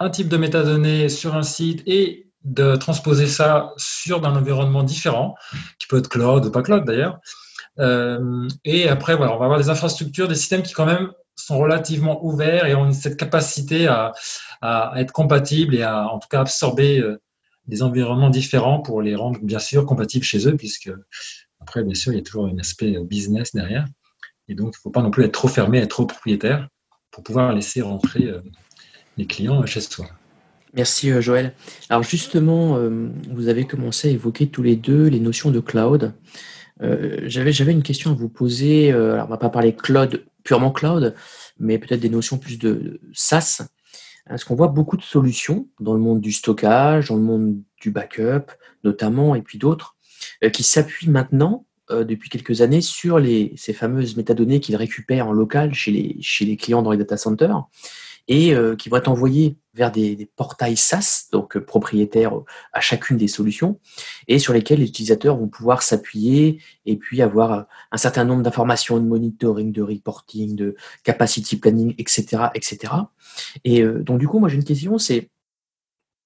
un 0.00 0.08
type 0.08 0.28
de 0.28 0.38
métadonnées 0.38 1.10
sur 1.10 1.36
un 1.36 1.42
site 1.42 1.82
et 1.84 2.30
de 2.44 2.74
transposer 2.76 3.26
ça 3.26 3.74
sur 3.76 4.24
un 4.24 4.34
environnement 4.34 4.82
différent, 4.82 5.34
qui 5.78 5.86
peut 5.88 5.98
être 5.98 6.08
cloud 6.08 6.46
ou 6.46 6.50
pas 6.50 6.62
cloud 6.62 6.86
d'ailleurs. 6.86 7.20
Euh, 7.80 8.48
et 8.64 8.88
après, 8.88 9.14
voilà, 9.14 9.34
on 9.34 9.38
va 9.38 9.44
avoir 9.44 9.60
des 9.60 9.68
infrastructures, 9.68 10.26
des 10.26 10.34
systèmes 10.34 10.62
qui 10.62 10.72
quand 10.72 10.86
même 10.86 11.12
sont 11.36 11.58
relativement 11.58 12.24
ouverts 12.24 12.64
et 12.64 12.74
ont 12.74 12.90
cette 12.92 13.18
capacité 13.18 13.88
à, 13.88 14.14
à 14.62 14.94
être 14.96 15.12
compatibles 15.12 15.74
et 15.74 15.82
à 15.82 16.08
en 16.08 16.18
tout 16.18 16.28
cas 16.28 16.40
absorber 16.40 16.98
euh, 16.98 17.20
des 17.66 17.82
environnements 17.82 18.30
différents 18.30 18.80
pour 18.80 19.02
les 19.02 19.14
rendre 19.14 19.38
bien 19.42 19.58
sûr 19.58 19.86
compatibles 19.86 20.24
chez 20.24 20.48
eux, 20.48 20.56
puisque 20.56 20.90
après, 21.62 21.84
bien 21.84 21.94
sûr, 21.94 22.12
il 22.12 22.16
y 22.16 22.20
a 22.20 22.24
toujours 22.24 22.46
un 22.46 22.58
aspect 22.58 22.96
euh, 22.96 23.04
business 23.04 23.54
derrière. 23.54 23.86
Et 24.48 24.54
donc, 24.54 24.74
il 24.74 24.78
ne 24.78 24.82
faut 24.82 24.90
pas 24.90 25.02
non 25.02 25.10
plus 25.10 25.24
être 25.24 25.32
trop 25.32 25.48
fermé, 25.48 25.78
être 25.78 25.88
trop 25.88 26.06
propriétaire 26.06 26.68
pour 27.12 27.22
pouvoir 27.22 27.52
laisser 27.52 27.82
rentrer 27.82 28.24
euh, 28.26 28.40
les 29.16 29.26
clients 29.26 29.64
chez 29.64 29.80
soi. 29.80 30.06
Merci 30.74 31.10
euh, 31.10 31.20
Joël. 31.20 31.54
Alors 31.88 32.02
justement, 32.02 32.78
vous 33.30 33.48
avez 33.48 33.66
commencé 33.66 34.08
à 34.08 34.10
évoquer 34.10 34.48
tous 34.48 34.62
les 34.62 34.74
deux 34.74 35.06
les 35.06 35.20
notions 35.20 35.50
de 35.50 35.60
cloud. 35.60 36.14
J'avais 36.80 37.70
une 37.70 37.84
question 37.84 38.10
à 38.10 38.14
vous 38.14 38.28
poser. 38.28 38.90
Alors 38.90 39.24
on 39.24 39.26
ne 39.26 39.30
va 39.30 39.36
pas 39.36 39.50
parler 39.50 39.76
cloud, 39.76 40.24
purement 40.42 40.72
cloud, 40.72 41.14
mais 41.60 41.78
peut-être 41.78 42.00
des 42.00 42.08
notions 42.08 42.38
plus 42.38 42.58
de 42.58 43.00
SaaS. 43.12 43.68
Parce 44.26 44.42
qu'on 44.44 44.56
voit 44.56 44.68
beaucoup 44.68 44.96
de 44.96 45.02
solutions 45.02 45.68
dans 45.78 45.94
le 45.94 46.00
monde 46.00 46.20
du 46.20 46.32
stockage, 46.32 47.08
dans 47.08 47.16
le 47.16 47.22
monde 47.22 47.62
du 47.80 47.90
backup 47.90 48.50
notamment, 48.84 49.34
et 49.34 49.42
puis 49.42 49.58
d'autres, 49.58 49.96
euh, 49.96 50.01
qui 50.50 50.62
s'appuie 50.62 51.08
maintenant 51.08 51.66
euh, 51.90 52.04
depuis 52.04 52.30
quelques 52.30 52.60
années 52.60 52.80
sur 52.80 53.20
ces 53.56 53.72
fameuses 53.72 54.16
métadonnées 54.16 54.60
qu'ils 54.60 54.76
récupèrent 54.76 55.28
en 55.28 55.32
local 55.32 55.74
chez 55.74 55.90
les, 55.90 56.16
chez 56.20 56.44
les 56.44 56.56
clients 56.56 56.82
dans 56.82 56.92
les 56.92 56.98
data 56.98 57.16
centers 57.16 57.64
et 58.28 58.54
euh, 58.54 58.76
qui 58.76 58.88
vont 58.88 58.98
être 58.98 59.08
envoyées 59.08 59.56
vers 59.74 59.90
des, 59.90 60.28
portails 60.36 60.76
SaaS, 60.76 61.26
donc 61.32 61.58
propriétaires 61.58 62.34
à 62.72 62.80
chacune 62.80 63.16
des 63.16 63.26
solutions, 63.26 63.80
et 64.28 64.38
sur 64.38 64.52
lesquels 64.52 64.78
les 64.78 64.86
utilisateurs 64.86 65.36
vont 65.36 65.48
pouvoir 65.48 65.82
s'appuyer 65.82 66.60
et 66.86 66.96
puis 66.96 67.20
avoir 67.20 67.66
un 67.90 67.96
certain 67.96 68.24
nombre 68.24 68.42
d'informations 68.42 68.98
de 68.98 69.04
monitoring, 69.04 69.72
de 69.72 69.82
reporting, 69.82 70.54
de 70.54 70.76
capacity 71.02 71.56
planning, 71.56 71.94
etc. 71.98 72.44
etc. 72.54 72.92
Et 73.64 73.82
donc 73.82 74.20
du 74.20 74.28
coup, 74.28 74.38
moi 74.38 74.48
j'ai 74.48 74.56
une 74.56 74.64
question, 74.64 74.98
c'est, 74.98 75.30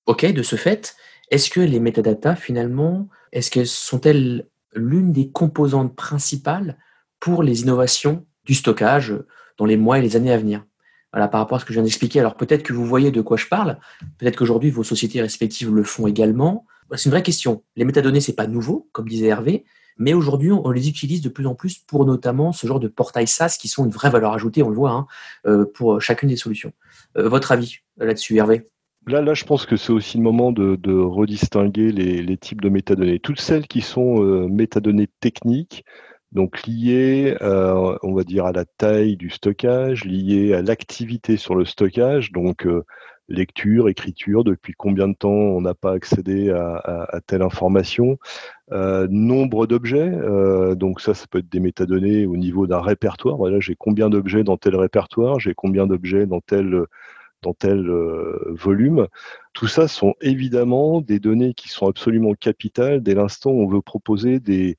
OK, 0.05 0.26
de 0.26 0.42
ce 0.42 0.57
fait, 0.57 0.96
est-ce 1.31 1.48
que 1.50 1.61
les 1.61 1.81
métadatas, 1.81 2.37
finalement, 2.37 3.09
est-ce 3.37 3.51
qu'elles 3.51 3.66
sont-elles 3.66 4.49
l'une 4.75 5.12
des 5.12 5.31
composantes 5.31 5.94
principales 5.94 6.79
pour 7.20 7.42
les 7.42 7.61
innovations 7.61 8.25
du 8.46 8.55
stockage 8.55 9.14
dans 9.59 9.66
les 9.66 9.77
mois 9.77 9.99
et 9.99 10.03
les 10.03 10.16
années 10.16 10.33
à 10.33 10.38
venir? 10.38 10.64
Voilà, 11.12 11.29
par 11.29 11.40
rapport 11.40 11.57
à 11.57 11.61
ce 11.61 11.66
que 11.66 11.72
je 11.75 11.75
viens 11.75 11.85
d'expliquer. 11.85 12.18
Alors 12.20 12.37
peut-être 12.37 12.62
que 12.62 12.72
vous 12.72 12.87
voyez 12.87 13.11
de 13.11 13.20
quoi 13.20 13.37
je 13.37 13.46
parle, 13.46 13.79
peut-être 14.16 14.37
qu'aujourd'hui 14.37 14.70
vos 14.70 14.85
sociétés 14.85 15.20
respectives 15.20 15.75
le 15.75 15.83
font 15.83 16.07
également. 16.07 16.64
C'est 16.94 17.05
une 17.05 17.11
vraie 17.11 17.22
question. 17.22 17.62
Les 17.77 17.85
métadonnées, 17.85 18.22
c'est 18.22 18.35
pas 18.35 18.46
nouveau, 18.46 18.88
comme 18.92 19.07
disait 19.07 19.27
Hervé, 19.27 19.66
mais 19.99 20.14
aujourd'hui, 20.14 20.51
on 20.51 20.70
les 20.70 20.88
utilise 20.88 21.20
de 21.20 21.29
plus 21.29 21.46
en 21.46 21.55
plus 21.55 21.79
pour 21.79 22.07
notamment 22.07 22.53
ce 22.53 22.66
genre 22.66 22.81
de 22.81 22.88
portails 22.88 23.27
SaaS 23.27 23.57
qui 23.61 23.68
sont 23.68 23.85
une 23.85 23.90
vraie 23.90 24.11
valeur 24.11 24.33
ajoutée, 24.33 24.62
on 24.62 24.70
le 24.70 24.77
voit, 24.77 24.92
hein, 24.92 25.07
euh, 25.46 25.66
pour 25.75 26.01
chacune 26.01 26.31
des 26.31 26.37
solutions. 26.37 26.72
Euh, 27.18 27.29
votre 27.29 27.53
avis 27.53 27.81
là-dessus, 27.99 28.37
Hervé? 28.37 28.70
Là, 29.09 29.23
là, 29.23 29.35
je 29.35 29.45
pense 29.45 29.66
que 29.66 29.77
c'est 29.77 29.92
aussi 29.92 30.16
le 30.16 30.25
moment 30.25 30.51
de, 30.51 31.01
redistinguer 31.01 31.92
les, 31.92 32.37
types 32.37 32.61
de 32.61 32.69
métadonnées. 32.69 33.21
Toutes 33.21 33.40
celles 33.40 33.69
qui 33.69 33.81
sont 33.81 34.21
euh, 34.25 34.49
métadonnées 34.49 35.09
techniques, 35.21 35.85
donc 36.33 36.66
liées, 36.66 37.37
euh, 37.40 37.97
on 38.03 38.14
va 38.14 38.25
dire, 38.25 38.47
à 38.47 38.53
la 38.53 38.64
taille 38.64 39.16
du 39.16 39.31
stockage, 39.31 40.05
liées 40.05 40.55
à 40.55 40.62
l'activité 40.62 41.37
sur 41.37 41.55
le 41.55 41.64
stockage, 41.64 42.33
donc 42.33 42.66
euh, 42.66 42.83
lecture, 43.29 43.88
écriture, 43.88 44.42
depuis 44.42 44.73
combien 44.77 45.07
de 45.07 45.14
temps 45.14 45.31
on 45.31 45.61
n'a 45.61 45.75
pas 45.75 45.92
accédé 45.92 46.51
à, 46.51 47.21
telle 47.29 47.42
information, 47.42 48.19
nombre 48.71 49.66
d'objets, 49.66 50.12
donc 50.77 51.01
ça, 51.01 51.14
ça 51.14 51.27
peut 51.29 51.38
être 51.38 51.49
des 51.49 51.61
métadonnées 51.61 52.27
au 52.27 52.37
niveau 52.37 52.66
d'un 52.66 52.81
répertoire. 52.81 53.37
Voilà, 53.37 53.59
j'ai 53.61 53.75
combien 53.77 54.11
d'objets 54.11 54.45
dans 54.45 54.57
tel 54.57 54.77
répertoire, 54.77 55.40
j'ai 55.40 55.55
combien 55.55 55.87
d'objets 55.87 56.27
dans 56.27 56.40
tel 56.40 56.87
dans 57.42 57.55
tel 57.55 57.88
euh, 57.88 58.38
volume. 58.51 59.07
Tout 59.53 59.66
ça 59.66 59.88
sont 59.88 60.14
évidemment 60.20 61.01
des 61.01 61.20
données 61.20 61.55
qui 61.55 61.68
sont 61.68 61.88
absolument 61.88 62.35
capitales 62.35 63.03
dès 63.03 63.14
l'instant 63.14 63.51
où 63.51 63.62
on 63.62 63.68
veut 63.68 63.83
proposer 63.83 64.40
des, 64.40 64.77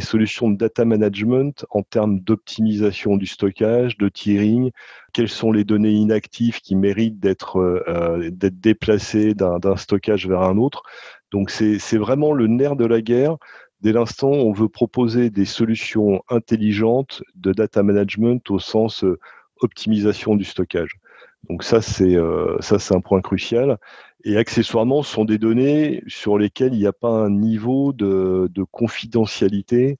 solutions 0.00 0.50
de 0.50 0.56
data 0.56 0.84
management 0.84 1.64
en 1.70 1.82
termes 1.82 2.20
d'optimisation 2.20 3.16
du 3.16 3.26
stockage, 3.26 3.96
de 3.96 4.08
tiering, 4.10 4.70
quelles 5.14 5.30
sont 5.30 5.50
les 5.50 5.64
données 5.64 5.92
inactives 5.92 6.60
qui 6.60 6.76
méritent 6.76 7.20
d'être 7.20 7.56
euh, 7.56 8.30
déplacées 8.30 9.34
d'un 9.34 9.76
stockage 9.76 10.28
vers 10.28 10.42
un 10.42 10.58
autre? 10.58 10.82
Donc 11.30 11.50
c'est 11.50 11.96
vraiment 11.96 12.32
le 12.32 12.46
nerf 12.46 12.76
de 12.76 12.84
la 12.84 13.00
guerre. 13.00 13.36
Dès 13.80 13.92
l'instant 13.92 14.30
on 14.30 14.52
veut 14.52 14.68
proposer 14.68 15.30
des 15.30 15.44
solutions 15.44 16.22
intelligentes 16.28 17.22
de 17.34 17.52
data 17.52 17.82
management 17.82 18.50
au 18.50 18.58
sens 18.58 19.04
euh, 19.04 19.18
optimisation 19.60 20.36
du 20.36 20.44
stockage. 20.44 20.98
Donc 21.48 21.64
ça, 21.64 21.80
c'est 21.80 22.16
euh, 22.16 22.56
ça, 22.60 22.78
c'est 22.78 22.94
un 22.94 23.00
point 23.00 23.20
crucial. 23.20 23.78
Et 24.24 24.36
accessoirement, 24.36 25.02
ce 25.02 25.12
sont 25.12 25.24
des 25.24 25.38
données 25.38 26.02
sur 26.06 26.38
lesquelles 26.38 26.74
il 26.74 26.80
n'y 26.80 26.86
a 26.86 26.92
pas 26.92 27.08
un 27.08 27.30
niveau 27.30 27.92
de, 27.92 28.50
de 28.52 28.62
confidentialité 28.64 29.98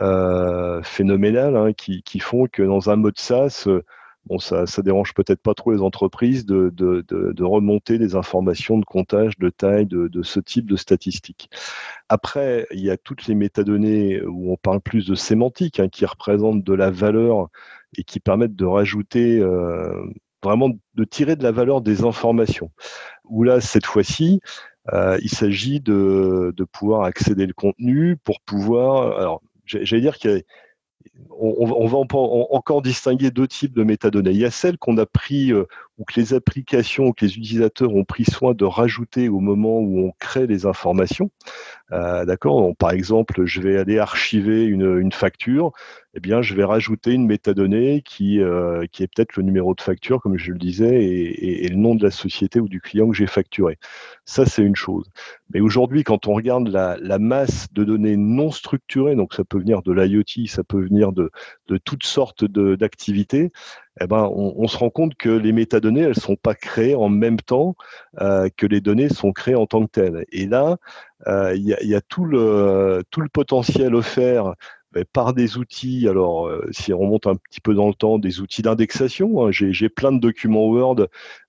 euh, 0.00 0.82
phénoménal 0.82 1.56
hein, 1.56 1.72
qui, 1.72 2.02
qui, 2.02 2.20
font 2.20 2.46
que 2.46 2.62
dans 2.62 2.90
un 2.90 2.96
mode 2.96 3.18
SaaS, 3.18 3.68
bon, 4.26 4.38
ça, 4.38 4.66
ça 4.66 4.82
dérange 4.82 5.14
peut-être 5.14 5.40
pas 5.42 5.54
trop 5.54 5.72
les 5.72 5.82
entreprises 5.82 6.46
de, 6.46 6.70
de, 6.74 7.04
de, 7.08 7.44
remonter 7.44 7.98
des 7.98 8.14
informations 8.16 8.78
de 8.78 8.84
comptage, 8.84 9.38
de 9.38 9.50
taille, 9.50 9.86
de, 9.86 10.08
de, 10.08 10.22
ce 10.22 10.40
type 10.40 10.68
de 10.68 10.76
statistiques. 10.76 11.50
Après, 12.08 12.66
il 12.72 12.80
y 12.80 12.90
a 12.90 12.96
toutes 12.96 13.26
les 13.26 13.34
métadonnées 13.34 14.22
où 14.22 14.52
on 14.52 14.56
parle 14.56 14.80
plus 14.80 15.06
de 15.06 15.14
sémantique, 15.14 15.80
hein, 15.80 15.88
qui 15.88 16.04
représentent 16.06 16.64
de 16.64 16.74
la 16.74 16.90
valeur 16.90 17.48
et 17.96 18.04
qui 18.04 18.20
permettent 18.20 18.56
de 18.56 18.64
rajouter 18.64 19.38
euh, 19.40 19.92
vraiment 20.42 20.70
de 20.94 21.04
tirer 21.04 21.36
de 21.36 21.42
la 21.42 21.52
valeur 21.52 21.80
des 21.80 22.04
informations. 22.04 22.70
Où 23.24 23.44
là, 23.44 23.60
cette 23.60 23.86
fois-ci, 23.86 24.40
euh, 24.92 25.18
il 25.22 25.30
s'agit 25.30 25.80
de, 25.80 26.54
pouvoir 26.72 27.02
accéder 27.04 27.46
le 27.46 27.52
contenu 27.52 28.16
pour 28.16 28.40
pouvoir. 28.40 29.18
Alors, 29.18 29.42
j'allais 29.64 30.00
dire 30.00 30.16
qu'il 30.16 30.42
va 31.30 31.98
encore 32.50 32.82
distinguer 32.82 33.30
deux 33.30 33.46
types 33.46 33.74
de 33.74 33.84
métadonnées. 33.84 34.30
Il 34.30 34.38
y 34.38 34.44
a 34.44 34.50
celles 34.50 34.78
qu'on 34.78 34.96
a 34.98 35.06
pris, 35.06 35.52
euh, 35.52 35.66
ou 36.00 36.04
que 36.04 36.18
les 36.18 36.32
applications, 36.32 37.08
ou 37.08 37.12
que 37.12 37.26
les 37.26 37.36
utilisateurs 37.36 37.94
ont 37.94 38.04
pris 38.04 38.24
soin 38.24 38.54
de 38.54 38.64
rajouter 38.64 39.28
au 39.28 39.38
moment 39.38 39.78
où 39.80 40.06
on 40.06 40.12
crée 40.18 40.46
les 40.46 40.64
informations. 40.64 41.30
Euh, 41.92 42.24
d'accord 42.24 42.74
Par 42.76 42.92
exemple, 42.92 43.44
je 43.44 43.60
vais 43.60 43.76
aller 43.76 43.98
archiver 43.98 44.64
une, 44.64 45.12
facture, 45.12 45.72
eh 46.14 46.20
bien, 46.20 46.40
je 46.40 46.54
vais 46.54 46.64
rajouter 46.64 47.12
une 47.12 47.26
métadonnée 47.26 48.00
qui, 48.02 48.40
euh, 48.40 48.86
qui 48.90 49.02
est 49.02 49.08
peut-être 49.08 49.36
le 49.36 49.42
numéro 49.42 49.74
de 49.74 49.80
facture, 49.82 50.22
comme 50.22 50.38
je 50.38 50.52
le 50.52 50.58
disais, 50.58 51.04
et, 51.04 51.68
le 51.68 51.76
nom 51.76 51.94
de 51.94 52.02
la 52.02 52.10
société 52.10 52.60
ou 52.60 52.68
du 52.68 52.80
client 52.80 53.10
que 53.10 53.16
j'ai 53.16 53.26
facturé. 53.26 53.78
Ça, 54.24 54.46
c'est 54.46 54.62
une 54.62 54.76
chose. 54.76 55.10
Mais 55.52 55.60
aujourd'hui, 55.60 56.02
quand 56.02 56.26
on 56.26 56.32
regarde 56.32 56.68
la, 56.68 56.96
la, 57.00 57.18
masse 57.18 57.70
de 57.72 57.84
données 57.84 58.16
non 58.16 58.50
structurées, 58.50 59.16
donc 59.16 59.34
ça 59.34 59.44
peut 59.44 59.58
venir 59.58 59.82
de 59.82 59.92
l'IoT, 59.92 60.46
ça 60.46 60.64
peut 60.64 60.80
venir 60.80 61.12
de, 61.12 61.30
de 61.68 61.76
toutes 61.76 62.04
sortes 62.04 62.44
d'activités, 62.44 63.52
eh 64.00 64.06
ben, 64.06 64.30
on, 64.32 64.68
se 64.68 64.76
rend 64.76 64.90
compte 64.90 65.14
que 65.16 65.28
les 65.28 65.52
métadonnées, 65.52 66.02
elles 66.02 66.18
sont 66.18 66.36
pas 66.36 66.54
créées 66.54 66.94
en 66.94 67.08
même 67.08 67.40
temps 67.40 67.74
euh, 68.20 68.48
que 68.56 68.66
les 68.66 68.80
données 68.80 69.08
sont 69.08 69.32
créées 69.32 69.56
en 69.56 69.66
tant 69.66 69.84
que 69.84 69.90
telles. 69.90 70.24
Et 70.30 70.46
là, 70.46 70.76
euh, 71.26 71.54
il 71.56 71.64
y, 71.66 71.94
a, 71.94 72.00
tout 72.00 72.24
le, 72.24 73.02
tout 73.10 73.20
le 73.20 73.28
potentiel 73.28 73.94
offert 73.94 74.54
par 75.12 75.34
des 75.34 75.56
outils, 75.56 76.08
alors 76.08 76.48
euh, 76.48 76.66
si 76.72 76.92
on 76.92 76.98
remonte 76.98 77.26
un 77.26 77.36
petit 77.36 77.60
peu 77.60 77.74
dans 77.74 77.88
le 77.88 77.94
temps, 77.94 78.18
des 78.18 78.40
outils 78.40 78.62
d'indexation. 78.62 79.46
Hein, 79.46 79.50
j'ai 79.52 79.88
plein 79.88 80.12
de 80.12 80.18
documents 80.18 80.66
Word, 80.66 81.06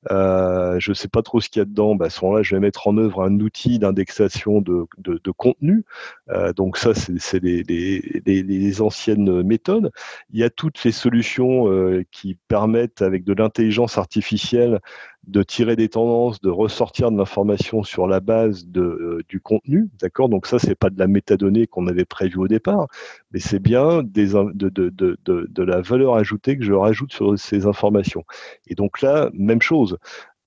euh, 0.10 0.80
je 0.80 0.92
ne 0.92 0.94
sais 0.94 1.08
pas 1.08 1.22
trop 1.22 1.42
ce 1.42 1.50
qu'il 1.50 1.60
y 1.60 1.64
a 1.64 1.66
dedans. 1.66 1.96
Bah, 1.96 2.06
à 2.06 2.10
ce 2.10 2.24
moment-là, 2.24 2.44
je 2.44 2.56
vais 2.56 2.62
mettre 2.62 2.88
en 2.88 2.98
œuvre 2.98 3.24
un 3.24 3.40
outil 3.40 3.80
d'indexation 3.80 4.62
de, 4.62 4.86
de, 4.98 5.20
de, 5.24 5.32
contenu. 5.32 5.86
Euh, 6.30 6.54
donc 6.54 6.78
ça, 6.78 6.94
c'est 6.94 7.44
les, 7.44 7.64
les, 7.64 8.22
les, 8.44 8.82
anciennes 8.82 9.44
méthodes. 9.44 9.92
Il 10.32 10.40
y 10.40 10.44
a 10.44 10.50
toutes 10.50 10.84
les 10.84 10.92
solutions 10.92 11.72
euh, 11.72 12.04
qui 12.12 12.38
permettent, 12.48 13.02
avec 13.02 13.24
de 13.24 13.34
l'intelligence 13.34 13.98
artificielle, 13.98 14.80
de 15.28 15.44
tirer 15.44 15.76
des 15.76 15.90
tendances, 15.90 16.42
de 16.42 16.50
ressortir 16.50 17.12
de 17.12 17.18
l'information 17.18 17.84
sur 17.84 18.08
la 18.08 18.20
base 18.20 18.66
euh, 18.76 19.22
du 19.30 19.40
contenu, 19.40 19.90
d'accord? 20.00 20.30
Donc 20.30 20.48
ça, 20.48 20.58
c'est 20.58 20.76
pas 20.76 20.90
de 20.90 20.98
la 20.98 21.08
métadonnée 21.08 21.68
qu'on 21.68 21.88
avait 21.88 22.06
prévu 22.06 22.38
au 22.38 22.48
départ, 22.48 22.88
mais 23.32 23.40
c'est 23.40 23.60
bien 23.60 24.02
de, 24.04 25.64
la 25.64 25.82
valeur 25.82 26.16
ajoutée 26.16 26.58
que 26.58 26.64
je 26.64 26.74
rajoute 26.74 27.14
sur 27.14 27.38
ces 27.38 27.68
informations. 27.68 28.24
Et 28.68 28.76
donc 28.76 29.02
là, 29.02 29.30
même 29.34 29.62
chose. 29.62 29.98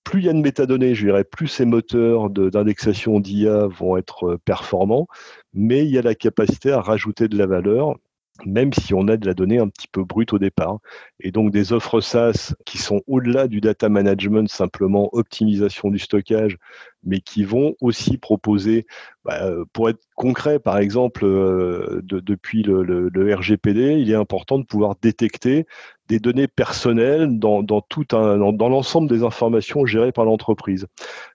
Plus 0.03 0.21
il 0.21 0.27
y 0.27 0.29
a 0.29 0.35
de 0.35 0.41
métadonnées, 0.41 0.95
je 0.95 1.07
dirais, 1.07 1.25
plus 1.25 1.49
ces 1.49 1.65
moteurs 1.65 2.29
d'indexation 2.29 3.21
d'IA 3.21 3.69
vont 3.69 3.97
être 3.97 4.33
euh, 4.33 4.39
performants, 4.45 5.07
mais 5.55 5.85
il 5.85 5.91
y 5.91 5.99
a 5.99 6.03
la 6.03 6.15
capacité 6.15 6.73
à 6.73 6.81
rajouter 6.81 7.29
de 7.29 7.39
la 7.39 7.47
valeur 7.47 7.97
même 8.45 8.73
si 8.73 8.95
on 8.95 9.07
a 9.09 9.17
de 9.17 9.27
la 9.27 9.35
donnée 9.35 9.59
un 9.59 9.69
petit 9.69 9.89
peu 9.89 10.05
brute 10.05 10.33
au 10.33 10.39
départ. 10.39 10.79
Et 11.21 11.31
donc 11.31 11.53
des 11.53 11.73
offres 11.73 12.01
SaaS 12.01 12.55
qui 12.67 12.79
sont 12.79 13.01
au-delà 13.07 13.47
du 13.47 13.61
data 13.61 13.89
management, 13.89 14.49
simplement 14.49 15.09
optimisation 15.13 15.91
du 15.91 15.99
stockage, 15.99 16.59
mais 17.05 17.21
qui 17.21 17.45
vont 17.45 17.75
aussi 17.81 18.19
proposer, 18.19 18.87
bah, 19.25 19.51
pour 19.73 19.89
être 19.89 20.01
concret, 20.17 20.59
par 20.59 20.79
exemple, 20.79 21.25
euh, 21.25 22.01
depuis 22.03 22.63
le, 22.63 23.35
RGPD, 23.35 23.99
il 24.01 24.11
est 24.11 24.17
important 24.17 24.59
de 24.59 24.65
pouvoir 24.65 24.97
détecter 25.01 25.67
des 26.09 26.19
données 26.19 26.49
personnelles 26.49 27.39
dans, 27.39 27.63
tout 27.81 28.05
dans, 28.09 28.37
l'ensemble 28.37 29.09
des 29.09 29.23
informations 29.23 29.87
gérées 29.87 30.13
par 30.13 30.25
l'entreprise. 30.25 30.87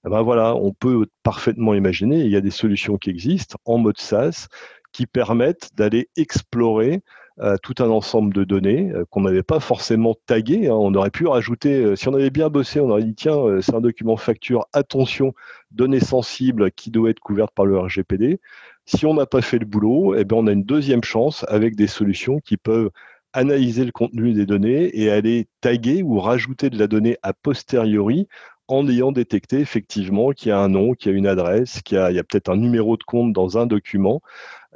Eh 0.06 0.10
ben 0.10 0.22
voilà, 0.22 0.56
on 0.56 0.74
peut 0.74 1.08
parfaitement 1.24 1.74
imaginer, 1.74 2.22
il 2.22 2.32
y 2.32 2.36
a 2.36 2.42
des 2.42 2.52
solutions 2.52 2.98
qui 2.98 3.10
existent 3.10 3.58
en 3.66 3.78
mode 3.80 3.98
SaaS 3.98 4.48
qui 4.92 5.06
permettent 5.06 5.70
d'aller 5.76 6.10
explorer 6.16 7.02
euh, 7.42 7.56
tout 7.64 7.76
un 7.80 7.90
ensemble 7.90 8.34
de 8.34 8.44
données 8.44 8.92
euh, 8.92 9.06
qu'on 9.10 9.22
n'avait 9.22 9.44
pas 9.44 9.62
forcément 9.62 10.14
taguées. 10.26 10.68
Hein. 10.68 10.74
On 10.74 10.94
aurait 10.94 11.10
pu 11.10 11.26
rajouter, 11.26 11.74
euh, 11.76 11.96
si 11.96 12.10
on 12.10 12.14
avait 12.14 12.32
bien 12.32 12.50
bossé, 12.50 12.82
on 12.82 12.90
aurait 12.90 13.04
dit 13.04 13.16
tiens, 13.16 13.62
c'est 13.62 13.74
un 13.74 13.80
document 13.80 14.18
facture, 14.18 14.66
attention, 14.74 15.34
données 15.72 16.02
sensibles 16.02 16.70
qui 16.72 16.92
doit 16.92 17.12
être 17.12 17.22
couverte 17.22 17.54
par 17.56 17.66
le 17.66 17.80
RGPD. 17.80 18.42
Si 18.86 19.06
on 19.06 19.14
n'a 19.14 19.26
pas 19.26 19.42
fait 19.42 19.58
le 19.58 19.66
boulot, 19.66 20.16
eh 20.16 20.26
bien, 20.26 20.38
on 20.38 20.48
a 20.48 20.52
une 20.52 20.64
deuxième 20.64 21.04
chance 21.04 21.46
avec 21.48 21.78
des 21.78 21.88
solutions 21.88 22.40
qui 22.40 22.58
peuvent 22.58 22.90
analyser 23.32 23.86
le 23.86 23.92
contenu 23.92 24.34
des 24.34 24.46
données 24.46 24.90
et 25.00 25.10
aller 25.10 25.48
taguer 25.62 26.04
ou 26.04 26.20
rajouter 26.20 26.70
de 26.70 26.78
la 26.78 26.88
donnée 26.88 27.18
a 27.22 27.32
posteriori 27.34 28.28
en 28.70 28.88
ayant 28.88 29.12
détecté 29.12 29.60
effectivement 29.60 30.32
qu'il 30.32 30.50
y 30.50 30.52
a 30.52 30.60
un 30.60 30.70
nom, 30.70 30.94
qu'il 30.94 31.12
y 31.12 31.16
a 31.16 31.18
une 31.18 31.28
adresse, 31.28 31.82
qu'il 31.82 31.98
y 31.98 32.20
a, 32.20 32.24
peut-être 32.24 32.50
un 32.50 32.56
numéro 32.56 32.98
de 32.98 33.04
compte 33.04 33.34
dans 33.34 33.58
un 33.58 33.66
document, 33.66 34.22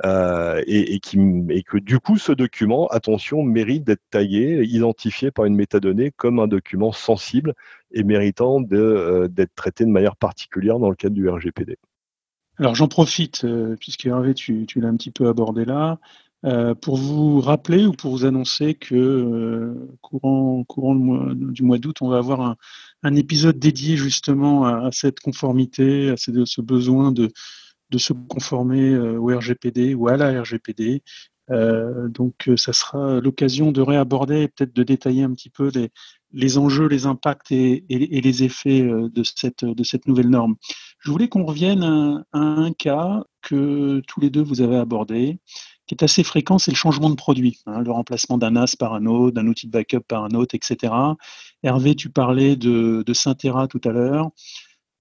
euh, 0.04 0.64
et, 0.66 1.00
que 1.00 1.78
du 1.78 2.00
coup, 2.00 2.18
ce 2.18 2.32
document, 2.32 2.88
attention, 2.88 3.44
mérite 3.44 3.84
d'être 3.84 4.02
taillé, 4.10 4.64
identifié 4.64 5.30
par 5.30 5.46
une 5.46 5.56
métadonnée 5.56 6.12
comme 6.12 6.40
un 6.40 6.48
document 6.48 6.92
sensible 6.92 7.54
et 7.92 8.04
méritant 8.04 8.64
euh, 8.72 9.28
d'être 9.28 9.54
traité 9.54 9.86
de 9.86 9.92
manière 9.92 10.16
particulière 10.16 10.80
dans 10.80 10.90
le 10.90 10.96
cadre 10.96 11.14
du 11.14 11.30
RGPD. 11.30 11.78
Alors 12.58 12.76
j'en 12.76 12.88
profite, 12.88 13.46
euh, 13.46 13.76
puisque 13.80 14.06
Hervé, 14.06 14.34
tu 14.34 14.66
l'as 14.76 14.88
un 14.88 14.96
petit 14.96 15.12
peu 15.12 15.28
abordé 15.28 15.66
là, 15.66 16.00
pour 16.82 16.98
vous 16.98 17.40
rappeler 17.40 17.86
ou 17.86 17.94
pour 17.94 18.12
vous 18.12 18.26
annoncer 18.26 18.74
que 18.74 19.74
courant, 20.02 20.64
courant 20.66 20.96
du 21.34 21.64
mois 21.64 21.78
d'août, 21.78 21.98
on 22.02 22.10
va 22.10 22.18
avoir 22.18 22.42
un, 22.42 22.58
un, 23.04 23.16
épisode 23.16 23.58
dédié 23.58 23.96
justement 23.96 24.66
à, 24.66 24.90
cette 24.92 25.22
conformité, 25.22 26.10
à 26.10 26.18
ce 26.18 26.62
besoin 26.62 27.12
de, 27.12 27.32
de 27.94 27.98
se 28.00 28.12
conformer 28.12 28.90
euh, 28.90 29.20
au 29.20 29.28
RGPD 29.28 29.94
ou 29.94 30.08
à 30.08 30.18
la 30.18 30.42
RGPD. 30.42 31.04
Euh, 31.52 32.08
donc, 32.08 32.48
euh, 32.48 32.58
ça 32.58 32.74
sera 32.74 33.20
l'occasion 33.20 33.72
de 33.72 33.82
réaborder 33.82 34.44
et 34.44 34.48
peut-être 34.48 34.74
de 34.74 34.84
détailler 34.84 35.24
un 35.24 35.34
petit 35.34 35.50
peu 35.50 35.70
les, 35.74 35.92
les 36.32 36.58
enjeux, 36.58 36.88
les 36.88 37.06
impacts 37.06 37.52
et, 37.52 37.86
les 37.90 38.44
effets 38.44 38.82
de 38.82 39.24
cette, 39.24 39.64
de 39.64 39.84
cette 39.84 40.08
nouvelle 40.08 40.30
norme. 40.30 40.56
Je 41.00 41.12
voulais 41.12 41.28
qu'on 41.28 41.46
revienne 41.46 41.84
à, 41.84 42.40
un 42.40 42.72
cas 42.74 43.24
que 43.42 44.02
tous 44.08 44.22
les 44.22 44.30
deux 44.30 44.42
vous 44.42 44.62
avez 44.62 44.78
abordé, 44.78 45.40
qui 45.88 45.96
est 45.96 46.04
assez 46.04 46.24
fréquent, 46.24 46.58
c'est 46.58 46.72
le 46.72 46.78
changement 46.78 47.10
de 47.10 47.16
produit, 47.16 47.60
hein, 47.66 47.82
le 47.82 47.92
remplacement 47.92 48.38
d'un 48.38 48.52
NAS 48.52 48.76
par 48.78 48.94
un 48.94 49.06
autre, 49.06 49.36
d'un 49.36 49.48
outil 49.48 49.68
de 49.68 49.72
backup 49.72 50.02
par 50.08 50.24
un 50.24 50.32
autre, 50.32 50.56
etc. 50.56 50.94
Hervé, 51.62 51.96
tu 51.96 52.10
parlais 52.10 52.56
de, 52.56 53.04
de 53.06 53.68
tout 53.68 53.82
à 53.84 53.92
l'heure. 53.92 54.32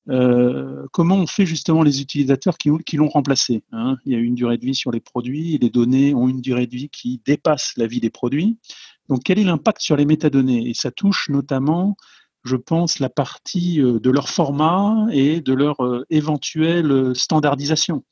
Euh, 0.09 0.85
comment 0.93 1.17
on 1.17 1.27
fait 1.27 1.47
justement 1.47 1.83
les 1.83 2.01
utilisateurs 2.01 2.59
qui, 2.59 2.97
l'ont 2.97 3.09
remplacé 3.09 3.63
hein? 3.71 3.97
Il 4.05 4.13
y 4.13 4.17
a 4.17 4.19
une 4.19 4.35
durée 4.35 4.59
de 4.59 4.65
vie 4.65 4.75
sur 4.75 4.91
les 4.91 4.99
produits 4.99 5.59
les 5.59 5.71
données 5.71 6.13
ont 6.13 6.29
une 6.29 6.41
durée 6.41 6.67
de 6.67 6.75
vie 6.75 6.89
qui 6.89 7.23
dépasse 7.25 7.75
la 7.77 7.87
vie 7.87 8.01
des 8.01 8.11
produits. 8.11 8.59
Donc 9.09 9.23
quel 9.25 9.39
est 9.39 9.45
l'impact 9.45 9.81
sur 9.81 9.97
les 9.97 10.05
métadonnées? 10.05 10.69
Et 10.69 10.75
ça 10.75 10.91
touche 10.91 11.29
notamment, 11.29 11.97
je 12.45 12.57
pense, 12.57 12.99
la 12.99 13.11
partie 13.11 13.81
euh, 13.81 14.01
de 14.01 14.11
leur 14.11 14.29
format 14.29 15.07
et 15.13 15.41
de 15.41 15.53
leur 15.53 15.85
euh, 15.85 16.05
éventuelle 16.11 17.15
standardisation, 17.15 18.05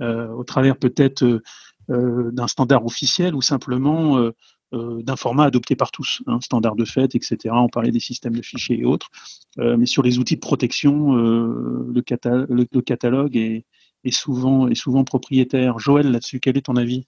au 0.00 0.44
travers 0.44 0.76
peut-être 0.76 1.40
d'un 1.88 2.46
standard 2.46 2.84
officiel 2.86 3.34
ou 3.34 3.42
simplement 3.42 4.32
euh, 4.74 5.02
d'un 5.02 5.16
format 5.16 5.44
adopté 5.44 5.76
par 5.76 5.90
tous, 5.92 6.22
hein, 6.26 6.40
standard 6.40 6.74
de 6.74 6.84
fait, 6.84 7.14
etc. 7.14 7.36
On 7.52 7.68
parlait 7.68 7.92
des 7.92 8.00
systèmes 8.00 8.34
de 8.34 8.42
fichiers 8.42 8.80
et 8.80 8.84
autres. 8.84 9.08
Euh, 9.58 9.76
mais 9.76 9.86
sur 9.86 10.02
les 10.02 10.18
outils 10.18 10.34
de 10.34 10.40
protection, 10.40 11.16
euh, 11.16 11.86
le, 11.94 12.80
catalogue 12.80 13.36
est, 13.36 13.64
souvent, 14.10 15.04
propriétaire. 15.04 15.78
Joël, 15.78 16.10
là-dessus, 16.10 16.40
quel 16.40 16.56
est 16.56 16.62
ton 16.62 16.76
avis? 16.76 17.06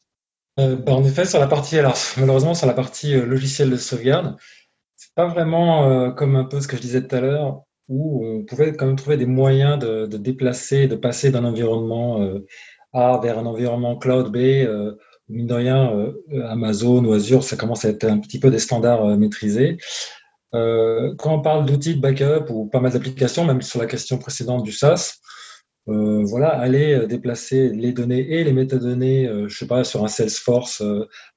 Bah, 0.56 0.76
En 0.88 1.02
effet, 1.02 1.24
sur 1.24 1.40
la 1.40 1.48
partie, 1.48 1.78
alors 1.78 1.96
malheureusement, 2.18 2.54
sur 2.54 2.66
la 2.66 2.74
partie 2.74 3.14
logiciel 3.14 3.70
de 3.70 3.76
sauvegarde, 3.76 4.36
c'est 4.94 5.14
pas 5.14 5.26
vraiment 5.26 6.12
comme 6.12 6.36
un 6.36 6.44
peu 6.44 6.60
ce 6.60 6.68
que 6.68 6.76
je 6.76 6.82
disais 6.82 7.06
tout 7.06 7.16
à 7.16 7.20
l'heure, 7.20 7.62
où 7.88 8.24
on 8.24 8.44
pouvait 8.44 8.76
quand 8.76 8.86
même 8.86 8.96
trouver 8.96 9.16
des 9.16 9.26
moyens 9.26 9.78
de 9.78 10.16
déplacer, 10.16 10.86
de 10.86 10.96
passer 10.96 11.30
d'un 11.30 11.44
environnement 11.44 12.20
Vers 13.22 13.38
un 13.38 13.46
environnement 13.46 13.96
cloud 13.96 14.32
B 14.32 14.66
mine 15.28 15.46
de 15.46 15.54
rien, 15.54 15.92
euh, 15.92 16.12
Amazon 16.48 17.04
ou 17.04 17.12
Azure, 17.12 17.42
ça 17.42 17.56
commence 17.56 17.84
à 17.84 17.90
être 17.90 18.04
un 18.04 18.18
petit 18.18 18.38
peu 18.38 18.50
des 18.50 18.58
standards 18.58 19.04
euh, 19.04 19.16
maîtrisés. 19.16 19.78
Euh, 20.54 21.14
quand 21.18 21.34
on 21.34 21.42
parle 21.42 21.66
d'outils 21.66 21.96
de 21.96 22.00
backup 22.00 22.50
ou 22.50 22.66
pas 22.66 22.80
mal 22.80 22.92
d'applications, 22.92 23.44
même 23.44 23.62
sur 23.62 23.80
la 23.80 23.86
question 23.86 24.18
précédente 24.18 24.62
du 24.62 24.72
SaaS, 24.72 25.18
voilà, 25.88 26.48
aller 26.48 27.06
déplacer 27.06 27.68
les 27.68 27.92
données 27.92 28.28
et 28.28 28.42
les 28.42 28.52
métadonnées, 28.52 29.30
je 29.46 29.56
sais 29.56 29.68
pas, 29.68 29.84
sur 29.84 30.02
un 30.02 30.08
Salesforce 30.08 30.82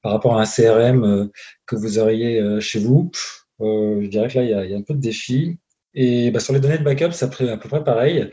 par 0.02 0.10
rapport 0.10 0.36
à 0.36 0.42
un 0.42 0.44
CRM 0.44 1.30
que 1.66 1.76
vous 1.76 2.00
auriez 2.00 2.60
chez 2.60 2.80
vous, 2.80 3.12
je 3.60 4.08
dirais 4.08 4.26
que 4.26 4.38
là, 4.38 4.42
il 4.42 4.50
y, 4.50 4.54
a, 4.54 4.64
il 4.64 4.72
y, 4.72 4.74
a, 4.74 4.76
un 4.76 4.82
peu 4.82 4.94
de 4.94 5.00
défi. 5.00 5.56
Et 5.94 6.32
bah, 6.32 6.40
sur 6.40 6.52
les 6.52 6.58
données 6.58 6.78
de 6.78 6.82
backup, 6.82 7.12
ça 7.12 7.26
à 7.26 7.56
peu 7.58 7.68
près 7.68 7.84
pareil. 7.84 8.28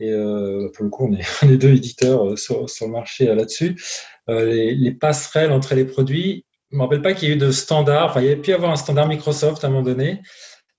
Et 0.00 0.10
euh, 0.10 0.70
pour 0.72 0.84
le 0.84 0.90
coup, 0.90 1.08
on 1.08 1.12
est, 1.14 1.24
on 1.42 1.46
deux 1.46 1.74
éditeurs 1.74 2.38
sur, 2.38 2.68
sur, 2.70 2.86
le 2.86 2.92
marché 2.92 3.26
là-dessus. 3.26 3.76
Les, 4.28 4.74
les, 4.74 4.92
passerelles 4.92 5.52
entre 5.52 5.74
les 5.74 5.84
produits, 5.86 6.44
je 6.70 6.76
ne 6.76 6.78
me 6.78 6.84
rappelle 6.84 7.02
pas 7.02 7.14
qu'il 7.14 7.28
y 7.28 7.32
ait 7.32 7.34
eu 7.34 7.38
de 7.38 7.50
standard. 7.50 8.10
Enfin, 8.10 8.20
il 8.20 8.28
y 8.28 8.32
a 8.32 8.36
pu 8.36 8.50
y 8.50 8.52
avoir 8.52 8.70
un 8.70 8.76
standard 8.76 9.08
Microsoft 9.08 9.64
à 9.64 9.68
un 9.68 9.70
moment 9.70 9.82
donné. 9.82 10.20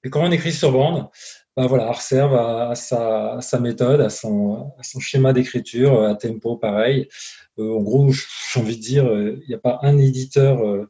Et 0.04 0.10
quand 0.10 0.24
on 0.24 0.32
écrit 0.32 0.52
sur 0.52 0.72
bande, 0.72 1.10
bah 1.58 1.68
voilà, 1.68 1.88
Arserve 1.90 2.34
a, 2.36 2.76
sa, 2.76 3.42
sa, 3.42 3.60
méthode, 3.60 4.00
à 4.02 4.10
son, 4.10 4.72
son, 4.82 5.00
schéma 5.00 5.34
d'écriture, 5.34 6.04
à 6.04 6.16
tempo 6.16 6.56
pareil. 6.56 7.10
Euh, 7.58 7.74
en 7.74 7.82
gros, 7.82 8.12
j'ai 8.14 8.60
envie 8.60 8.78
de 8.78 8.82
dire, 8.82 9.06
euh, 9.06 9.40
il 9.42 9.50
n'y 9.50 9.56
a 9.56 9.60
pas 9.60 9.80
un 9.82 9.98
éditeur 9.98 10.66
euh, 10.66 10.90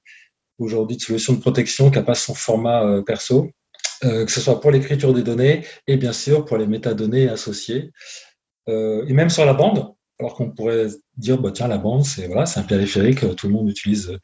aujourd'hui 0.59 0.97
de 0.97 1.01
solution 1.01 1.33
de 1.33 1.39
protection 1.39 1.89
qui 1.89 1.97
n'a 1.97 2.03
pas 2.03 2.15
son 2.15 2.35
format 2.35 3.01
perso, 3.03 3.49
que 4.01 4.31
ce 4.31 4.39
soit 4.39 4.61
pour 4.61 4.71
l'écriture 4.71 5.13
des 5.13 5.23
données 5.23 5.65
et 5.87 5.97
bien 5.97 6.13
sûr 6.13 6.45
pour 6.45 6.57
les 6.57 6.67
métadonnées 6.67 7.27
associées. 7.27 7.91
et 8.67 9.13
même 9.13 9.29
sur 9.29 9.45
la 9.45 9.53
bande, 9.53 9.93
alors 10.19 10.35
qu'on 10.35 10.51
pourrait 10.51 10.87
dire, 11.17 11.37
bah, 11.37 11.51
tiens, 11.53 11.67
la 11.67 11.77
bande, 11.77 12.05
c'est 12.05 12.27
voilà, 12.27 12.45
un 12.55 12.63
périphérique, 12.63 13.35
tout 13.35 13.47
le 13.47 13.53
monde 13.53 13.69
utilise, 13.69 14.17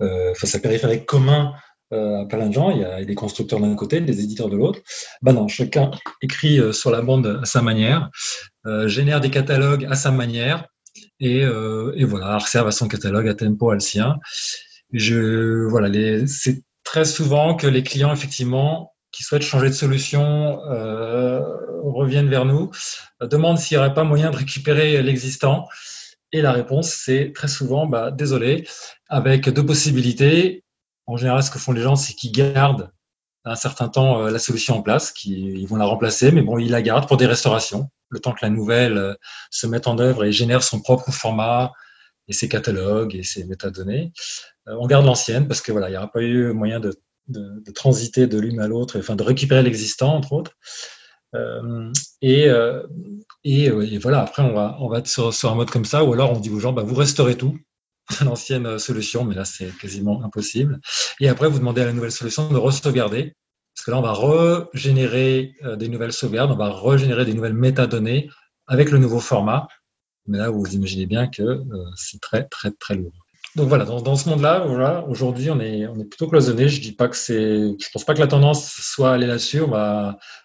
enfin, 0.00 0.46
c'est 0.46 0.58
un 0.58 0.60
périphérique 0.60 1.06
commun 1.06 1.52
à 1.90 2.24
plein 2.28 2.46
de 2.46 2.52
gens, 2.52 2.70
il 2.70 2.80
y 2.80 2.84
a 2.84 3.04
des 3.04 3.14
constructeurs 3.14 3.60
d'un 3.60 3.74
côté, 3.74 4.00
des 4.00 4.20
éditeurs 4.22 4.48
de 4.48 4.56
l'autre. 4.56 4.80
Bah 5.22 5.32
non, 5.32 5.48
chacun 5.48 5.90
écrit 6.22 6.60
sur 6.74 6.90
la 6.90 7.02
bande 7.02 7.40
à 7.42 7.44
sa 7.44 7.62
manière, 7.62 8.10
génère 8.86 9.20
des 9.20 9.30
catalogues 9.30 9.86
à 9.90 9.94
sa 9.94 10.10
manière, 10.10 10.66
et, 11.20 11.44
euh, 11.44 11.92
et 11.96 12.04
voilà, 12.04 12.26
Arserve 12.34 12.66
à 12.66 12.72
son 12.72 12.88
catalogue, 12.88 13.28
à 13.28 13.34
Tempo 13.34 13.70
à 13.70 13.74
le 13.74 13.80
sien. 13.80 14.16
Je, 14.92 15.66
voilà, 15.68 15.88
c'est 16.26 16.62
très 16.84 17.04
souvent 17.04 17.54
que 17.54 17.66
les 17.66 17.82
clients, 17.82 18.12
effectivement, 18.12 18.91
qui 19.12 19.22
souhaitent 19.22 19.42
changer 19.42 19.68
de 19.68 19.74
solution, 19.74 20.60
euh, 20.64 21.40
reviennent 21.84 22.28
vers 22.28 22.44
nous, 22.44 22.70
demandent 23.20 23.58
s'il 23.58 23.76
n'y 23.76 23.84
aurait 23.84 23.94
pas 23.94 24.04
moyen 24.04 24.30
de 24.30 24.36
récupérer 24.36 25.02
l'existant. 25.02 25.68
Et 26.32 26.40
la 26.40 26.52
réponse, 26.52 26.88
c'est 26.88 27.32
très 27.34 27.48
souvent, 27.48 27.86
bah, 27.86 28.10
désolé, 28.10 28.66
avec 29.08 29.48
deux 29.48 29.64
possibilités. 29.64 30.64
En 31.06 31.16
général, 31.16 31.42
ce 31.42 31.50
que 31.50 31.58
font 31.58 31.72
les 31.72 31.82
gens, 31.82 31.96
c'est 31.96 32.14
qu'ils 32.14 32.32
gardent 32.32 32.90
un 33.44 33.56
certain 33.56 33.88
temps 33.88 34.22
euh, 34.22 34.30
la 34.30 34.38
solution 34.38 34.76
en 34.76 34.82
place, 34.82 35.12
qu'ils 35.12 35.58
ils 35.58 35.66
vont 35.66 35.76
la 35.76 35.84
remplacer, 35.84 36.30
mais 36.32 36.42
bon, 36.42 36.58
ils 36.58 36.70
la 36.70 36.82
gardent 36.82 37.08
pour 37.08 37.16
des 37.16 37.26
restaurations 37.26 37.90
le 38.08 38.20
temps 38.20 38.32
que 38.32 38.40
la 38.42 38.50
nouvelle 38.50 38.98
euh, 38.98 39.14
se 39.50 39.66
mette 39.66 39.86
en 39.86 39.98
œuvre 39.98 40.24
et 40.24 40.32
génère 40.32 40.62
son 40.62 40.80
propre 40.80 41.10
format 41.10 41.72
et 42.28 42.32
ses 42.32 42.48
catalogues 42.48 43.16
et 43.16 43.22
ses 43.22 43.44
métadonnées. 43.44 44.12
Euh, 44.68 44.76
on 44.78 44.86
garde 44.86 45.06
l'ancienne 45.06 45.48
parce 45.48 45.60
que 45.60 45.72
voilà, 45.72 45.88
il 45.88 45.92
n'y 45.92 45.96
aura 45.96 46.10
pas 46.10 46.22
eu 46.22 46.52
moyen 46.52 46.78
de, 46.78 46.94
transiter 47.74 48.26
de 48.26 48.38
l'une 48.38 48.60
à 48.60 48.68
l'autre, 48.68 48.98
enfin 48.98 49.16
de 49.16 49.22
récupérer 49.22 49.62
l'existant 49.62 50.14
entre 50.14 50.32
autres. 50.32 50.52
Euh, 51.34 51.90
et, 52.20 52.48
et, 53.44 53.98
voilà, 53.98 54.20
après 54.20 54.42
on 54.42 54.52
va, 54.52 54.76
on 54.80 54.88
va 54.88 54.98
être 54.98 55.08
sur, 55.08 55.50
un 55.50 55.54
mode 55.54 55.70
comme 55.70 55.84
ça, 55.84 56.04
ou 56.04 56.12
alors 56.12 56.32
on 56.32 56.40
dit 56.40 56.50
aux 56.50 56.60
gens, 56.60 56.72
bah, 56.72 56.82
vous 56.82 56.94
resterez 56.94 57.36
tout, 57.36 57.58
l'ancienne 58.24 58.78
solution, 58.78 59.24
mais 59.24 59.34
là 59.34 59.44
c'est 59.44 59.76
quasiment 59.78 60.22
impossible. 60.24 60.80
Et 61.20 61.28
après 61.28 61.48
vous 61.48 61.58
demandez 61.58 61.80
à 61.80 61.86
la 61.86 61.92
nouvelle 61.92 62.12
solution 62.12 62.50
de 62.50 62.58
re-sauvegarder 62.58 63.34
parce 63.74 63.86
que 63.86 63.90
là, 63.90 63.98
on 63.98 64.02
va 64.02 64.66
régénérer 64.72 65.54
euh, 65.64 65.76
des 65.76 65.88
nouvelles 65.88 66.12
sauvegardes, 66.12 66.50
on 66.50 66.56
va 66.56 66.72
régénérer 66.72 67.24
des 67.24 67.34
nouvelles 67.34 67.54
métadonnées 67.54 68.28
avec 68.66 68.90
le 68.90 68.98
nouveau 68.98 69.20
format. 69.20 69.66
Mais 70.26 70.38
là, 70.38 70.50
vous 70.50 70.64
imaginez 70.74 71.06
bien 71.06 71.26
que 71.26 71.42
euh, 71.42 71.90
c'est 71.96 72.20
très, 72.20 72.44
très, 72.44 72.70
très 72.72 72.94
lourd. 72.94 73.21
Donc 73.54 73.68
voilà, 73.68 73.84
dans, 73.84 74.16
ce 74.16 74.28
monde-là, 74.30 74.64
voilà, 74.66 75.04
aujourd'hui, 75.08 75.50
on 75.50 75.60
est, 75.60 75.86
on 75.86 75.98
est 76.00 76.04
plutôt 76.04 76.26
cloisonné. 76.26 76.68
Je 76.68 76.80
dis 76.80 76.92
pas 76.92 77.08
que 77.08 77.16
c'est, 77.16 77.74
je 77.78 77.88
pense 77.92 78.04
pas 78.04 78.14
que 78.14 78.20
la 78.20 78.26
tendance 78.26 78.72
soit 78.72 79.12
aller 79.12 79.26
là-dessus. 79.26 79.60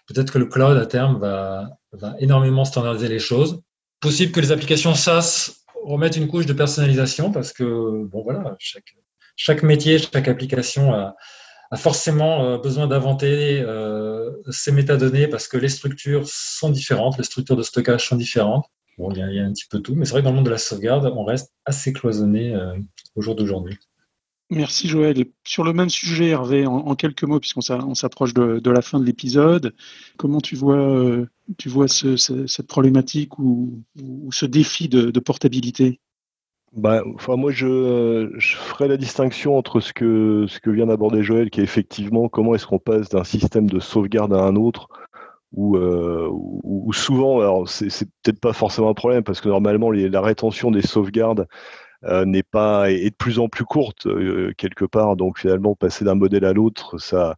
peut-être 0.06 0.30
que 0.30 0.38
le 0.38 0.46
cloud 0.46 0.76
à 0.76 0.84
terme 0.84 1.18
va, 1.18 1.70
va 1.92 2.14
énormément 2.18 2.66
standardiser 2.66 3.08
les 3.08 3.18
choses. 3.18 3.62
Possible 4.00 4.32
que 4.32 4.40
les 4.40 4.52
applications 4.52 4.94
SaaS 4.94 5.52
remettent 5.84 6.16
une 6.16 6.28
couche 6.28 6.46
de 6.46 6.52
personnalisation 6.52 7.32
parce 7.32 7.52
que, 7.52 8.04
bon 8.04 8.22
voilà, 8.22 8.56
chaque, 8.58 8.94
chaque 9.36 9.62
métier, 9.62 9.98
chaque 9.98 10.28
application 10.28 10.92
a, 10.92 11.16
a 11.70 11.76
forcément 11.76 12.44
euh, 12.44 12.58
besoin 12.58 12.86
d'inventer 12.86 13.60
euh, 13.60 14.30
ces 14.50 14.72
métadonnées 14.72 15.28
parce 15.28 15.48
que 15.48 15.56
les 15.56 15.68
structures 15.68 16.26
sont 16.26 16.70
différentes, 16.70 17.18
les 17.18 17.24
structures 17.24 17.56
de 17.56 17.62
stockage 17.62 18.08
sont 18.08 18.16
différentes. 18.16 18.66
Bon, 18.98 19.10
il 19.12 19.18
y, 19.18 19.38
a, 19.38 19.44
un 19.44 19.52
petit 19.52 19.66
peu 19.70 19.80
tout, 19.80 19.94
mais 19.94 20.04
c'est 20.04 20.12
vrai 20.12 20.20
que 20.20 20.24
dans 20.24 20.32
le 20.32 20.36
monde 20.36 20.46
de 20.46 20.50
la 20.50 20.58
sauvegarde, 20.58 21.12
on 21.16 21.24
reste 21.24 21.52
assez 21.64 21.92
cloisonné 21.92 22.52
euh, 22.54 22.76
au 23.14 23.22
jour 23.22 23.36
d'aujourd'hui. 23.36 23.78
Merci 24.50 24.88
Joël. 24.88 25.24
Sur 25.44 25.62
le 25.62 25.72
même 25.72 25.90
sujet, 25.90 26.28
Hervé, 26.28 26.66
en, 26.66 26.94
quelques 26.94 27.22
mots, 27.24 27.38
puisqu'on 27.38 27.60
s'approche 27.94 28.34
de, 28.34 28.70
la 28.70 28.82
fin 28.82 28.98
de 28.98 29.04
l'épisode, 29.04 29.74
comment 30.16 30.40
tu 30.40 30.56
vois, 30.56 31.26
tu 31.58 31.68
vois 31.68 31.86
cette 31.86 32.66
problématique 32.66 33.38
ou, 33.38 33.84
ce 34.30 34.46
défi 34.46 34.88
de 34.88 35.20
portabilité? 35.20 36.00
Bah, 36.76 37.02
enfin, 37.14 37.36
moi, 37.36 37.50
je, 37.50 38.30
je 38.36 38.56
ferai 38.56 38.88
la 38.88 38.98
distinction 38.98 39.56
entre 39.56 39.80
ce 39.80 39.92
que, 39.92 40.44
ce 40.48 40.60
que 40.60 40.70
vient 40.70 40.86
d'aborder 40.86 41.22
Joël, 41.22 41.48
qui 41.50 41.60
est 41.60 41.64
effectivement 41.64 42.28
comment 42.28 42.54
est-ce 42.54 42.66
qu'on 42.66 42.78
passe 42.78 43.08
d'un 43.08 43.24
système 43.24 43.68
de 43.68 43.80
sauvegarde 43.80 44.34
à 44.34 44.42
un 44.42 44.54
autre, 44.54 44.88
où, 45.52 45.76
euh, 45.76 46.30
souvent, 46.92 47.40
alors 47.40 47.68
c'est, 47.68 47.88
peut-être 48.22 48.40
pas 48.40 48.52
forcément 48.52 48.90
un 48.90 48.94
problème, 48.94 49.22
parce 49.22 49.40
que 49.40 49.48
normalement, 49.48 49.90
la 49.90 50.20
rétention 50.20 50.70
des 50.70 50.82
sauvegardes 50.82 51.46
euh, 52.04 52.24
n'est 52.24 52.42
pas 52.42 52.90
est, 52.90 53.10
de 53.10 53.14
plus 53.14 53.38
en 53.38 53.48
plus 53.48 53.64
courte 53.64 54.06
euh, 54.06 54.52
quelque 54.56 54.84
part, 54.84 55.16
donc 55.16 55.38
finalement, 55.38 55.74
passer 55.74 56.04
d'un 56.04 56.14
modèle 56.14 56.44
à 56.44 56.52
l'autre, 56.52 56.98
ça, 56.98 57.36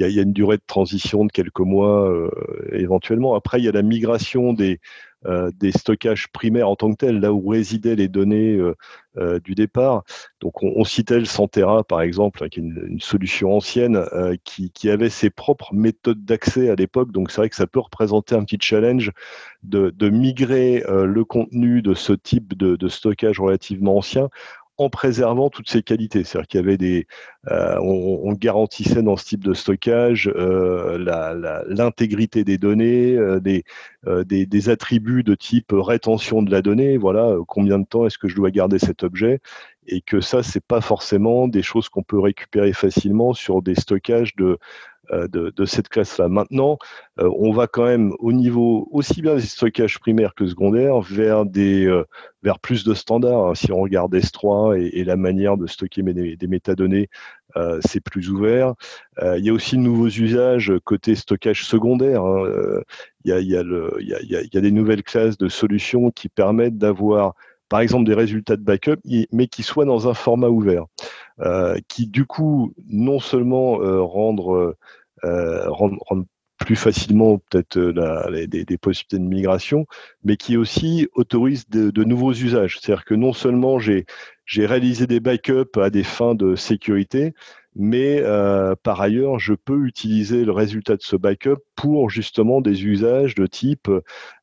il 0.00 0.14
y, 0.14 0.18
a, 0.18 0.22
une 0.22 0.32
durée 0.32 0.56
de 0.56 0.62
transition 0.66 1.24
de 1.24 1.32
quelques 1.32 1.60
mois 1.60 2.12
éventuellement. 2.72 3.34
Après, 3.34 3.60
il 3.60 3.64
y 3.64 3.68
a 3.68 3.72
la 3.72 3.82
migration 3.82 4.52
des 4.52 4.80
euh, 5.26 5.50
des 5.54 5.70
stockages 5.70 6.28
primaires 6.28 6.70
en 6.70 6.76
tant 6.76 6.90
que 6.92 6.96
tels, 6.96 7.20
là 7.20 7.30
où 7.30 7.46
résidaient 7.46 7.94
les 7.94 8.08
données 8.08 8.54
euh, 8.54 8.74
euh, 9.18 9.38
du 9.38 9.54
départ. 9.54 10.02
Donc 10.40 10.62
on, 10.62 10.82
citait 10.84 11.18
le 11.18 11.26
Santera, 11.26 11.84
par 11.84 12.00
exemple, 12.00 12.42
hein, 12.42 12.48
qui 12.48 12.60
est 12.60 12.62
une, 12.62 13.00
solution 13.00 13.54
ancienne, 13.54 14.02
qui, 14.44 14.88
avait 14.88 15.10
ses 15.10 15.28
propres 15.28 15.74
méthodes 15.74 16.24
d'accès 16.24 16.70
à 16.70 16.74
l'époque. 16.74 17.12
Donc 17.12 17.30
c'est 17.30 17.42
vrai 17.42 17.50
que 17.50 17.56
ça 17.56 17.66
peut 17.66 17.80
représenter 17.80 18.34
un 18.34 18.44
petit 18.44 18.56
challenge 18.58 19.12
de, 19.62 19.92
migrer 20.08 20.82
le 20.88 21.24
contenu 21.24 21.82
de 21.82 21.92
ce 21.92 22.14
type 22.14 22.56
de 22.56 22.88
stockage 22.88 23.40
relativement 23.40 23.98
ancien 23.98 24.30
en 24.80 24.88
préservant 24.88 25.50
toutes 25.50 25.68
ces 25.68 25.82
qualités. 25.82 26.24
C'est-à-dire 26.24 26.48
qu'il 26.48 27.04
euh, 27.50 27.76
on, 27.80 28.32
garantissait 28.32 29.02
dans 29.02 29.18
ce 29.18 29.26
type 29.26 29.44
de 29.44 29.52
stockage 29.52 30.32
euh, 30.34 30.96
l'intégrité 31.68 32.44
des 32.44 32.56
données, 32.56 33.14
euh, 33.14 33.40
des, 33.40 34.46
des, 34.46 34.68
attributs 34.70 35.22
de 35.22 35.34
type 35.34 35.72
rétention 35.72 36.42
de 36.42 36.50
la 36.50 36.62
donnée. 36.62 36.96
Voilà, 36.96 37.36
combien 37.46 37.78
de 37.78 37.84
temps 37.84 38.06
est-ce 38.06 38.16
que 38.16 38.28
je 38.28 38.34
dois 38.34 38.50
garder 38.50 38.78
cet 38.78 39.04
objet 39.04 39.40
Et 39.86 40.00
que 40.00 40.22
ça, 40.22 40.42
c'est 40.42 40.64
pas 40.64 40.80
forcément 40.80 41.46
des 41.46 41.62
choses 41.62 41.90
qu'on 41.90 42.02
peut 42.02 42.18
récupérer 42.18 42.72
facilement 42.72 43.34
sur 43.34 43.60
des 43.60 43.74
stockages 43.74 44.34
de 44.36 44.56
euh, 45.12 45.26
de, 45.28 45.64
cette 45.64 45.88
classe-là. 45.88 46.28
Maintenant, 46.28 46.78
euh, 47.18 47.28
on 47.38 47.52
va 47.52 47.66
quand 47.66 47.84
même 47.84 48.12
au 48.20 48.32
niveau 48.32 48.88
aussi 48.92 49.22
bien 49.22 49.34
des 49.34 49.40
stockages 49.40 49.98
primaires 49.98 50.34
que 50.34 50.46
secondaires 50.46 51.00
vers 51.00 51.46
des 51.46 51.84
euh, 51.86 52.04
vers 52.42 52.60
plus 52.60 52.84
de 52.84 52.94
standards. 52.94 53.48
Hein. 53.48 53.54
Si 53.54 53.72
on 53.72 53.80
regarde 53.80 54.14
S3 54.14 54.78
et, 54.78 55.04
la 55.04 55.16
manière 55.16 55.56
de 55.56 55.66
stocker 55.66 56.02
des, 56.02 56.46
métadonnées, 56.46 57.08
c'est 57.80 58.00
plus 58.00 58.30
ouvert. 58.30 58.74
il 59.20 59.44
y 59.44 59.50
a 59.50 59.52
aussi 59.52 59.76
de 59.76 59.82
nouveaux 59.82 60.08
usages 60.08 60.72
côté 60.84 61.14
stockage 61.16 61.64
secondaire. 61.64 62.22
Il, 63.24 63.30
y 63.30 64.56
a, 64.56 64.60
des 64.60 64.70
nouvelles 64.70 65.02
classes 65.02 65.36
de 65.36 65.48
solutions 65.48 66.10
qui 66.10 66.28
permettent 66.28 66.78
d'avoir 66.78 67.34
par 67.68 67.80
exemple 67.80 68.04
des 68.04 68.14
résultats 68.14 68.56
de 68.56 68.62
backup, 68.62 69.00
mais 69.32 69.48
qui 69.48 69.62
soient 69.62 69.84
dans 69.84 70.08
un 70.08 70.14
format 70.14 70.48
ouvert, 70.48 70.86
qui 71.88 72.06
du 72.06 72.24
coup 72.24 72.72
non 72.88 73.18
seulement 73.18 73.76
rendre 74.06 74.76
euh, 75.24 75.68
rendre, 75.70 75.98
plus 76.58 76.76
facilement 76.76 77.38
peut-être 77.38 77.78
euh, 77.78 78.46
des, 78.46 78.64
des, 78.64 78.78
possibilités 78.78 79.18
de 79.18 79.28
migration, 79.28 79.86
mais 80.24 80.36
qui 80.36 80.56
aussi 80.56 81.08
autorise 81.14 81.68
de, 81.68 81.90
de 81.90 82.04
nouveaux 82.04 82.32
usages. 82.34 82.78
C'est-à-dire 82.78 83.04
que 83.04 83.14
non 83.14 83.32
seulement 83.32 83.78
j'ai 83.78 84.04
réalisé 84.56 85.06
des 85.06 85.20
backups 85.20 85.78
à 85.78 85.88
des 85.88 86.04
fins 86.04 86.34
de 86.34 86.54
sécurité, 86.56 87.32
mais 87.76 88.20
euh, 88.22 88.74
par 88.82 89.00
ailleurs, 89.00 89.38
je 89.38 89.54
peux 89.54 89.86
utiliser 89.86 90.44
le 90.44 90.50
résultat 90.52 90.96
de 90.96 91.02
ce 91.02 91.14
backup 91.14 91.60
pour 91.76 92.10
justement 92.10 92.60
des 92.60 92.84
usages 92.84 93.34
de 93.36 93.46
type 93.46 93.88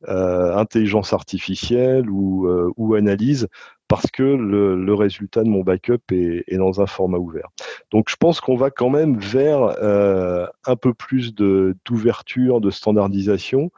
euh, 0.07 0.55
intelligence 0.55 1.11
artificielle 1.11 2.09
ou, 2.09 2.47
euh, 2.47 2.71
ou 2.77 2.95
analyse 2.95 3.47
parce 3.87 4.07
que 4.11 4.23
le, 4.23 4.93
résultat 4.93 5.43
de 5.43 5.49
mon 5.49 5.63
backup 5.63 6.11
est, 6.11 6.57
dans 6.57 6.81
un 6.81 6.87
format 6.87 7.17
ouvert. 7.17 7.49
Donc 7.91 8.09
je 8.09 8.15
pense 8.15 8.41
qu'on 8.41 8.55
va 8.55 8.71
quand 8.71 8.89
même 8.89 9.17
vers 9.17 9.61
euh, 9.81 10.45
un 10.65 10.75
peu 10.75 10.93
plus 10.93 11.33
d'ouverture, 11.33 12.61
de, 12.61 12.71
standardisation 12.71 13.71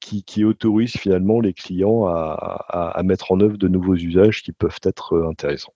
qui, 0.00 0.44
autorise 0.44 0.92
finalement 0.92 1.40
les 1.40 1.54
clients 1.54 2.06
à, 2.06 3.00
mettre 3.04 3.32
en 3.32 3.40
œuvre 3.40 3.56
de 3.56 3.68
nouveaux 3.68 3.94
usages 3.94 4.42
qui 4.42 4.52
peuvent 4.52 4.80
être 4.82 5.14
euh, 5.14 5.28
intéressants. 5.28 5.72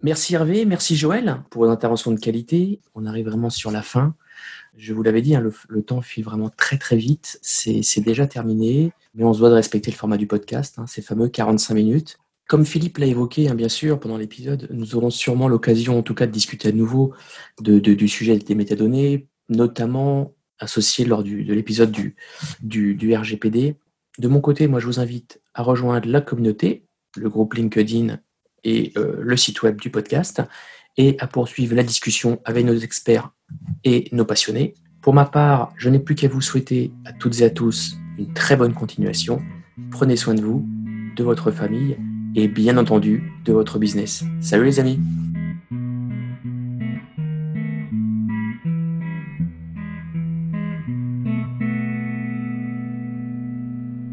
Merci 0.00 0.34
Hervé, 0.34 0.64
merci 0.64 0.94
Joël 0.94 1.42
pour 1.50 1.66
l'intervention 1.66 2.12
de 2.12 2.20
qualité. 2.20 2.80
On 2.94 3.04
arrive 3.04 3.26
vraiment 3.26 3.50
sur 3.50 3.72
la 3.72 3.82
fin. 3.82 4.14
Je 4.76 4.94
vous 4.94 5.02
l'avais 5.02 5.22
dit, 5.22 5.34
hein, 5.34 5.42
le, 5.68 5.82
temps 5.82 6.02
file 6.02 6.24
vraiment 6.24 6.50
très 6.50 6.78
très 6.78 6.96
vite. 6.96 7.40
C'est 7.42 8.00
déjà 8.00 8.28
terminé, 8.28 8.92
mais 9.14 9.24
on 9.24 9.34
se 9.34 9.40
doit 9.40 9.48
de 9.48 9.54
respecter 9.54 9.90
le 9.90 9.96
format 9.96 10.16
du 10.16 10.28
podcast, 10.28 10.78
hein, 10.78 10.86
ces 10.86 11.02
fameux 11.02 11.28
45 11.28 11.74
minutes. 11.74 12.18
Comme 12.48 12.64
Philippe 12.64 12.96
l'a 12.96 13.06
évoqué, 13.06 13.50
hein, 13.50 13.54
bien 13.54 13.68
sûr, 13.68 14.00
pendant 14.00 14.16
l'épisode, 14.16 14.68
nous 14.70 14.96
aurons 14.96 15.10
sûrement 15.10 15.48
l'occasion, 15.48 15.98
en 15.98 16.02
tout 16.02 16.14
cas, 16.14 16.26
de 16.26 16.32
discuter 16.32 16.68
à 16.68 16.72
nouveau 16.72 17.12
du 17.60 18.08
sujet 18.08 18.38
des 18.38 18.54
métadonnées, 18.54 19.28
notamment 19.50 20.34
associé 20.58 21.04
lors 21.04 21.22
de 21.22 21.52
l'épisode 21.52 21.90
du, 21.90 22.16
du, 22.62 23.14
RGPD. 23.14 23.76
De 24.18 24.28
mon 24.28 24.40
côté, 24.40 24.66
moi, 24.66 24.80
je 24.80 24.86
vous 24.86 24.98
invite 24.98 25.42
à 25.52 25.62
rejoindre 25.62 26.08
la 26.08 26.22
communauté, 26.22 26.86
le 27.18 27.28
groupe 27.28 27.52
LinkedIn 27.52 28.18
et 28.64 28.92
euh, 28.96 29.16
le 29.20 29.36
site 29.36 29.62
web 29.62 29.78
du 29.78 29.90
podcast, 29.90 30.42
et 30.96 31.16
à 31.20 31.26
poursuivre 31.26 31.76
la 31.76 31.82
discussion 31.82 32.40
avec 32.46 32.64
nos 32.64 32.76
experts 32.76 33.30
et 33.84 34.08
nos 34.12 34.24
passionnés. 34.24 34.72
Pour 35.02 35.12
ma 35.12 35.26
part, 35.26 35.74
je 35.76 35.90
n'ai 35.90 35.98
plus 35.98 36.14
qu'à 36.14 36.28
vous 36.28 36.40
souhaiter 36.40 36.92
à 37.04 37.12
toutes 37.12 37.40
et 37.42 37.44
à 37.44 37.50
tous 37.50 37.98
une 38.16 38.32
très 38.32 38.56
bonne 38.56 38.72
continuation. 38.72 39.42
Prenez 39.90 40.16
soin 40.16 40.34
de 40.34 40.40
vous, 40.40 40.66
de 41.14 41.22
votre 41.22 41.50
famille 41.50 41.98
et 42.38 42.46
bien 42.46 42.76
entendu 42.76 43.32
de 43.44 43.52
votre 43.52 43.80
business. 43.80 44.24
Salut 44.40 44.64
les 44.64 44.78
amis 44.78 45.00